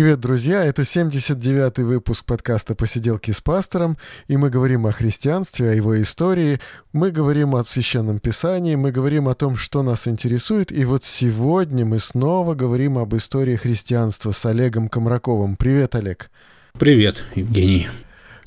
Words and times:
Привет, 0.00 0.20
друзья! 0.20 0.64
Это 0.64 0.80
79-й 0.80 1.84
выпуск 1.84 2.24
подкаста 2.24 2.74
«Посиделки 2.74 3.32
с 3.32 3.42
пастором», 3.42 3.98
и 4.28 4.38
мы 4.38 4.48
говорим 4.48 4.86
о 4.86 4.92
христианстве, 4.92 5.68
о 5.68 5.74
его 5.74 6.00
истории, 6.00 6.58
мы 6.94 7.10
говорим 7.10 7.54
о 7.54 7.62
Священном 7.64 8.18
Писании, 8.18 8.76
мы 8.76 8.92
говорим 8.92 9.28
о 9.28 9.34
том, 9.34 9.58
что 9.58 9.82
нас 9.82 10.08
интересует, 10.08 10.72
и 10.72 10.86
вот 10.86 11.04
сегодня 11.04 11.84
мы 11.84 11.98
снова 11.98 12.54
говорим 12.54 12.96
об 12.96 13.14
истории 13.14 13.56
христианства 13.56 14.32
с 14.32 14.42
Олегом 14.46 14.88
Комраковым. 14.88 15.56
Привет, 15.56 15.94
Олег! 15.94 16.30
Привет, 16.78 17.22
Евгений! 17.34 17.86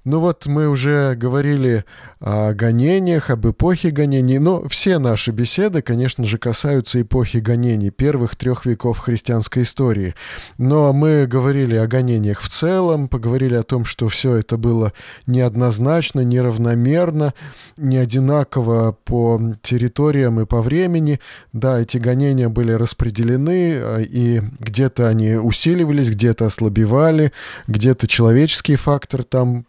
Ну 0.06 0.20
вот 0.20 0.48
мы 0.48 0.68
уже 0.68 1.16
говорили 1.16 1.86
о 2.20 2.54
гонениях, 2.54 3.30
об 3.30 3.48
эпохе 3.48 3.90
гонений, 3.90 4.38
но 4.38 4.68
все 4.68 5.00
наши 5.00 5.32
беседы, 5.32 5.82
конечно 5.82 6.26
же, 6.26 6.38
касаются 6.38 7.02
эпохи 7.02 7.38
гонений, 7.38 7.90
первых 7.90 8.36
трех 8.36 8.66
веков 8.66 9.00
христианской 9.00 9.64
истории. 9.64 10.14
Но 10.58 10.92
мы 10.92 11.26
говорили 11.26 11.78
о 11.78 11.88
гонениях 11.88 12.42
в 12.42 12.50
целом, 12.50 13.08
поговорили 13.08 13.56
о 13.56 13.64
том, 13.64 13.86
что 13.86 14.10
все 14.10 14.36
это 14.36 14.58
было 14.58 14.92
неоднозначно, 15.26 16.20
неравномерно, 16.20 17.34
не 17.78 17.98
одинаково 17.98 18.98
по 19.06 19.42
территориям 19.62 20.38
и 20.42 20.46
по 20.46 20.62
времени. 20.62 21.22
Да, 21.54 21.80
эти 21.80 21.98
гонения 21.98 22.50
были 22.50 22.74
распределены, 22.74 23.78
а, 23.78 24.00
и 24.02 24.42
где-то 24.60 25.08
они 25.08 25.36
усиливались, 25.36 26.10
где-то 26.10 26.48
ослабевали, 26.48 27.32
где-то 27.68 28.06
человеческий 28.08 28.76
фактор 28.76 29.24
там 29.24 29.66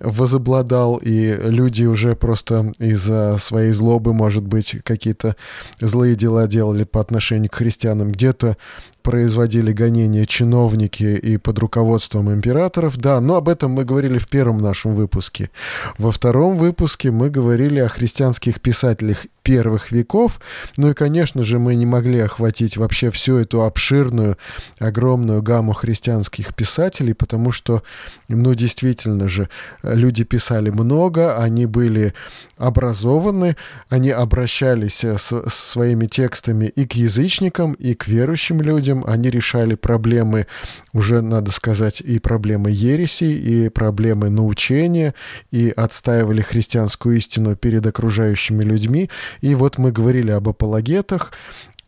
возобладал, 0.00 0.96
и 0.96 1.36
люди 1.36 1.84
уже 1.84 2.16
просто 2.16 2.72
из-за 2.78 3.38
своей 3.38 3.72
злобы, 3.72 4.12
может 4.12 4.44
быть, 4.44 4.76
какие-то 4.84 5.36
злые 5.80 6.14
дела 6.14 6.46
делали 6.46 6.84
по 6.84 7.00
отношению 7.00 7.50
к 7.50 7.54
христианам. 7.54 8.12
Где-то 8.12 8.56
производили 9.02 9.72
гонения 9.72 10.24
чиновники 10.24 11.04
и 11.04 11.36
под 11.36 11.58
руководством 11.58 12.32
императоров. 12.32 12.96
Да, 12.96 13.20
но 13.20 13.36
об 13.36 13.48
этом 13.50 13.72
мы 13.72 13.84
говорили 13.84 14.18
в 14.18 14.28
первом 14.28 14.58
нашем 14.58 14.94
выпуске. 14.94 15.50
Во 15.98 16.10
втором 16.10 16.56
выпуске 16.56 17.10
мы 17.10 17.28
говорили 17.28 17.80
о 17.80 17.88
христианских 17.88 18.60
писателях 18.62 19.26
первых 19.44 19.92
веков. 19.92 20.40
Ну 20.76 20.90
и, 20.90 20.94
конечно 20.94 21.44
же, 21.44 21.58
мы 21.60 21.76
не 21.76 21.86
могли 21.86 22.18
охватить 22.18 22.76
вообще 22.76 23.10
всю 23.10 23.36
эту 23.36 23.62
обширную, 23.62 24.36
огромную 24.80 25.42
гамму 25.42 25.74
христианских 25.74 26.54
писателей, 26.54 27.14
потому 27.14 27.52
что, 27.52 27.82
ну, 28.28 28.54
действительно 28.54 29.28
же, 29.28 29.48
люди 29.82 30.24
писали 30.24 30.70
много, 30.70 31.38
они 31.38 31.66
были 31.66 32.14
образованы, 32.56 33.56
они 33.88 34.10
обращались 34.10 35.04
с 35.04 35.34
своими 35.48 36.06
текстами 36.06 36.66
и 36.66 36.86
к 36.86 36.94
язычникам, 36.94 37.74
и 37.74 37.94
к 37.94 38.08
верующим 38.08 38.62
людям. 38.62 39.04
Они 39.06 39.28
решали 39.28 39.74
проблемы, 39.74 40.46
уже 40.92 41.20
надо 41.20 41.52
сказать, 41.52 42.00
и 42.00 42.18
проблемы 42.18 42.70
ереси, 42.70 43.24
и 43.24 43.68
проблемы 43.68 44.30
научения, 44.30 45.14
и 45.50 45.70
отстаивали 45.76 46.40
христианскую 46.40 47.18
истину 47.18 47.56
перед 47.56 47.86
окружающими 47.86 48.64
людьми. 48.64 49.10
И 49.40 49.54
вот 49.54 49.78
мы 49.78 49.92
говорили 49.92 50.30
об 50.30 50.48
апологетах, 50.48 51.32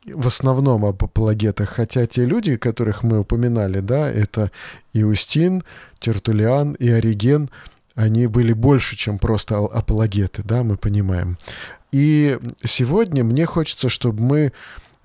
в 0.06 0.26
основном 0.26 0.84
об 0.84 1.02
апологетах, 1.02 1.68
хотя 1.68 2.06
те 2.06 2.24
люди, 2.24 2.56
которых 2.56 3.02
мы 3.02 3.20
упоминали, 3.20 3.80
да, 3.80 4.10
это 4.10 4.50
Иустин, 4.92 5.64
Тертулиан 5.98 6.74
и 6.74 6.88
Ориген, 6.88 7.50
они 7.96 8.26
были 8.26 8.52
больше, 8.52 8.94
чем 8.96 9.18
просто 9.18 9.56
апологеты, 9.58 10.42
да, 10.44 10.62
мы 10.62 10.76
понимаем. 10.76 11.38
И 11.92 12.38
сегодня 12.64 13.24
мне 13.24 13.46
хочется, 13.46 13.88
чтобы 13.88 14.22
мы 14.22 14.52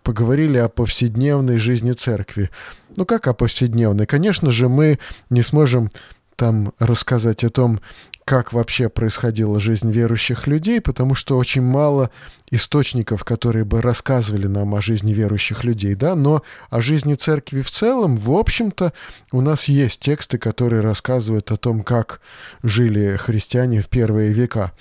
поговорили 0.04 0.58
о 0.58 0.68
повседневной 0.68 1.58
жизни 1.58 1.94
церкви. 1.94 2.50
Ну 2.96 3.06
как 3.06 3.28
о 3.28 3.34
повседневной? 3.34 4.06
Конечно 4.06 4.52
же, 4.52 4.68
мы 4.68 5.00
не 5.30 5.42
сможем 5.42 5.90
там 6.36 6.74
рассказать 6.80 7.44
о 7.44 7.50
том, 7.50 7.80
как 8.32 8.54
вообще 8.54 8.88
происходила 8.88 9.60
жизнь 9.60 9.92
верующих 9.92 10.48
людей, 10.48 10.80
потому 10.80 11.16
что 11.16 11.38
очень 11.38 11.64
мало 11.64 12.12
источников, 12.50 13.26
которые 13.26 13.66
бы 13.66 13.82
рассказывали 13.82 14.48
нам 14.48 14.74
о 14.74 14.80
жизни 14.80 15.12
верующих 15.12 15.66
людей, 15.66 15.96
да, 15.96 16.16
но 16.16 16.42
о 16.70 16.82
жизни 16.82 17.16
церкви 17.16 17.60
в 17.62 17.70
целом, 17.70 18.16
в 18.16 18.32
общем-то, 18.32 18.94
у 19.34 19.42
нас 19.42 19.66
есть 19.66 20.00
тексты, 20.00 20.38
которые 20.38 20.82
рассказывают 20.82 21.52
о 21.52 21.58
том, 21.58 21.84
как 21.84 22.22
жили 22.64 23.18
христиане 23.18 23.82
в 23.82 23.90
первые 23.90 24.32
века. 24.32 24.72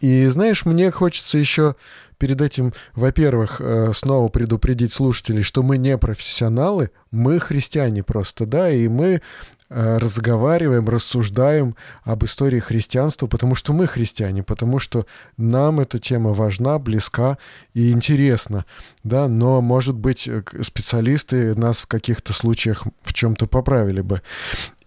И 0.00 0.26
знаешь, 0.26 0.64
мне 0.64 0.90
хочется 0.90 1.38
еще 1.38 1.76
перед 2.18 2.40
этим, 2.40 2.72
во-первых, 2.96 3.60
э, 3.60 3.92
снова 3.94 4.28
предупредить 4.28 4.92
слушателей, 4.92 5.44
что 5.44 5.62
мы 5.62 5.78
не 5.78 5.96
профессионалы, 5.96 6.90
мы 7.12 7.38
христиане 7.38 8.02
просто, 8.02 8.44
да, 8.44 8.70
и 8.70 8.88
мы 8.88 9.22
разговариваем, 9.70 10.88
рассуждаем 10.88 11.76
об 12.02 12.24
истории 12.24 12.58
христианства, 12.58 13.26
потому 13.26 13.54
что 13.54 13.72
мы 13.72 13.86
христиане, 13.86 14.42
потому 14.42 14.78
что 14.78 15.06
нам 15.36 15.80
эта 15.80 15.98
тема 15.98 16.32
важна, 16.32 16.78
близка 16.78 17.36
и 17.74 17.90
интересна, 17.90 18.64
да, 19.04 19.28
но, 19.28 19.60
может 19.60 19.96
быть, 19.96 20.26
э, 20.26 20.42
специалисты 20.62 21.54
нас 21.54 21.80
в 21.80 21.86
каких-то 21.86 22.32
случаях 22.32 22.84
в 23.02 23.12
чем-то 23.12 23.46
поправили 23.46 24.00
бы. 24.00 24.22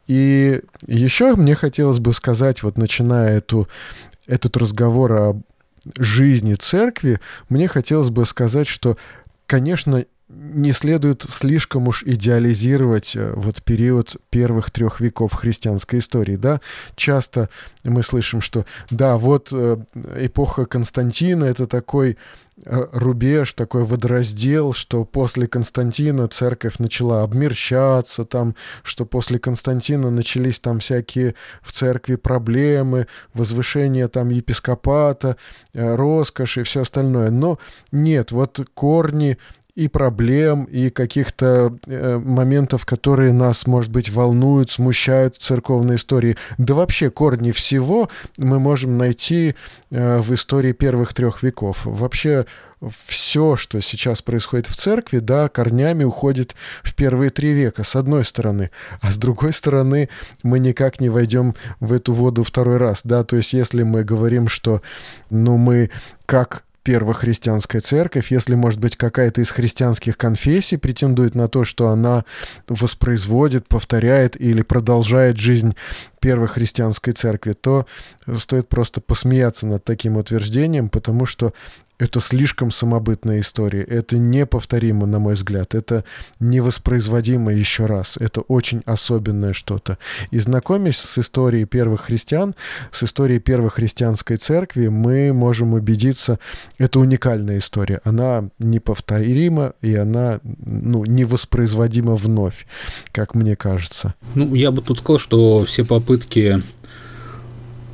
И 0.08 0.62
еще 0.88 1.36
мне 1.36 1.56
хотелось 1.56 2.00
бы 2.00 2.12
сказать, 2.14 2.64
вот 2.64 2.78
начиная 2.78 3.38
эту, 3.38 3.70
этот 4.25 4.58
разговор 4.58 5.12
о 5.14 5.41
жизни 5.97 6.56
церкви, 6.56 7.20
мне 7.50 7.68
хотелось 7.68 8.09
бы 8.09 8.25
сказать, 8.25 8.68
что, 8.68 8.97
конечно, 9.46 10.06
не 10.34 10.74
следует 10.74 11.25
слишком 11.30 11.88
уж 11.88 12.03
идеализировать 12.03 13.16
э, 13.16 13.34
вот 13.36 13.62
период 13.64 14.18
первых 14.30 14.72
трех 14.72 15.02
веков 15.02 15.34
христианской 15.34 16.00
истории, 16.00 16.36
да. 16.36 16.59
Часто 16.96 17.50
мы 17.84 18.03
слышим, 18.03 18.41
что 18.41 18.66
да, 18.90 19.18
вот 19.18 19.50
э, 19.52 19.78
эпоха 20.18 20.66
Константина— 20.66 21.44
это 21.46 21.68
такой 21.68 22.18
Э, 22.64 22.86
рубеж, 22.91 23.53
такой 23.53 23.84
водораздел, 23.86 24.74
что 24.74 25.03
после 25.03 25.47
Константина 25.47 26.28
церковь 26.28 26.78
начала 26.78 27.24
обмерщаться, 27.24 28.24
там, 28.24 28.56
что 28.84 29.06
после 29.06 29.40
Константина 29.40 30.12
начались 30.12 30.59
там 30.59 30.80
всякие 30.80 31.34
в 31.64 31.72
церкви 31.72 32.18
проблемы, 32.18 33.08
возвышение 33.34 34.08
там 34.09 34.30
епископата, 34.30 35.38
роскошь 35.74 36.59
и 36.59 36.64
все 36.64 36.81
остальное. 36.81 37.31
Но 37.31 37.58
нет, 37.91 38.31
вот 38.31 38.59
корни 38.75 39.40
и 39.81 39.88
проблем, 39.88 40.66
и 40.66 40.92
каких-то 40.92 41.75
э, 41.88 42.18
моментов, 42.18 42.86
которые 42.86 43.34
нас, 43.34 43.66
может 43.66 43.92
быть, 43.92 44.12
волнуют, 44.12 44.69
смущают 44.69 45.36
в 45.36 45.40
церковной 45.40 45.96
истории. 45.96 46.38
Да 46.59 46.75
вообще 46.75 47.09
корни 47.09 47.50
всего 47.50 48.09
мы 48.38 48.59
можем 48.59 49.00
найти 49.00 49.56
э, 49.90 50.20
в 50.20 50.34
истории 50.36 50.72
первых 50.72 51.16
трех 51.16 51.41
веков. 51.41 51.81
Вообще 51.84 52.46
все, 53.06 53.56
что 53.56 53.81
сейчас 53.81 54.22
происходит 54.22 54.68
в 54.68 54.75
церкви, 54.75 55.18
да, 55.18 55.50
корнями 55.50 56.03
уходит 56.03 56.56
в 56.84 56.94
первые 56.94 57.31
три 57.31 57.53
века, 57.53 57.84
с 57.84 57.96
одной 57.96 58.24
стороны. 58.24 58.70
А 59.02 59.12
с 59.12 59.18
другой 59.18 59.53
стороны, 59.53 60.09
мы 60.44 60.59
никак 60.59 61.00
не 61.00 61.09
войдем 61.09 61.56
в 61.80 61.91
эту 61.91 62.14
воду 62.14 62.44
второй 62.44 62.78
раз, 62.78 63.02
да, 63.03 63.24
то 63.24 63.36
есть 63.36 63.53
если 63.53 63.81
мы 63.81 64.03
говорим, 64.03 64.47
что, 64.47 64.81
ну, 65.31 65.58
мы 65.58 65.90
как 66.25 66.64
первохристианская 66.84 67.81
церковь, 67.81 68.31
если, 68.31 68.56
может 68.56 68.80
быть, 68.80 68.96
какая-то 68.96 69.42
из 69.42 69.52
христианских 69.52 70.17
конфессий 70.17 70.78
претендует 70.78 71.35
на 71.35 71.47
то, 71.47 71.64
что 71.64 71.90
она 71.90 72.26
воспроизводит, 72.67 73.67
повторяет 73.67 74.40
или 74.40 74.61
продолжает 74.61 75.38
жизнь 75.38 75.76
первой 76.20 76.47
христианской 76.47 77.14
церкви, 77.14 77.53
то 77.53 77.85
стоит 78.38 78.70
просто 78.70 79.02
посмеяться 79.02 79.67
над 79.67 79.84
таким 79.84 80.17
утверждением, 80.17 80.90
потому 80.90 81.26
что 81.26 81.53
это 82.02 82.20
слишком 82.20 82.72
самобытная 82.72 83.42
история. 83.42 83.84
Это 83.84 84.18
неповторимо, 84.18 85.06
на 85.06 85.20
мой 85.20 85.36
взгляд. 85.36 85.76
Это 85.76 86.03
невоспроизводимо 86.40 87.53
еще 87.53 87.86
раз. 87.86 88.18
Это 88.18 88.42
очень 88.42 88.82
особенное 88.86 89.53
что-то. 89.53 90.00
И 90.32 90.40
знакомясь 90.40 90.98
с 90.98 91.20
историей 91.20 91.66
первых 91.66 92.02
христиан, 92.02 92.56
с 92.92 93.03
историей 93.03 93.38
первой 93.38 93.70
христианской 93.70 94.38
церкви, 94.38 94.88
мы 94.88 95.32
можем 95.32 95.74
убедиться, 95.74 96.40
это 96.80 97.00
уникальная 97.00 97.59
история. 97.59 98.02
Она 98.04 98.50
неповторима, 98.58 99.74
и 99.82 99.94
она 99.94 100.40
ну, 100.44 101.06
невоспроизводима 101.06 102.16
вновь, 102.16 102.66
как 103.12 103.36
мне 103.36 103.56
кажется. 103.56 104.16
Ну, 104.34 104.56
я 104.56 104.72
бы 104.72 104.82
тут 104.82 104.97
сказал, 104.97 105.20
что 105.20 105.64
все 105.66 105.86
попытки 105.86 106.64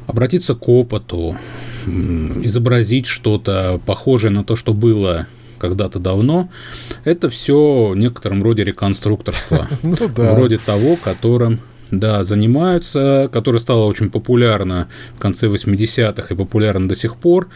обратиться 0.08 0.56
к 0.56 0.70
опыту, 0.70 1.36
изобразить 2.44 3.06
что-то 3.06 3.80
похожее 3.86 4.32
на 4.32 4.44
то, 4.44 4.56
что 4.56 4.74
было 4.74 5.28
когда-то 5.58 6.00
давно, 6.00 6.50
это 7.04 7.30
все 7.30 7.92
в 7.94 7.98
некотором 7.98 8.44
роде 8.44 8.64
реконструкторство. 8.64 9.68
Ну 9.84 9.96
Вроде 10.16 10.58
того, 10.58 10.98
которым 10.98 11.60
да, 11.92 12.24
занимаются, 12.24 13.30
которое 13.32 13.60
стало 13.60 13.86
очень 13.86 14.10
популярно 14.10 14.88
в 15.16 15.20
конце 15.20 15.48
80-х 15.48 16.34
и 16.34 16.38
популярно 16.38 16.90
до 16.90 16.96
сих 16.96 17.16
пор. 17.16 17.48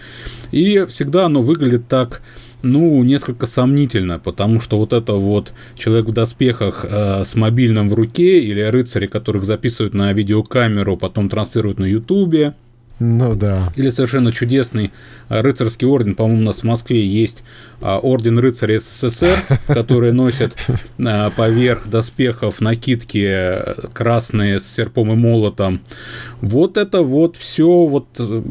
И 0.51 0.86
всегда 0.89 1.25
оно 1.25 1.42
выглядит 1.42 1.88
так, 1.88 2.22
ну, 2.62 3.04
несколько 3.04 3.45
сомнительно, 3.45 4.19
потому 4.19 4.60
что 4.60 4.78
вот 4.78 4.94
это 4.94 5.13
вот 5.13 5.54
человек 5.75 6.06
в 6.06 6.13
доспехах 6.13 6.86
э, 6.88 7.24
с 7.24 7.36
мобильным 7.36 7.89
в 7.89 7.94
руке 7.94 8.39
или 8.39 8.62
рыцари, 8.62 9.07
которых 9.07 9.44
записывают 9.44 9.94
на 9.94 10.13
видеокамеру, 10.13 10.98
потом 10.98 11.28
транслируют 11.30 11.80
на 11.80 11.86
Ютубе, 11.86 12.54
ну 13.03 13.33
да. 13.33 13.74
Или 13.75 13.89
совершенно 13.89 14.31
чудесный 14.31 14.92
а, 15.27 15.42
рыцарский 15.42 15.88
орден, 15.88 16.13
по-моему, 16.13 16.44
у 16.44 16.45
нас 16.45 16.57
в 16.57 16.65
Москве 16.65 17.03
есть 17.03 17.44
а, 17.81 17.98
орден 17.98 18.38
рыцаря 18.38 18.77
СССР, 18.77 19.44
который 19.68 20.12
носят 20.12 20.56
а, 21.03 21.31
поверх 21.31 21.88
доспехов 21.88 22.62
накидки 22.62 23.25
э, 23.27 23.88
красные 23.92 24.59
с 24.59 24.68
серпом 24.68 25.12
и 25.13 25.15
молотом. 25.15 25.81
Вот 26.42 26.77
это 26.77 27.01
вот 27.01 27.38
все 27.38 27.88
вот 27.88 28.06
э, 28.19 28.44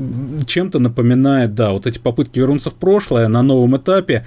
чем-то 0.48 0.80
напоминает, 0.80 1.54
да, 1.54 1.70
вот 1.70 1.86
эти 1.86 2.00
попытки 2.00 2.40
вернуться 2.40 2.70
в 2.70 2.74
прошлое 2.74 3.28
на 3.28 3.42
новом 3.42 3.76
этапе, 3.76 4.26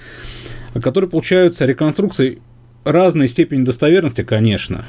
которые 0.81 1.09
получаются 1.09 1.65
реконструкцией 1.65 2.39
разной 2.85 3.27
степени 3.27 3.65
достоверности, 3.65 4.23
конечно. 4.23 4.85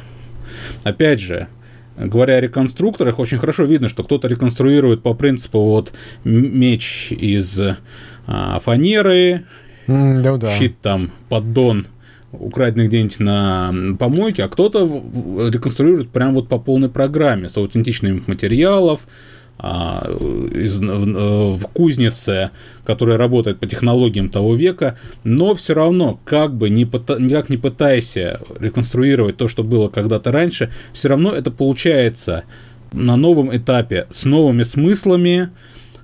Опять 0.84 1.18
же, 1.18 1.48
говоря 1.96 2.36
о 2.36 2.40
реконструкторах, 2.40 3.18
очень 3.18 3.38
хорошо 3.38 3.64
видно, 3.64 3.88
что 3.88 4.04
кто-то 4.04 4.28
реконструирует 4.28 5.02
по 5.02 5.14
принципу 5.14 5.60
вот 5.60 5.92
меч 6.24 7.12
из 7.12 7.60
а, 8.26 8.60
фанеры, 8.60 9.44
mm, 9.86 10.22
да, 10.22 10.36
да. 10.36 10.50
щит 10.50 10.80
там, 10.80 11.10
поддон 11.28 11.86
украденный 12.32 12.88
где-нибудь 12.88 13.20
на 13.20 13.72
помойке, 13.98 14.44
а 14.44 14.48
кто-то 14.48 14.84
реконструирует 15.50 16.10
прям 16.10 16.34
вот 16.34 16.48
по 16.48 16.58
полной 16.58 16.88
программе 16.88 17.48
с 17.48 17.56
аутентичными 17.56 18.22
материалов, 18.26 19.06
из, 19.58 20.78
в, 20.78 21.54
в 21.54 21.66
кузнице, 21.68 22.50
которая 22.84 23.16
работает 23.16 23.60
по 23.60 23.66
технологиям 23.66 24.28
того 24.28 24.54
века, 24.54 24.98
но 25.22 25.54
все 25.54 25.74
равно, 25.74 26.18
как 26.24 26.54
бы 26.54 26.70
не 26.70 26.84
никак 26.84 27.48
не 27.48 27.56
пытайся 27.56 28.40
реконструировать 28.58 29.36
то, 29.36 29.48
что 29.48 29.62
было 29.62 29.88
когда-то 29.88 30.32
раньше, 30.32 30.72
все 30.92 31.08
равно 31.08 31.32
это 31.32 31.50
получается 31.50 32.44
на 32.92 33.16
новом 33.16 33.54
этапе 33.56 34.06
с 34.10 34.24
новыми 34.24 34.64
смыслами, 34.64 35.50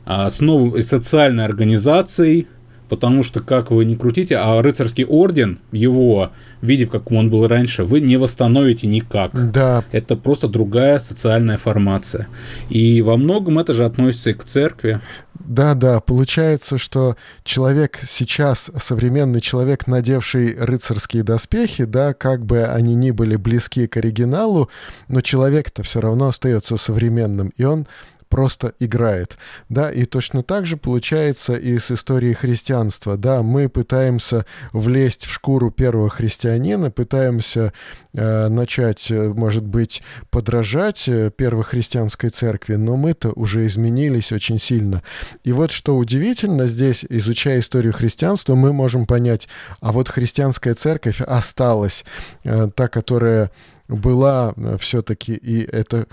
а, 0.05 0.31
с 0.31 0.41
новой 0.41 0.83
социальной 0.83 1.45
организацией, 1.45 2.47
потому 2.91 3.23
что, 3.23 3.41
как 3.41 3.71
вы 3.71 3.85
не 3.87 3.97
крутите, 3.97 4.37
а 4.37 4.61
рыцарский 4.61 5.05
орден, 5.05 5.61
его 5.73 6.33
виде, 6.61 6.87
в 6.87 6.91
каком 6.91 7.19
он 7.19 7.31
был 7.31 7.47
раньше, 7.47 7.85
вы 7.85 8.01
не 8.01 8.17
восстановите 8.17 8.87
никак. 8.87 9.31
Да. 9.53 9.85
Это 9.93 10.17
просто 10.17 10.49
другая 10.49 10.99
социальная 10.99 11.57
формация. 11.57 12.29
И 12.69 13.01
во 13.01 13.17
многом 13.17 13.59
это 13.59 13.73
же 13.73 13.85
относится 13.85 14.31
и 14.31 14.35
к 14.35 14.45
церкви. 14.45 15.01
Да, 15.39 15.75
да, 15.75 16.01
получается, 16.01 16.77
что 16.77 17.17
человек 17.45 17.99
сейчас, 18.07 18.71
современный 18.77 19.41
человек, 19.41 19.87
надевший 19.87 20.57
рыцарские 20.59 21.23
доспехи, 21.23 21.85
да, 21.85 22.13
как 22.13 22.45
бы 22.45 22.65
они 22.65 22.95
ни 22.95 23.11
были 23.11 23.37
близки 23.37 23.87
к 23.87 23.97
оригиналу, 23.97 24.69
но 25.09 25.21
человек-то 25.21 25.83
все 25.83 26.01
равно 26.01 26.29
остается 26.29 26.77
современным, 26.77 27.53
и 27.57 27.65
он 27.65 27.87
просто 28.31 28.73
играет. 28.79 29.37
Да, 29.69 29.91
и 29.91 30.05
точно 30.05 30.43
так 30.43 30.65
же 30.65 30.77
получается 30.77 31.55
и 31.57 31.79
с 31.79 31.91
историей 31.91 32.33
христианства. 32.33 33.17
Да, 33.17 33.43
мы 33.43 33.69
пытаемся 33.69 34.47
влезть 34.73 35.27
в 35.27 35.33
шкуру 35.33 35.71
первого 35.71 36.09
христианина, 36.09 36.91
пытаемся 36.91 37.73
э, 38.15 38.49
начать, 38.49 39.11
э, 39.11 39.29
может 39.29 39.67
быть, 39.67 40.03
подражать 40.31 41.09
э, 41.09 41.31
первой 41.37 41.65
христианской 41.65 42.31
церкви, 42.31 42.77
но 42.77 42.97
мы-то 42.97 43.33
уже 43.33 43.67
изменились 43.67 44.33
очень 44.33 44.59
сильно. 44.59 45.03
И 45.43 45.53
вот 45.53 45.73
что 45.73 45.97
удивительно 45.97 46.67
здесь, 46.67 47.05
изучая 47.09 47.59
историю 47.59 47.93
христианства, 47.93 48.55
мы 48.55 48.73
можем 48.73 49.07
понять, 49.07 49.49
а 49.81 49.91
вот 49.91 50.09
христианская 50.09 50.75
церковь 50.75 51.21
осталась, 51.21 52.05
э, 52.45 52.71
та, 52.75 52.87
которая 52.87 53.51
была 53.91 54.55
э, 54.57 54.77
все-таки, 54.79 55.35
и 55.35 55.65
это 55.65 56.07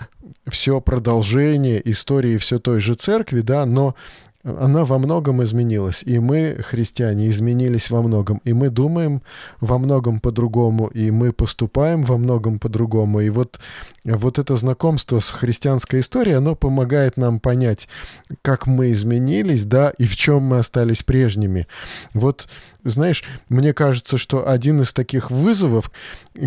все 0.50 0.80
продолжение 0.80 1.80
истории 1.90 2.36
все 2.36 2.58
той 2.58 2.80
же 2.80 2.94
церкви, 2.94 3.40
да, 3.40 3.66
но 3.66 3.94
она 4.44 4.84
во 4.84 4.98
многом 4.98 5.42
изменилась. 5.42 6.02
И 6.04 6.18
мы, 6.18 6.58
христиане, 6.60 7.28
изменились 7.28 7.90
во 7.90 8.02
многом. 8.02 8.40
И 8.44 8.52
мы 8.52 8.70
думаем 8.70 9.22
во 9.60 9.78
многом 9.78 10.20
по-другому, 10.20 10.86
и 10.86 11.10
мы 11.10 11.32
поступаем 11.32 12.04
во 12.04 12.16
многом 12.18 12.58
по-другому. 12.58 13.20
И 13.20 13.30
вот, 13.30 13.58
вот 14.04 14.38
это 14.38 14.56
знакомство 14.56 15.18
с 15.18 15.30
христианской 15.30 16.00
историей, 16.00 16.36
оно 16.36 16.54
помогает 16.54 17.16
нам 17.16 17.40
понять, 17.40 17.88
как 18.42 18.66
мы 18.66 18.92
изменились, 18.92 19.64
да, 19.64 19.90
и 19.98 20.04
в 20.04 20.16
чем 20.16 20.44
мы 20.44 20.58
остались 20.58 21.02
прежними. 21.02 21.66
Вот 22.14 22.48
знаешь, 22.84 23.24
мне 23.48 23.72
кажется, 23.72 24.18
что 24.18 24.48
один 24.48 24.80
из 24.82 24.92
таких 24.92 25.30
вызовов, 25.30 25.90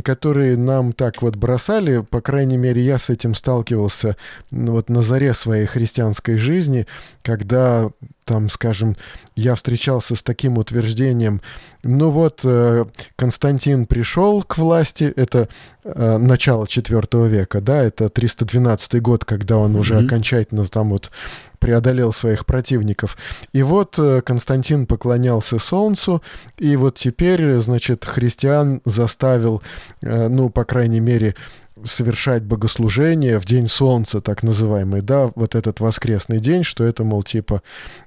которые 0.03 0.57
нам 0.57 0.93
так 0.93 1.21
вот 1.21 1.35
бросали, 1.35 1.99
по 2.01 2.21
крайней 2.21 2.57
мере, 2.57 2.83
я 2.83 2.97
с 2.97 3.09
этим 3.09 3.35
сталкивался 3.35 4.15
вот 4.51 4.89
на 4.89 5.01
заре 5.01 5.33
своей 5.33 5.65
христианской 5.65 6.37
жизни, 6.37 6.87
когда 7.21 7.89
там, 8.31 8.47
скажем, 8.47 8.95
я 9.35 9.55
встречался 9.55 10.15
с 10.15 10.23
таким 10.23 10.57
утверждением, 10.57 11.41
ну 11.83 12.11
вот 12.11 12.41
э, 12.45 12.85
Константин 13.17 13.85
пришел 13.85 14.41
к 14.41 14.57
власти, 14.57 15.11
это 15.13 15.49
э, 15.83 16.17
начало 16.17 16.63
IV 16.63 17.27
века, 17.27 17.59
да, 17.59 17.83
это 17.83 18.07
312 18.07 19.01
год, 19.01 19.25
когда 19.25 19.57
он 19.57 19.75
mm-hmm. 19.75 19.79
уже 19.79 19.97
окончательно 19.97 20.65
там 20.67 20.91
вот 20.91 21.11
преодолел 21.59 22.13
своих 22.13 22.45
противников. 22.45 23.17
И 23.51 23.63
вот 23.63 23.99
э, 23.99 24.21
Константин 24.21 24.85
поклонялся 24.85 25.59
солнцу, 25.59 26.23
и 26.57 26.77
вот 26.77 26.95
теперь, 26.95 27.57
значит, 27.57 28.05
христиан 28.05 28.79
заставил, 28.85 29.61
ну, 30.01 30.49
по 30.49 30.63
крайней 30.63 31.01
мере, 31.01 31.35
совершать 31.85 32.43
богослужение 32.43 33.39
в 33.39 33.45
день 33.45 33.67
солнца, 33.67 34.21
так 34.21 34.43
называемый, 34.43 35.01
да, 35.01 35.31
вот 35.35 35.55
этот 35.55 35.79
воскресный 35.79 36.39
день, 36.39 36.63
что 36.63 36.83
это, 36.83 37.03
мол, 37.03 37.23
типа 37.23 37.61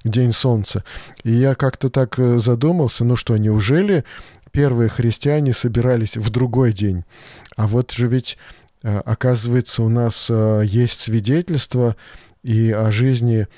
день 0.04 0.32
солнца. 0.32 0.84
И 1.22 1.32
я 1.32 1.54
как-то 1.54 1.88
так 1.88 2.18
э, 2.18 2.38
задумался, 2.38 3.04
ну 3.04 3.16
что, 3.16 3.36
неужели 3.36 4.04
первые 4.52 4.88
христиане 4.88 5.52
собирались 5.52 6.16
в 6.16 6.31
другой 6.31 6.72
день? 6.72 7.04
А 7.56 7.66
вот 7.66 7.93
же 7.93 8.06
ведь, 8.06 8.38
оказывается, 8.82 9.82
у 9.82 9.88
нас 9.88 10.31
есть 10.31 11.00
свидетельство 11.00 11.96
и 12.44 12.70
о 12.70 12.93
жизни 12.93 13.48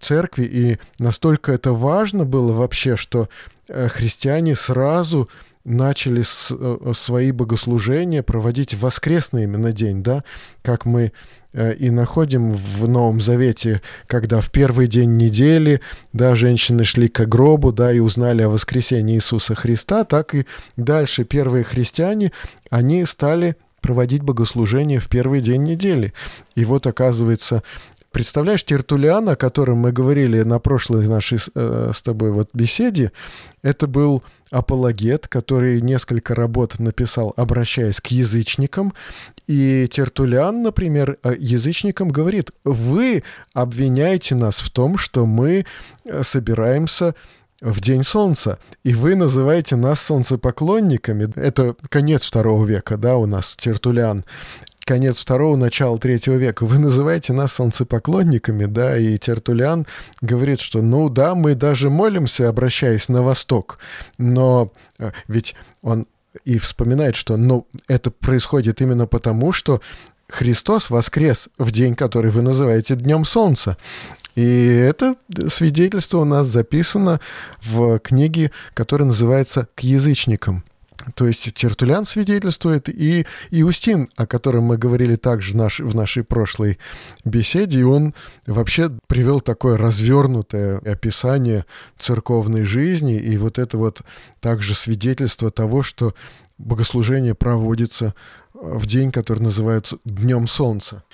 церкви, 0.00 0.44
и 0.44 0.78
настолько 0.98 1.52
это 1.52 1.72
важно 1.72 2.24
было 2.24 2.52
вообще, 2.52 2.96
что 2.96 3.28
э, 3.68 3.88
христиане 3.88 4.56
сразу 4.56 5.28
начали 5.66 6.22
с, 6.22 6.54
э, 6.56 6.92
свои 6.94 7.32
богослужения 7.32 8.22
проводить 8.22 8.74
в 8.74 8.80
воскресный 8.80 9.44
именно 9.44 9.72
день, 9.72 10.02
да, 10.02 10.22
как 10.62 10.84
мы 10.84 11.12
э, 11.52 11.74
и 11.74 11.90
находим 11.90 12.52
в 12.52 12.88
Новом 12.88 13.20
Завете, 13.20 13.82
когда 14.06 14.40
в 14.40 14.50
первый 14.50 14.86
день 14.86 15.16
недели, 15.16 15.80
да, 16.12 16.36
женщины 16.36 16.84
шли 16.84 17.08
к 17.08 17.26
гробу, 17.26 17.72
да, 17.72 17.92
и 17.92 17.98
узнали 17.98 18.42
о 18.42 18.48
воскресении 18.48 19.16
Иисуса 19.16 19.54
Христа, 19.54 20.04
так 20.04 20.34
и 20.34 20.46
дальше 20.76 21.24
первые 21.24 21.64
христиане, 21.64 22.32
они 22.70 23.04
стали 23.04 23.56
проводить 23.80 24.22
богослужение 24.22 25.00
в 25.00 25.08
первый 25.08 25.40
день 25.40 25.62
недели. 25.62 26.12
И 26.54 26.64
вот, 26.64 26.86
оказывается, 26.86 27.62
Представляешь, 28.16 28.64
Тертулиан, 28.64 29.28
о 29.28 29.36
котором 29.36 29.76
мы 29.76 29.92
говорили 29.92 30.40
на 30.40 30.58
прошлой 30.58 31.06
нашей 31.06 31.38
э, 31.54 31.90
с 31.92 32.00
тобой 32.00 32.30
вот 32.30 32.48
беседе, 32.54 33.12
это 33.60 33.86
был 33.86 34.22
апологет, 34.50 35.28
который 35.28 35.82
несколько 35.82 36.34
работ 36.34 36.78
написал, 36.78 37.34
обращаясь 37.36 38.00
к 38.00 38.06
язычникам. 38.06 38.94
И 39.46 39.86
Тертулиан, 39.92 40.62
например, 40.62 41.18
э, 41.22 41.34
язычникам 41.38 42.08
говорит, 42.08 42.52
вы 42.64 43.22
обвиняете 43.52 44.34
нас 44.34 44.60
в 44.60 44.70
том, 44.70 44.96
что 44.96 45.26
мы 45.26 45.66
э, 46.06 46.22
собираемся 46.22 47.14
в 47.60 47.82
День 47.82 48.02
Солнца, 48.02 48.58
и 48.82 48.94
вы 48.94 49.14
называете 49.14 49.76
нас 49.76 50.00
солнцепоклонниками. 50.00 51.30
Это 51.36 51.76
конец 51.90 52.24
второго 52.24 52.64
века, 52.64 52.96
да, 52.96 53.18
у 53.18 53.26
нас 53.26 53.54
Тертулиан 53.58 54.24
конец 54.86 55.20
второго, 55.20 55.56
начало 55.56 55.98
третьего 55.98 56.36
века. 56.36 56.64
Вы 56.64 56.78
называете 56.78 57.32
нас 57.32 57.52
солнцепоклонниками, 57.54 58.64
да, 58.64 58.96
и 58.96 59.18
Тертулян 59.18 59.86
говорит, 60.22 60.60
что, 60.60 60.80
ну 60.80 61.08
да, 61.10 61.34
мы 61.34 61.54
даже 61.54 61.90
молимся, 61.90 62.48
обращаясь 62.48 63.08
на 63.08 63.22
восток, 63.22 63.78
но 64.16 64.72
э, 64.98 65.10
ведь 65.26 65.54
он 65.82 66.06
и 66.44 66.58
вспоминает, 66.58 67.16
что 67.16 67.36
ну, 67.36 67.66
это 67.88 68.10
происходит 68.10 68.80
именно 68.80 69.06
потому, 69.06 69.52
что 69.52 69.80
Христос 70.28 70.90
воскрес 70.90 71.48
в 71.58 71.70
день, 71.72 71.94
который 71.94 72.30
вы 72.30 72.42
называете 72.42 72.94
Днем 72.94 73.24
Солнца. 73.24 73.76
И 74.36 74.44
это 74.44 75.16
свидетельство 75.48 76.18
у 76.18 76.24
нас 76.24 76.46
записано 76.46 77.20
в 77.62 77.98
книге, 78.00 78.52
которая 78.74 79.06
называется 79.06 79.66
«К 79.74 79.80
язычникам». 79.80 80.62
То 81.14 81.26
есть 81.26 81.52
Тертулян 81.54 82.06
свидетельствует, 82.06 82.88
и 82.88 83.26
Иустин, 83.50 84.08
о 84.16 84.26
котором 84.26 84.64
мы 84.64 84.76
говорили 84.76 85.16
также 85.16 85.56
наш, 85.56 85.80
в 85.80 85.94
нашей 85.94 86.24
прошлой 86.24 86.78
беседе, 87.24 87.80
и 87.80 87.84
он 87.84 88.14
вообще 88.46 88.90
привел 89.06 89.40
такое 89.40 89.76
развернутое 89.76 90.78
описание 90.78 91.64
церковной 91.98 92.64
жизни, 92.64 93.16
и 93.16 93.36
вот 93.36 93.58
это 93.58 93.78
вот 93.78 94.02
также 94.40 94.74
свидетельство 94.74 95.50
того, 95.50 95.82
что 95.82 96.14
богослужение 96.58 97.34
проводится 97.34 98.14
в 98.52 98.86
день, 98.86 99.12
который 99.12 99.40
называется 99.42 99.98
Днем 100.04 100.46
Солнца. 100.46 101.04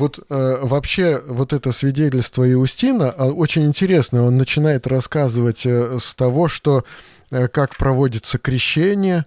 Вот 0.00 0.18
э, 0.30 0.58
вообще 0.62 1.22
вот 1.26 1.52
это 1.52 1.72
свидетельство 1.72 2.50
Иустина 2.50 3.10
а, 3.10 3.26
очень 3.26 3.66
интересно. 3.66 4.24
Он 4.24 4.38
начинает 4.38 4.86
рассказывать 4.86 5.66
э, 5.66 5.98
с 6.00 6.14
того, 6.14 6.48
что 6.48 6.84
э, 7.30 7.48
как 7.48 7.76
проводится 7.76 8.38
крещение, 8.38 9.26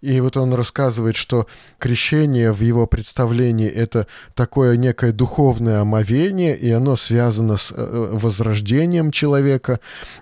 и 0.00 0.20
вот 0.20 0.38
он 0.38 0.54
рассказывает, 0.54 1.16
что 1.16 1.46
крещение 1.78 2.52
в 2.52 2.62
его 2.62 2.86
представлении 2.86 3.68
это 3.68 4.06
такое 4.34 4.78
некое 4.78 5.12
духовное 5.12 5.82
омовение, 5.82 6.56
и 6.56 6.70
оно 6.70 6.96
связано 6.96 7.58
с 7.58 7.70
э, 7.70 8.08
возрождением 8.12 9.10
человека, 9.10 9.78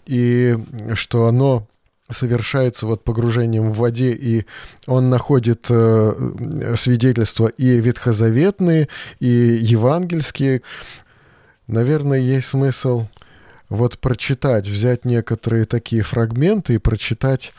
и 0.06 0.58
что 0.94 1.26
оно 1.26 1.68
совершается 2.12 2.86
вот 2.86 3.04
погружением 3.04 3.70
в 3.70 3.76
воде, 3.76 4.12
и 4.12 4.46
он 4.86 5.10
находит 5.10 5.66
э, 5.70 6.74
свидетельства 6.76 7.48
и 7.48 7.80
ветхозаветные, 7.80 8.88
и 9.20 9.26
евангельские. 9.26 10.62
Наверное, 11.66 12.18
есть 12.18 12.48
смысл 12.48 13.06
вот 13.68 13.98
прочитать, 13.98 14.68
взять 14.68 15.04
некоторые 15.04 15.64
такие 15.64 16.02
фрагменты 16.02 16.74
и 16.74 16.78
прочитать 16.78 17.52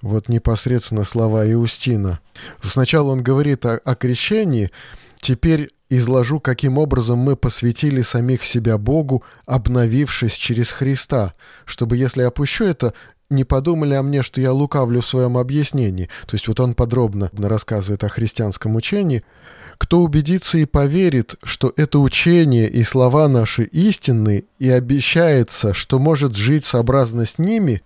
вот 0.00 0.28
непосредственно 0.28 1.04
слова 1.04 1.50
Иустина. 1.50 2.20
Сначала 2.62 3.10
он 3.10 3.22
говорит 3.22 3.66
о, 3.66 3.78
о 3.78 3.94
крещении, 3.94 4.70
теперь 5.20 5.70
изложу, 5.88 6.40
каким 6.40 6.78
образом 6.78 7.18
мы 7.18 7.36
посвятили 7.36 8.02
самих 8.02 8.44
себя 8.44 8.78
Богу, 8.78 9.24
обновившись 9.44 10.34
через 10.34 10.70
Христа, 10.70 11.34
чтобы, 11.64 11.96
если 11.96 12.22
опущу 12.22 12.64
это, 12.64 12.94
не 13.30 13.44
подумали 13.44 13.94
о 13.94 14.02
мне, 14.02 14.22
что 14.22 14.40
я 14.40 14.52
лукавлю 14.52 15.00
в 15.00 15.06
своем 15.06 15.36
объяснении. 15.36 16.08
То 16.26 16.34
есть 16.34 16.48
вот 16.48 16.60
он 16.60 16.74
подробно 16.74 17.30
рассказывает 17.36 18.04
о 18.04 18.08
христианском 18.08 18.76
учении. 18.76 19.24
Кто 19.78 20.00
убедится 20.00 20.58
и 20.58 20.64
поверит, 20.64 21.34
что 21.42 21.72
это 21.76 21.98
учение 21.98 22.68
и 22.68 22.82
слова 22.82 23.28
наши 23.28 23.64
истинны, 23.64 24.44
и 24.58 24.70
обещается, 24.70 25.74
что 25.74 25.98
может 25.98 26.34
жить 26.34 26.64
сообразно 26.64 27.26
с 27.26 27.38
ними, 27.38 27.82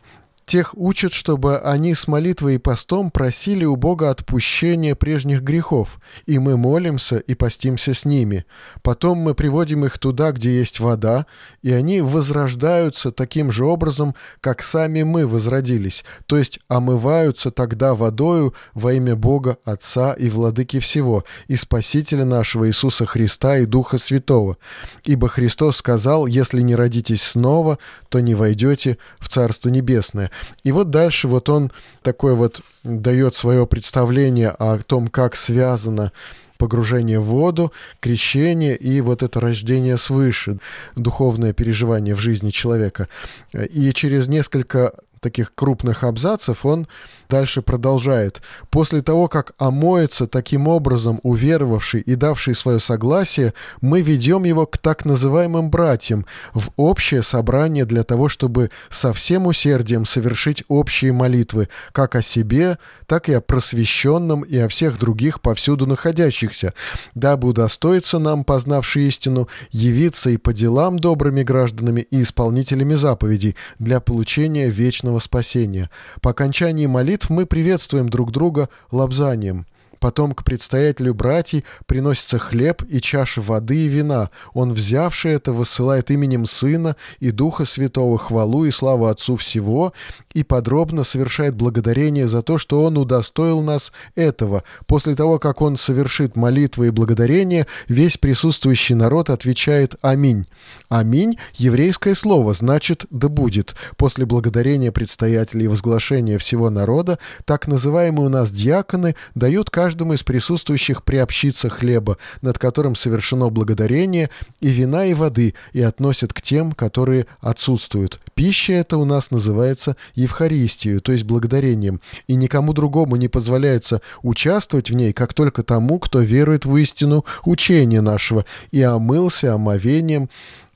Тех 0.50 0.74
учат, 0.76 1.12
чтобы 1.12 1.60
они 1.60 1.94
с 1.94 2.08
молитвой 2.08 2.56
и 2.56 2.58
постом 2.58 3.12
просили 3.12 3.64
у 3.64 3.76
Бога 3.76 4.10
отпущения 4.10 4.96
прежних 4.96 5.42
грехов, 5.42 6.00
и 6.26 6.40
мы 6.40 6.56
молимся 6.56 7.18
и 7.18 7.36
постимся 7.36 7.94
с 7.94 8.04
ними. 8.04 8.44
Потом 8.82 9.18
мы 9.18 9.36
приводим 9.36 9.84
их 9.84 10.00
туда, 10.00 10.32
где 10.32 10.58
есть 10.58 10.80
вода, 10.80 11.26
и 11.62 11.70
они 11.70 12.00
возрождаются 12.00 13.12
таким 13.12 13.52
же 13.52 13.64
образом, 13.64 14.16
как 14.40 14.62
сами 14.62 15.04
мы 15.04 15.24
возродились, 15.24 16.04
то 16.26 16.36
есть 16.36 16.58
омываются 16.66 17.52
тогда 17.52 17.94
водою 17.94 18.52
во 18.74 18.92
имя 18.92 19.14
Бога 19.14 19.58
Отца 19.64 20.14
и 20.14 20.30
Владыки 20.30 20.80
всего, 20.80 21.22
и 21.46 21.54
Спасителя 21.54 22.24
нашего 22.24 22.66
Иисуса 22.66 23.06
Христа 23.06 23.58
и 23.58 23.66
Духа 23.66 23.98
Святого. 23.98 24.56
Ибо 25.04 25.28
Христос 25.28 25.76
сказал, 25.76 26.26
если 26.26 26.60
не 26.60 26.74
родитесь 26.74 27.22
снова, 27.22 27.78
то 28.08 28.18
не 28.18 28.34
войдете 28.34 28.98
в 29.20 29.28
Царство 29.28 29.68
Небесное. 29.68 30.32
И 30.64 30.72
вот 30.72 30.90
дальше 30.90 31.28
вот 31.28 31.48
он 31.48 31.72
такой 32.02 32.34
вот 32.34 32.60
дает 32.84 33.34
свое 33.34 33.66
представление 33.66 34.50
о 34.50 34.78
том, 34.78 35.08
как 35.08 35.36
связано 35.36 36.12
погружение 36.58 37.18
в 37.18 37.24
воду, 37.24 37.72
крещение 38.00 38.76
и 38.76 39.00
вот 39.00 39.22
это 39.22 39.40
рождение 39.40 39.96
свыше, 39.96 40.58
духовное 40.94 41.54
переживание 41.54 42.14
в 42.14 42.20
жизни 42.20 42.50
человека. 42.50 43.08
И 43.54 43.92
через 43.94 44.28
несколько 44.28 44.92
таких 45.20 45.54
крупных 45.54 46.04
абзацев 46.04 46.64
он 46.64 46.86
Дальше 47.30 47.62
продолжает. 47.62 48.42
«После 48.70 49.02
того, 49.02 49.28
как 49.28 49.52
омоется 49.56 50.26
таким 50.26 50.66
образом 50.66 51.20
уверовавший 51.22 52.00
и 52.00 52.16
давший 52.16 52.56
свое 52.56 52.80
согласие, 52.80 53.54
мы 53.80 54.00
ведем 54.00 54.42
его 54.42 54.66
к 54.66 54.78
так 54.78 55.04
называемым 55.04 55.70
братьям 55.70 56.26
в 56.54 56.70
общее 56.76 57.22
собрание 57.22 57.84
для 57.84 58.02
того, 58.02 58.28
чтобы 58.28 58.70
со 58.88 59.12
всем 59.12 59.46
усердием 59.46 60.06
совершить 60.06 60.64
общие 60.66 61.12
молитвы, 61.12 61.68
как 61.92 62.16
о 62.16 62.22
себе, 62.22 62.78
так 63.06 63.28
и 63.28 63.32
о 63.32 63.40
просвещенном 63.40 64.42
и 64.42 64.58
о 64.58 64.66
всех 64.66 64.98
других 64.98 65.40
повсюду 65.40 65.86
находящихся, 65.86 66.74
дабы 67.14 67.48
удостоиться 67.48 68.18
нам, 68.18 68.42
познавший 68.42 69.06
истину, 69.06 69.48
явиться 69.70 70.30
и 70.30 70.36
по 70.36 70.52
делам 70.52 70.98
добрыми 70.98 71.44
гражданами 71.44 72.00
и 72.00 72.22
исполнителями 72.22 72.94
заповедей 72.94 73.54
для 73.78 74.00
получения 74.00 74.68
вечного 74.68 75.09
спасения. 75.18 75.90
По 76.22 76.30
окончании 76.30 76.86
молитв 76.86 77.30
мы 77.30 77.46
приветствуем 77.46 78.08
друг 78.08 78.30
друга 78.30 78.68
лобзанием. 78.90 79.66
Потом 80.00 80.32
к 80.32 80.44
предстоятелю 80.44 81.12
братьей 81.14 81.64
приносится 81.84 82.38
хлеб 82.38 82.82
и 82.88 83.00
чаша 83.02 83.42
воды 83.42 83.84
и 83.84 83.88
вина. 83.88 84.30
Он, 84.54 84.72
взявший 84.72 85.32
это, 85.32 85.52
высылает 85.52 86.10
именем 86.10 86.46
Сына 86.46 86.96
и 87.20 87.30
Духа 87.30 87.66
Святого 87.66 88.16
хвалу 88.18 88.64
и 88.64 88.70
славу 88.70 89.06
Отцу 89.06 89.36
всего 89.36 89.92
и 90.32 90.42
подробно 90.42 91.04
совершает 91.04 91.54
благодарение 91.54 92.28
за 92.28 92.42
то, 92.42 92.56
что 92.56 92.82
Он 92.82 92.96
удостоил 92.96 93.60
нас 93.60 93.92
этого. 94.14 94.64
После 94.86 95.14
того, 95.14 95.38
как 95.38 95.60
Он 95.60 95.76
совершит 95.76 96.34
молитвы 96.34 96.86
и 96.86 96.90
благодарение, 96.90 97.66
весь 97.86 98.16
присутствующий 98.16 98.94
народ 98.94 99.28
отвечает 99.28 99.96
«Аминь». 100.00 100.46
«Аминь»— 100.88 101.38
еврейское 101.54 102.14
слово, 102.14 102.54
значит 102.54 103.04
«да 103.10 103.28
будет». 103.28 103.74
После 103.98 104.24
благодарения 104.24 104.92
предстоятелей 104.92 105.66
и 105.66 105.68
возглашения 105.68 106.38
всего 106.38 106.70
народа, 106.70 107.18
так 107.44 107.68
называемые 107.68 108.26
у 108.26 108.30
нас 108.30 108.50
диаконы 108.50 109.14
дают 109.34 109.68
каждому 109.68 109.89
каждому 109.90 110.12
из 110.12 110.22
присутствующих 110.22 111.02
приобщиться 111.02 111.68
хлеба, 111.68 112.16
над 112.42 112.60
которым 112.60 112.94
совершено 112.94 113.50
благодарение, 113.50 114.30
и 114.60 114.68
вина, 114.68 115.04
и 115.06 115.14
воды, 115.14 115.54
и 115.72 115.82
относят 115.82 116.32
к 116.32 116.40
тем, 116.40 116.70
которые 116.70 117.26
отсутствуют. 117.40 118.20
Пища 118.40 118.72
эта 118.72 118.96
у 118.96 119.04
нас 119.04 119.30
называется 119.30 119.98
Евхаристию, 120.14 121.02
то 121.02 121.12
есть 121.12 121.24
благодарением, 121.24 122.00
и 122.26 122.36
никому 122.36 122.72
другому 122.72 123.16
не 123.16 123.28
позволяется 123.28 124.00
участвовать 124.22 124.88
в 124.88 124.94
ней, 124.94 125.12
как 125.12 125.34
только 125.34 125.62
тому, 125.62 125.98
кто 125.98 126.20
верует 126.20 126.64
в 126.64 126.74
истину 126.78 127.26
учения 127.44 128.00
нашего, 128.00 128.46
и 128.70 128.80
омылся 128.80 129.52
омовением, 129.52 130.30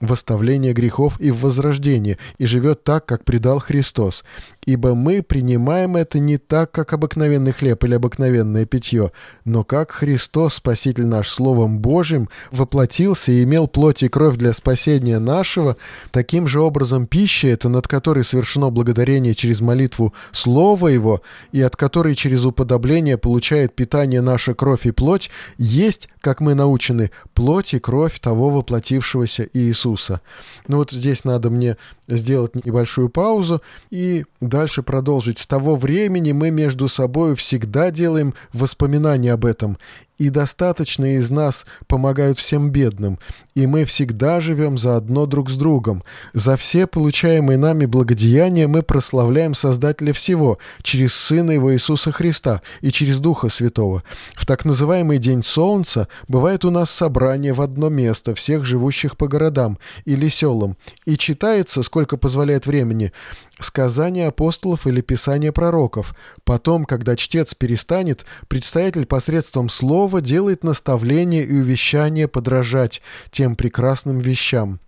в 0.06 0.12
оставление 0.12 0.73
грехов 0.73 1.21
и 1.21 1.30
в 1.30 1.40
возрождение, 1.40 2.18
и 2.38 2.47
живет 2.47 2.85
так, 2.85 3.06
как 3.06 3.25
предал 3.25 3.59
Христос. 3.59 4.25
Ибо 4.64 4.94
мы 4.94 5.23
принимаем 5.23 5.97
это 5.97 6.18
не 6.18 6.38
так, 6.38 6.71
как 6.71 6.92
обыкновенный 6.92 7.52
хлеб 7.52 7.85
или 7.85 7.94
обыкновенное 7.94 8.64
питье, 8.64 9.12
но 9.44 9.64
как 9.64 9.90
Христос, 9.90 10.54
Спаситель 10.54 11.06
наш, 11.06 11.28
Словом 11.28 11.78
Божьим, 11.78 12.28
воплотился 12.50 13.33
и 13.33 13.44
имел 13.44 13.68
плоть 13.68 14.02
и 14.02 14.09
кровь 14.09 14.37
для 14.37 14.52
спасения 14.52 15.18
нашего, 15.18 15.76
таким 16.12 16.47
же 16.47 16.61
образом 16.61 17.06
пища 17.06 17.49
это, 17.55 17.69
над 17.69 17.89
которой 17.89 18.25
совершено 18.25 18.71
благодарение 18.71 19.35
через 19.35 19.61
молитву 19.61 20.13
Слова 20.33 20.89
Его, 20.89 21.23
и 21.53 21.63
от 21.63 21.77
которой 21.77 22.15
через 22.15 22.45
уподобление 22.45 23.17
получает 23.17 23.75
питание 23.75 24.21
наша 24.21 24.55
кровь 24.55 24.87
и 24.87 24.91
плоть, 24.91 25.31
есть, 25.57 26.09
как 26.21 26.41
мы 26.41 26.55
научены, 26.55 27.11
плоть 27.33 27.73
и 27.75 27.79
кровь 27.79 28.21
того 28.21 28.51
воплотившегося 28.51 29.49
Иисуса. 29.55 30.21
Ну 30.69 30.79
вот 30.79 30.91
здесь 30.91 31.25
надо 31.25 31.51
мне 31.51 31.77
сделать 32.09 32.65
небольшую 32.67 33.09
паузу 33.09 33.63
и 33.91 34.25
дальше 34.41 34.83
продолжить. 34.83 35.39
С 35.39 35.47
того 35.47 35.77
времени 35.77 36.33
мы 36.33 36.51
между 36.51 36.89
собой 36.89 37.35
всегда 37.37 37.91
делаем 37.91 38.35
воспоминания 38.53 39.33
об 39.33 39.45
этом, 39.45 39.79
и 40.18 40.30
достаточно 40.30 41.16
из 41.16 41.30
нас 41.30 41.66
помогают 41.87 42.38
всем 42.38 42.71
бедным, 42.71 43.18
и 43.54 43.66
мы 43.66 43.85
всегда 43.85 44.40
живем 44.40 44.78
заодно 44.78 45.26
друг 45.26 45.50
с 45.50 45.56
другом. 45.56 46.02
За 46.33 46.56
все 46.56 46.87
получаемые 46.87 47.59
нами 47.59 47.87
благодеяния 47.87 48.68
мы 48.68 48.83
прославляем 48.83 49.54
Создателя 49.54 50.12
всего 50.12 50.59
через 50.83 51.14
Сына 51.14 51.52
Его 51.52 51.75
Иисуса 51.75 52.12
Христа 52.12 52.62
и 52.80 52.90
через 52.90 53.18
Духа 53.18 53.49
Святого. 53.49 54.02
В 54.35 54.47
так 54.47 54.64
называемый 54.64 55.18
День 55.18 55.42
Солнца 55.42 56.09
бывает 56.28 56.64
у 56.64 56.71
нас 56.71 56.90
собрание 56.90 57.52
в 57.52 57.61
одно 57.61 57.88
место 57.88 58.35
всех 58.35 58.64
живущих 58.64 59.16
по 59.16 59.28
городам 59.28 59.78
или 60.04 60.28
селам, 60.28 60.76
и 61.06 61.16
читается, 61.16 61.83
сколько 61.83 62.16
позволяет 62.16 62.66
времени, 62.66 63.12
сказания 63.61 64.29
апостолов 64.29 64.87
или 64.87 65.01
писания 65.01 65.53
пророков. 65.53 66.15
Потом, 66.45 66.85
когда 66.85 67.17
чтец 67.17 67.55
перестанет, 67.55 68.25
предстоятель 68.49 69.07
посредством 69.07 69.69
слова 69.69 70.21
делает 70.21 70.65
наставление 70.65 71.45
и 71.45 71.55
увещание 71.55 72.29
подражать 72.29 73.03
тем 73.31 73.57
прекрасным 73.57 74.19
вещам. 74.19 74.81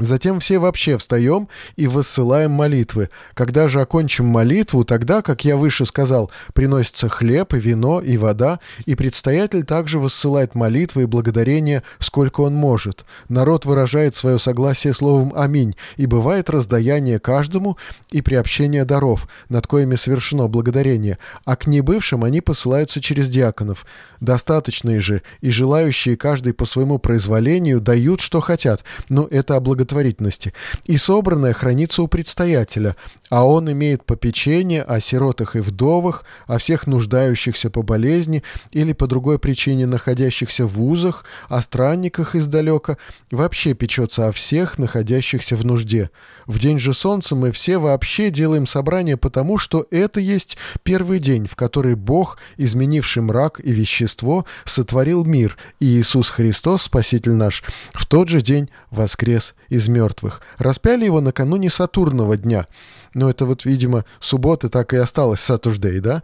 Затем 0.00 0.40
все 0.40 0.58
вообще 0.58 0.96
встаем 0.96 1.48
и 1.76 1.86
высылаем 1.86 2.50
молитвы. 2.52 3.10
Когда 3.34 3.68
же 3.68 3.82
окончим 3.82 4.24
молитву, 4.24 4.82
тогда, 4.82 5.20
как 5.20 5.44
я 5.44 5.58
выше 5.58 5.84
сказал, 5.84 6.30
приносится 6.54 7.10
хлеб 7.10 7.52
и 7.52 7.58
вино 7.58 8.00
и 8.00 8.16
вода, 8.16 8.60
и 8.86 8.94
предстоятель 8.94 9.62
также 9.62 9.98
высылает 9.98 10.54
молитвы 10.54 11.02
и 11.02 11.06
благодарения, 11.06 11.82
сколько 11.98 12.40
он 12.40 12.54
может. 12.54 13.04
Народ 13.28 13.66
выражает 13.66 14.16
свое 14.16 14.38
согласие 14.38 14.94
словом 14.94 15.34
«Аминь», 15.36 15.76
и 15.98 16.06
бывает 16.06 16.48
раздаяние 16.48 17.18
каждому 17.18 17.76
и 18.10 18.22
приобщение 18.22 18.86
даров, 18.86 19.28
над 19.50 19.66
коими 19.66 19.96
совершено 19.96 20.48
благодарение, 20.48 21.18
а 21.44 21.56
к 21.56 21.66
небывшим 21.66 22.24
они 22.24 22.40
посылаются 22.40 23.02
через 23.02 23.28
диаконов. 23.28 23.84
Достаточные 24.20 25.00
же 25.00 25.22
и 25.40 25.50
желающие 25.50 26.16
каждый 26.16 26.52
по 26.52 26.66
своему 26.66 26.98
произволению 26.98 27.80
дают, 27.80 28.20
что 28.20 28.40
хотят, 28.40 28.84
но 29.08 29.26
это 29.30 29.56
о 29.56 29.60
благотворительности. 29.60 30.52
И 30.84 30.98
собранное 30.98 31.54
хранится 31.54 32.02
у 32.02 32.08
предстоятеля, 32.08 32.96
а 33.30 33.46
он 33.46 33.70
имеет 33.72 34.04
попечение 34.04 34.82
о 34.82 35.00
сиротах 35.00 35.56
и 35.56 35.60
вдовах, 35.60 36.24
о 36.46 36.58
всех 36.58 36.86
нуждающихся 36.86 37.70
по 37.70 37.82
болезни 37.82 38.42
или 38.72 38.92
по 38.92 39.06
другой 39.06 39.38
причине 39.38 39.86
находящихся 39.86 40.66
в 40.66 40.74
вузах, 40.74 41.24
о 41.48 41.62
странниках 41.62 42.34
издалека, 42.34 42.98
вообще 43.30 43.72
печется 43.74 44.26
о 44.26 44.32
всех 44.32 44.78
находящихся 44.78 45.56
в 45.56 45.64
нужде. 45.64 46.10
В 46.46 46.58
день 46.58 46.80
же 46.80 46.92
солнца 46.92 47.36
мы 47.36 47.52
все 47.52 47.78
вообще 47.78 48.30
делаем 48.30 48.66
собрание 48.66 49.16
потому, 49.16 49.56
что 49.58 49.86
это 49.90 50.18
есть 50.18 50.58
первый 50.82 51.20
день, 51.20 51.46
в 51.46 51.54
который 51.54 51.94
Бог, 51.94 52.38
изменивший 52.56 53.22
мрак 53.22 53.60
и 53.62 53.70
вещество, 53.70 54.44
сотворил 54.64 55.24
мир, 55.24 55.56
и 55.78 55.86
Иисус 55.86 56.30
Христос, 56.30 56.82
Спаситель 56.82 57.34
наш, 57.34 57.62
в 57.92 58.06
тот 58.06 58.28
же 58.28 58.40
день 58.40 58.68
воскрес 58.90 59.54
из 59.68 59.86
мертвых. 59.86 60.42
Распяли 60.58 61.04
его 61.04 61.20
накануне 61.20 61.70
Сатурного 61.70 62.36
дня. 62.36 62.66
Но 63.14 63.28
это 63.28 63.46
вот, 63.46 63.64
видимо, 63.64 64.04
суббота 64.20 64.68
так 64.68 64.92
и 64.92 64.96
осталась 64.96 65.40
Сатурдей, 65.40 66.00
да? 66.00 66.22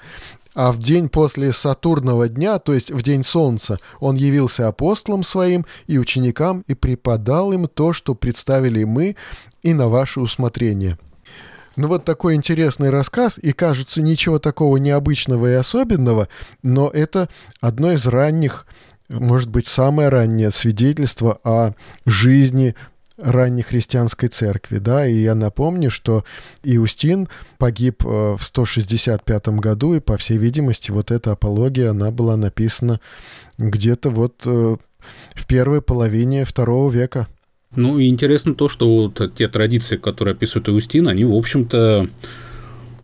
А 0.54 0.72
в 0.72 0.78
день 0.78 1.10
после 1.10 1.52
Сатурного 1.52 2.28
дня, 2.28 2.58
то 2.58 2.72
есть 2.72 2.90
в 2.90 3.02
день 3.02 3.24
Солнца, 3.24 3.78
он 4.00 4.16
явился 4.16 4.68
апостолам 4.68 5.22
своим 5.22 5.66
и 5.86 5.98
ученикам 5.98 6.64
и 6.66 6.74
преподал 6.74 7.52
им 7.52 7.68
то, 7.68 7.92
что 7.92 8.14
представили 8.14 8.84
мы 8.84 9.16
и 9.62 9.74
на 9.74 9.88
ваше 9.88 10.20
усмотрение. 10.20 10.96
Ну 11.76 11.88
вот 11.88 12.06
такой 12.06 12.34
интересный 12.36 12.88
рассказ, 12.88 13.38
и 13.38 13.52
кажется 13.52 14.00
ничего 14.00 14.38
такого 14.38 14.78
необычного 14.78 15.50
и 15.50 15.54
особенного, 15.54 16.28
но 16.62 16.88
это 16.88 17.28
одно 17.60 17.92
из 17.92 18.06
ранних, 18.06 18.66
может 19.10 19.50
быть, 19.50 19.66
самое 19.66 20.08
раннее 20.08 20.50
свидетельство 20.52 21.38
о 21.44 21.72
жизни 22.06 22.74
ранней 23.18 23.62
христианской 23.62 24.28
церкви, 24.28 24.78
да, 24.78 25.06
и 25.06 25.14
я 25.14 25.34
напомню, 25.34 25.90
что 25.90 26.24
Иустин 26.62 27.28
погиб 27.58 28.04
э, 28.04 28.36
в 28.38 28.42
165 28.42 29.48
году, 29.48 29.94
и, 29.94 30.00
по 30.00 30.16
всей 30.16 30.36
видимости, 30.38 30.90
вот 30.90 31.10
эта 31.10 31.32
апология, 31.32 31.90
она 31.90 32.10
была 32.10 32.36
написана 32.36 33.00
где-то 33.58 34.10
вот 34.10 34.42
э, 34.44 34.76
в 35.34 35.46
первой 35.46 35.82
половине 35.82 36.44
второго 36.44 36.90
века. 36.90 37.26
Ну 37.74 37.98
и 37.98 38.08
интересно 38.08 38.54
то, 38.54 38.68
что 38.68 38.88
вот 38.88 39.34
те 39.34 39.48
традиции, 39.48 39.96
которые 39.96 40.32
описывает 40.32 40.68
Иустин, 40.68 41.08
они, 41.08 41.24
в 41.24 41.34
общем-то, 41.34 42.08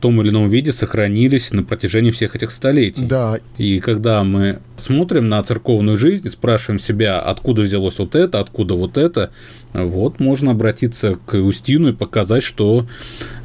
том 0.03 0.21
или 0.21 0.31
ином 0.31 0.49
виде 0.49 0.73
сохранились 0.73 1.53
на 1.53 1.63
протяжении 1.63 2.11
всех 2.11 2.35
этих 2.35 2.51
столетий. 2.51 3.05
Да. 3.05 3.39
И 3.57 3.79
когда 3.79 4.25
мы 4.25 4.59
смотрим 4.77 5.29
на 5.29 5.41
церковную 5.45 5.97
жизнь 5.97 6.29
спрашиваем 6.29 6.81
себя, 6.81 7.21
откуда 7.21 7.63
взялось 7.63 8.01
вот 8.01 8.17
это, 8.17 8.41
откуда 8.41 8.75
вот 8.75 8.99
это, 8.99 9.31
вот 9.73 10.19
можно 10.19 10.51
обратиться 10.51 11.15
к 11.15 11.37
Устину 11.37 11.91
и 11.91 11.93
показать, 11.93 12.43
что 12.43 12.89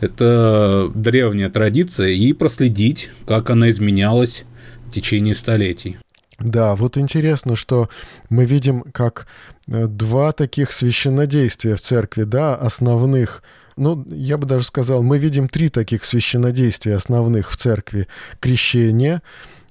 это 0.01 0.91
древняя 0.95 1.51
традиция, 1.51 2.09
и 2.09 2.33
проследить, 2.33 3.11
как 3.27 3.51
она 3.51 3.69
изменялась 3.69 4.43
в 4.87 4.93
течение 4.93 5.35
столетий. 5.35 5.97
Да, 6.39 6.75
вот 6.75 6.97
интересно, 6.97 7.55
что 7.55 7.87
мы 8.29 8.45
видим, 8.45 8.83
как 8.93 9.27
э, 9.67 9.85
два 9.85 10.31
таких 10.31 10.71
священнодействия 10.71 11.75
в 11.75 11.81
церкви, 11.81 12.23
да, 12.23 12.55
основных– 12.55 13.43
ну, 13.77 14.05
я 14.09 14.37
бы 14.37 14.45
даже 14.45 14.65
сказал, 14.65 15.03
мы 15.03 15.17
видим 15.17 15.47
три 15.47 15.69
таких 15.69 16.03
священнодействия 16.03 16.95
основных 16.95 17.51
в 17.51 17.57
церкви. 17.57 18.07
Крещение, 18.39 19.21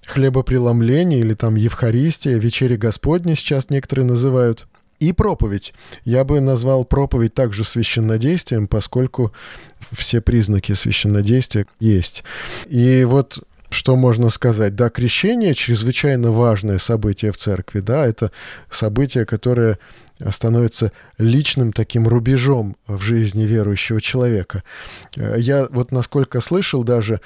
хлебопреломление 0.06 1.20
или 1.20 1.34
там 1.34 1.56
Евхаристия, 1.56 2.38
вечери 2.38 2.76
Господни 2.76 3.34
сейчас 3.34 3.70
некоторые 3.70 4.06
называют. 4.06 4.66
И 4.98 5.12
проповедь. 5.12 5.74
Я 6.04 6.24
бы 6.24 6.40
назвал 6.40 6.84
проповедь 6.84 7.34
также 7.34 7.64
священнодействием, 7.64 8.66
поскольку 8.66 9.32
все 9.92 10.22
признаки 10.22 10.72
священнодействия 10.72 11.66
есть. 11.80 12.24
И 12.66 13.04
вот 13.04 13.44
что 13.70 13.96
можно 13.96 14.28
сказать? 14.28 14.74
Да, 14.74 14.90
крещение 14.90 15.54
чрезвычайно 15.54 16.30
важное 16.30 16.78
событие 16.78 17.32
в 17.32 17.36
церкви, 17.36 17.80
да, 17.80 18.06
это 18.06 18.30
событие, 18.70 19.24
которое 19.24 19.78
становится 20.30 20.92
личным 21.18 21.72
таким 21.72 22.08
рубежом 22.08 22.76
в 22.86 23.02
жизни 23.02 23.44
верующего 23.44 24.00
человека. 24.00 24.62
Э, 25.16 25.36
я 25.38 25.66
вот 25.70 25.92
насколько 25.92 26.40
слышал 26.40 26.84
даже, 26.84 27.20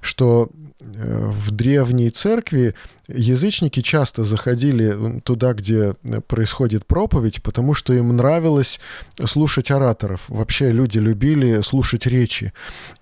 что 0.00 0.48
э, 0.80 1.30
в 1.30 1.50
древней 1.50 2.10
церкви 2.10 2.74
язычники 3.08 3.80
часто 3.80 4.24
заходили 4.24 5.20
туда, 5.20 5.52
где 5.52 5.94
происходит 6.26 6.86
проповедь, 6.86 7.42
потому 7.42 7.74
что 7.74 7.92
им 7.92 8.16
нравилось 8.16 8.80
слушать 9.24 9.70
ораторов. 9.70 10.24
Вообще 10.28 10.70
люди 10.70 10.98
любили 10.98 11.60
слушать 11.62 12.06
речи. 12.06 12.52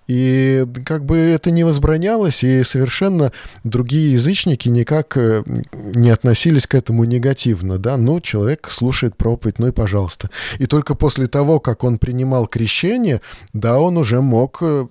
И 0.07 0.65
как 0.85 1.03
бы 1.03 1.17
это 1.17 1.49
не 1.49 1.63
возбранялось, 1.63 2.43
и 2.43 2.63
совершенно 2.63 3.31
другие 3.63 4.13
язычники 4.13 4.69
никак 4.69 5.17
э, 5.17 5.43
не 5.73 6.11
относились 6.11 6.67
к 6.67 6.75
этому 6.75 7.05
негативно, 7.05 7.79
да, 7.79 7.97
ну, 7.97 8.19
человек 8.19 8.69
слушает 8.69 9.17
проповедь, 9.17 9.57
ну 9.57 9.67
и 9.67 9.71
пожалуйста. 9.71 10.29
И 10.59 10.67
только 10.67 10.93
после 10.93 11.25
того, 11.25 11.59
как 11.59 11.83
он 11.83 11.97
принимал 11.97 12.45
крещение, 12.45 13.21
да, 13.53 13.79
он 13.79 13.97
уже 13.97 14.21
мог 14.21 14.59
э, 14.61 14.87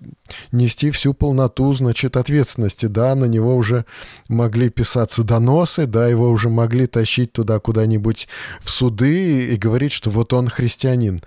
нести 0.50 0.90
всю 0.90 1.14
полноту, 1.14 1.72
значит, 1.72 2.16
ответственности, 2.16 2.86
да, 2.86 3.14
на 3.14 3.26
него 3.26 3.54
уже 3.54 3.84
могли 4.28 4.68
писаться 5.04 5.22
доносы, 5.22 5.86
да, 5.86 6.08
его 6.08 6.30
уже 6.30 6.48
могли 6.48 6.86
тащить 6.86 7.32
туда 7.32 7.58
куда-нибудь 7.58 8.26
в 8.60 8.70
суды 8.70 9.52
и 9.52 9.56
говорить, 9.56 9.92
что 9.92 10.08
вот 10.08 10.32
он 10.32 10.48
христианин. 10.48 11.22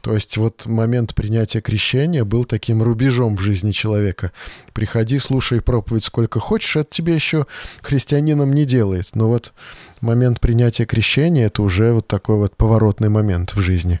То 0.00 0.14
есть 0.14 0.38
вот 0.38 0.64
момент 0.64 1.14
принятия 1.14 1.60
крещения 1.60 2.24
был 2.24 2.46
таким 2.46 2.82
рубежом 2.82 3.36
в 3.36 3.40
жизни 3.40 3.72
человека. 3.72 4.32
Приходи, 4.72 5.18
слушай 5.18 5.60
проповедь 5.60 6.04
сколько 6.04 6.40
хочешь, 6.40 6.76
это 6.76 6.88
тебе 6.90 7.14
еще 7.14 7.46
христианином 7.82 8.54
не 8.54 8.64
делает. 8.64 9.08
Но 9.14 9.28
вот 9.28 9.52
момент 10.00 10.40
принятия 10.40 10.86
крещения— 10.86 11.46
это 11.48 11.62
уже 11.62 11.92
вот 11.92 12.06
такой 12.06 12.36
вот 12.36 12.56
поворотный 12.56 13.10
момент 13.10 13.54
в 13.54 13.60
жизни. 13.60 14.00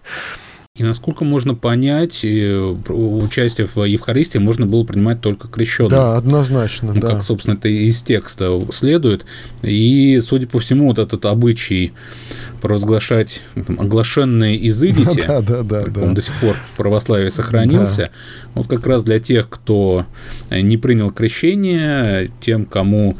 И 0.78 0.84
насколько 0.84 1.24
можно 1.24 1.56
понять, 1.56 2.24
участие 2.24 3.66
в 3.66 3.82
Евхаристии 3.82 4.38
можно 4.38 4.64
было 4.64 4.84
принимать 4.84 5.20
только 5.20 5.48
крещенным. 5.48 5.90
Да, 5.90 6.16
однозначно, 6.16 6.94
ну, 6.94 7.00
да. 7.00 7.14
Как, 7.14 7.24
собственно, 7.24 7.54
это 7.54 7.68
из 7.68 8.00
текста 8.02 8.64
следует. 8.70 9.26
И, 9.62 10.20
судя 10.24 10.46
по 10.46 10.60
всему, 10.60 10.86
вот 10.86 11.00
этот 11.00 11.24
обычай 11.26 11.92
провозглашать 12.60 13.42
оглашенные 13.76 14.68
изыдите, 14.68 15.24
да, 15.26 15.42
да, 15.42 15.62
да, 15.64 15.84
да. 15.84 16.02
он 16.02 16.14
до 16.14 16.22
сих 16.22 16.34
пор 16.40 16.56
в 16.72 16.76
православии 16.76 17.28
сохранился, 17.28 18.02
да. 18.06 18.10
вот 18.54 18.68
как 18.68 18.86
раз 18.86 19.02
для 19.02 19.18
тех, 19.18 19.48
кто 19.48 20.06
не 20.50 20.76
принял 20.76 21.10
крещение, 21.10 22.30
тем, 22.40 22.64
кому 22.66 23.16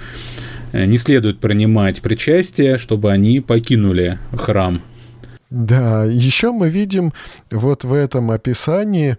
не 0.72 0.98
следует 0.98 1.40
принимать 1.40 2.02
причастие, 2.02 2.78
чтобы 2.78 3.10
они 3.10 3.40
покинули 3.40 4.18
храм 4.36 4.80
да, 5.50 6.04
еще 6.04 6.52
мы 6.52 6.68
видим 6.68 7.14
вот 7.50 7.82
в 7.82 7.94
этом 7.94 8.30
описании, 8.30 9.16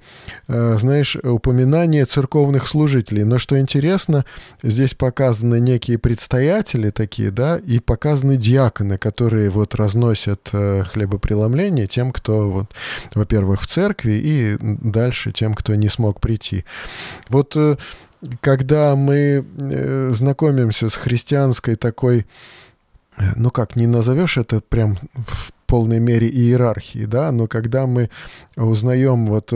э, 0.48 0.78
знаешь, 0.78 1.16
упоминание 1.16 2.06
церковных 2.06 2.68
служителей. 2.68 3.24
Но 3.24 3.40
что 3.40 3.60
интересно, 3.60 4.26
здесь 4.62 4.94
показаны 4.94 5.60
некие 5.60 5.98
предстоятели 5.98 6.92
такие, 6.92 7.32
да, 7.32 7.58
и 7.58 7.80
показаны 7.80 8.38
диаконы, 8.38 9.00
которые 9.00 9.50
вот 9.50 9.74
разносят 9.74 10.50
э, 10.54 10.84
хлебопреломление 10.84 11.88
тем, 11.88 12.12
кто, 12.12 12.50
вот, 12.50 12.72
во-первых, 13.16 13.64
в 13.64 13.68
церкви, 13.68 14.22
и 14.24 14.58
дальше 14.60 15.32
тем, 15.32 15.56
кто 15.56 15.74
не 15.74 15.90
смог 15.90 16.22
прийти. 16.22 16.64
Вот 17.30 17.54
э, 17.56 17.78
когда 18.42 18.96
мы 18.96 19.46
знакомимся 20.12 20.90
с 20.90 20.96
христианской 20.96 21.76
такой 21.76 22.28
ну 23.36 23.50
как, 23.50 23.76
не 23.76 23.88
назовешь 23.88 24.38
это 24.38 24.62
прям 24.62 24.98
полной 25.70 26.00
мере 26.00 26.28
иерархии, 26.28 27.06
да, 27.06 27.32
но 27.32 27.48
когда 27.48 27.86
мы 27.86 28.10
узнаем 28.58 29.28
вот 29.28 29.54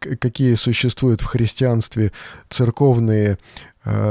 какие 0.00 0.54
существуют 0.54 1.20
в 1.20 1.26
христианстве 1.26 2.12
церковные 2.48 3.34
Э, 3.34 3.38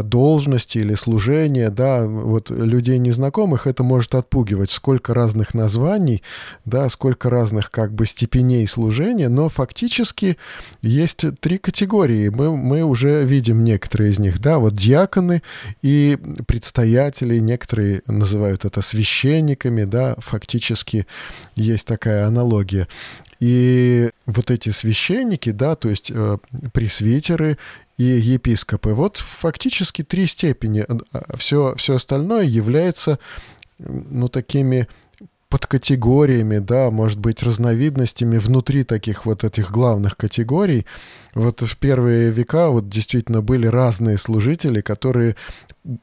должности 0.03 0.77
или 0.77 0.93
служения, 0.95 1.69
да, 1.69 2.05
вот 2.05 2.51
людей 2.51 2.99
незнакомых 2.99 3.65
это 3.65 3.83
может 3.83 4.13
отпугивать, 4.13 4.69
сколько 4.69 5.13
разных 5.13 5.53
названий, 5.53 6.21
да, 6.65 6.87
сколько 6.89 7.29
разных 7.29 7.71
как 7.71 7.93
бы 7.93 8.05
степеней 8.05 8.67
служения, 8.67 9.29
но 9.29 9.49
фактически 9.49 10.37
есть 10.81 11.25
три 11.39 11.57
категории, 11.57 12.29
мы, 12.29 12.55
мы 12.55 12.83
уже 12.83 13.23
видим 13.23 13.63
некоторые 13.63 14.11
из 14.11 14.19
них, 14.19 14.39
да, 14.39 14.59
вот 14.59 14.75
диаконы 14.75 15.41
и 15.81 16.17
предстоятели, 16.47 17.39
некоторые 17.39 18.03
называют 18.05 18.65
это 18.65 18.81
священниками, 18.81 19.85
да, 19.85 20.15
фактически 20.19 21.07
есть 21.55 21.87
такая 21.87 22.27
аналогия. 22.27 22.87
И 23.43 24.09
вот 24.25 24.51
эти 24.51 24.69
священники, 24.69 25.49
да, 25.49 25.75
то 25.75 25.89
есть 25.89 26.09
э, 26.09 26.37
пресвитеры 26.71 27.57
и 27.97 28.03
епископы. 28.05 28.91
Вот 28.91 29.17
фактически 29.17 30.01
три 30.01 30.27
степени. 30.27 30.85
Все, 31.35 31.75
все 31.75 31.95
остальное 31.95 32.45
является 32.45 33.19
ну, 33.79 34.29
такими 34.29 34.87
подкатегориями, 35.49 36.59
да, 36.59 36.89
может 36.89 37.19
быть, 37.19 37.43
разновидностями 37.43 38.37
внутри 38.37 38.85
таких 38.85 39.25
вот 39.25 39.43
этих 39.43 39.71
главных 39.71 40.15
категорий. 40.15 40.85
Вот 41.35 41.63
в 41.63 41.77
первые 41.77 42.29
века 42.29 42.69
вот 42.69 42.87
действительно 42.87 43.41
были 43.41 43.67
разные 43.67 44.17
служители, 44.17 44.79
которые, 44.79 45.35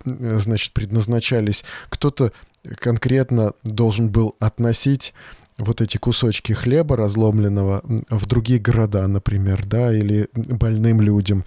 значит, 0.05 0.75
предназначались. 0.75 1.65
Кто-то 1.89 2.33
конкретно 2.77 3.55
должен 3.65 4.11
был 4.11 4.37
относить 4.41 5.15
вот 5.61 5.81
эти 5.81 5.97
кусочки 5.97 6.53
хлеба 6.53 6.97
разломленного 6.97 7.83
в 8.09 8.27
другие 8.27 8.59
города, 8.61 9.07
например, 9.07 9.65
да, 9.67 9.95
или 9.95 10.29
больным 10.35 11.01
людям. 11.01 11.45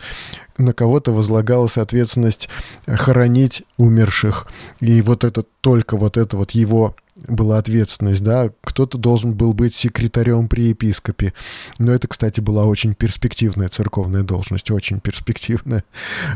На 0.57 0.73
кого-то 0.73 1.11
возлагалась 1.11 1.77
ответственность 1.77 2.49
хоронить 2.85 3.63
умерших. 3.77 4.47
И 4.79 5.01
вот 5.01 5.23
это 5.23 5.43
только 5.61 5.97
вот 5.97 6.17
это 6.17 6.37
вот 6.37 6.51
его 6.51 6.95
была 7.15 7.57
ответственность, 7.59 8.23
да, 8.23 8.49
кто-то 8.63 8.97
должен 8.97 9.33
был 9.33 9.53
быть 9.53 9.75
секретарем 9.75 10.47
при 10.47 10.69
епископе. 10.69 11.33
Но 11.77 11.91
это, 11.91 12.07
кстати, 12.07 12.39
была 12.39 12.65
очень 12.65 12.95
перспективная 12.95 13.69
церковная 13.69 14.23
должность, 14.23 14.71
очень 14.71 14.99
перспективная. 14.99 15.83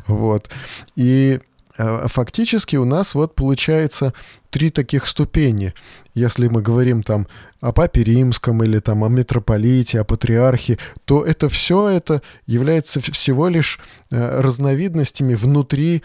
Вот. 0.08 0.50
И 0.96 1.40
фактически 1.78 2.76
у 2.76 2.86
нас 2.86 3.16
вот 3.16 3.36
получается 3.36 4.14
три 4.50 4.70
таких 4.70 5.08
ступени. 5.08 5.74
Если 6.14 6.48
мы 6.48 6.62
говорим 6.62 7.04
там 7.04 7.28
о 7.62 7.72
папе 7.72 8.04
римском 8.04 8.64
или 8.64 8.80
там 8.80 9.04
о 9.04 9.10
митрополите, 9.10 10.00
о 10.00 10.04
патриархе, 10.04 10.80
то 11.06 11.24
это 11.24 11.50
все 11.50 11.90
это 11.90 12.22
является 12.46 13.00
всего 13.00 13.48
лишь 13.48 13.80
э, 14.12 14.40
разновидностями 14.40 15.36
внутри 15.36 16.04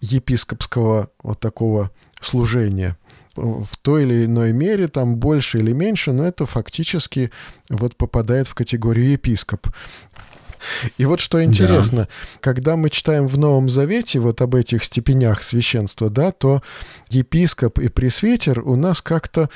епископского 0.00 1.10
вот 1.22 1.40
такого 1.40 1.90
служения 2.20 2.96
в 3.36 3.76
той 3.82 4.04
или 4.04 4.26
иной 4.26 4.52
мере, 4.52 4.88
там 4.88 5.16
больше 5.16 5.58
или 5.58 5.72
меньше, 5.72 6.12
но 6.12 6.24
это 6.24 6.46
фактически 6.46 7.30
вот 7.68 7.96
попадает 7.96 8.46
в 8.46 8.54
категорию 8.54 9.10
епископ. 9.12 9.66
И 10.98 11.04
вот 11.04 11.20
что 11.20 11.42
интересно, 11.42 12.02
да. 12.02 12.08
когда 12.40 12.76
мы 12.76 12.90
читаем 12.90 13.26
в 13.26 13.38
Новом 13.38 13.68
Завете 13.68 14.18
вот 14.20 14.40
об 14.40 14.54
этих 14.54 14.84
степенях 14.84 15.42
священства, 15.42 16.10
да, 16.10 16.32
то 16.32 16.62
епископ 17.10 17.78
и 17.78 17.88
пресвитер 17.88 18.60
у 18.60 18.76
нас 18.76 19.02
как-то 19.02 19.50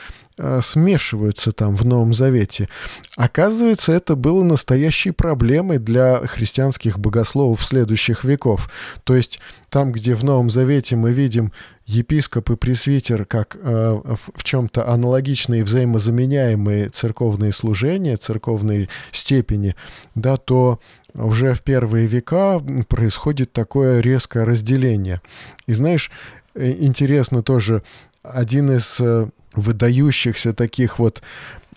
смешиваются 0.63 1.53
там 1.53 1.77
в 1.77 1.85
Новом 1.85 2.15
Завете. 2.15 2.69
Оказывается, 3.17 3.93
это 3.93 4.17
было 4.17 4.45
настоящей 4.45 5.11
проблемой 5.11 5.79
для 5.79 6.19
христианских 6.27 6.99
богословов 6.99 7.65
следующих 7.65 8.25
веков. 8.25 8.71
То 9.05 9.15
есть 9.15 9.41
там, 9.71 9.93
где 9.93 10.15
в 10.15 10.25
Новом 10.25 10.51
Завете 10.51 10.97
мы 10.97 11.13
видим 11.13 11.53
епископ 11.87 12.51
и 12.51 12.57
пресвитер 12.57 13.25
как 13.25 13.57
э, 13.61 14.01
в 14.35 14.45
чем-то 14.45 14.89
аналогичные 14.89 15.65
взаимозаменяемые 15.65 16.91
церковные 16.91 17.53
служения, 17.53 18.17
церковные 18.17 18.89
степени, 19.11 19.75
да, 20.15 20.37
то 20.37 20.81
уже 21.15 21.55
в 21.55 21.63
первые 21.63 22.07
века 22.07 22.61
происходит 22.89 23.53
такое 23.53 24.01
резкое 24.01 24.45
разделение. 24.45 25.21
И 25.67 25.73
знаешь, 25.73 26.11
э, 26.55 26.73
интересно 26.79 27.43
тоже, 27.43 27.83
один 28.23 28.71
из 28.71 29.01
э, 29.01 29.29
выдающихся 29.55 30.53
таких 30.53 30.99
вот 30.99 31.23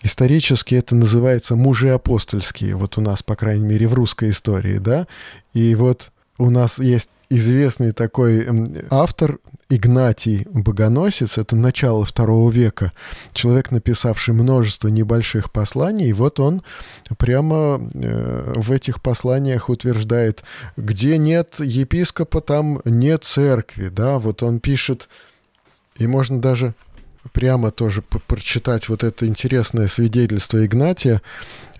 Исторически 0.04 0.74
это 0.74 0.96
называется 0.96 1.54
мужи 1.54 1.90
апостольские, 1.90 2.74
вот 2.74 2.98
у 2.98 3.00
нас, 3.00 3.22
по 3.22 3.36
крайней 3.36 3.64
мере, 3.64 3.86
в 3.86 3.94
русской 3.94 4.30
истории, 4.30 4.78
да, 4.78 5.06
и 5.54 5.76
вот 5.76 6.10
у 6.38 6.50
нас 6.50 6.80
есть 6.80 7.08
известный 7.30 7.92
такой 7.92 8.46
автор 8.90 9.38
Игнатий 9.68 10.44
Богоносец, 10.50 11.38
это 11.38 11.54
начало 11.54 12.04
второго 12.04 12.50
века, 12.50 12.92
человек, 13.32 13.70
написавший 13.70 14.34
множество 14.34 14.88
небольших 14.88 15.52
посланий, 15.52 16.08
и 16.08 16.12
вот 16.12 16.40
он 16.40 16.62
прямо 17.16 17.80
э, 17.94 18.52
в 18.56 18.72
этих 18.72 19.00
посланиях 19.00 19.68
утверждает, 19.68 20.42
где 20.76 21.16
нет 21.16 21.60
епископа, 21.60 22.40
там 22.40 22.82
нет 22.84 23.22
церкви, 23.22 23.88
да, 23.88 24.18
вот 24.18 24.42
он 24.42 24.58
пишет, 24.58 25.08
и 25.96 26.08
можно 26.08 26.40
даже 26.40 26.74
прямо 27.30 27.70
тоже 27.70 28.02
прочитать 28.02 28.88
вот 28.88 29.04
это 29.04 29.26
интересное 29.26 29.88
свидетельство 29.88 30.64
Игнатия. 30.64 31.22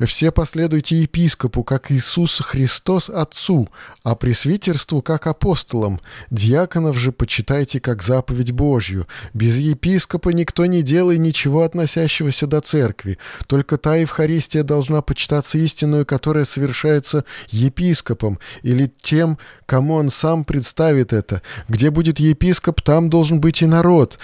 «Все 0.04 0.32
последуйте 0.32 0.96
епископу, 0.96 1.62
как 1.62 1.92
Иисус 1.92 2.40
Христос 2.40 3.08
Отцу, 3.08 3.68
а 4.02 4.14
пресвитерству, 4.16 5.00
как 5.00 5.26
апостолам. 5.26 6.00
Диаконов 6.30 6.98
же 6.98 7.12
почитайте, 7.12 7.78
как 7.78 8.02
заповедь 8.02 8.52
Божью. 8.52 9.06
Без 9.32 9.56
епископа 9.58 10.30
никто 10.30 10.66
не 10.66 10.82
делай 10.82 11.18
ничего, 11.18 11.62
относящегося 11.62 12.46
до 12.46 12.60
церкви. 12.60 13.18
Только 13.46 13.76
та 13.76 13.96
Евхаристия 13.96 14.64
должна 14.64 15.02
почитаться 15.02 15.58
истинную, 15.58 16.04
которая 16.04 16.44
совершается 16.44 17.24
епископом 17.48 18.40
или 18.62 18.92
тем, 19.02 19.38
кому 19.66 19.94
он 19.94 20.10
сам 20.10 20.44
представит 20.44 21.12
это. 21.12 21.42
Где 21.68 21.90
будет 21.90 22.18
епископ, 22.18 22.80
там 22.80 23.08
должен 23.08 23.40
быть 23.40 23.62
и 23.62 23.66
народ 23.66 24.18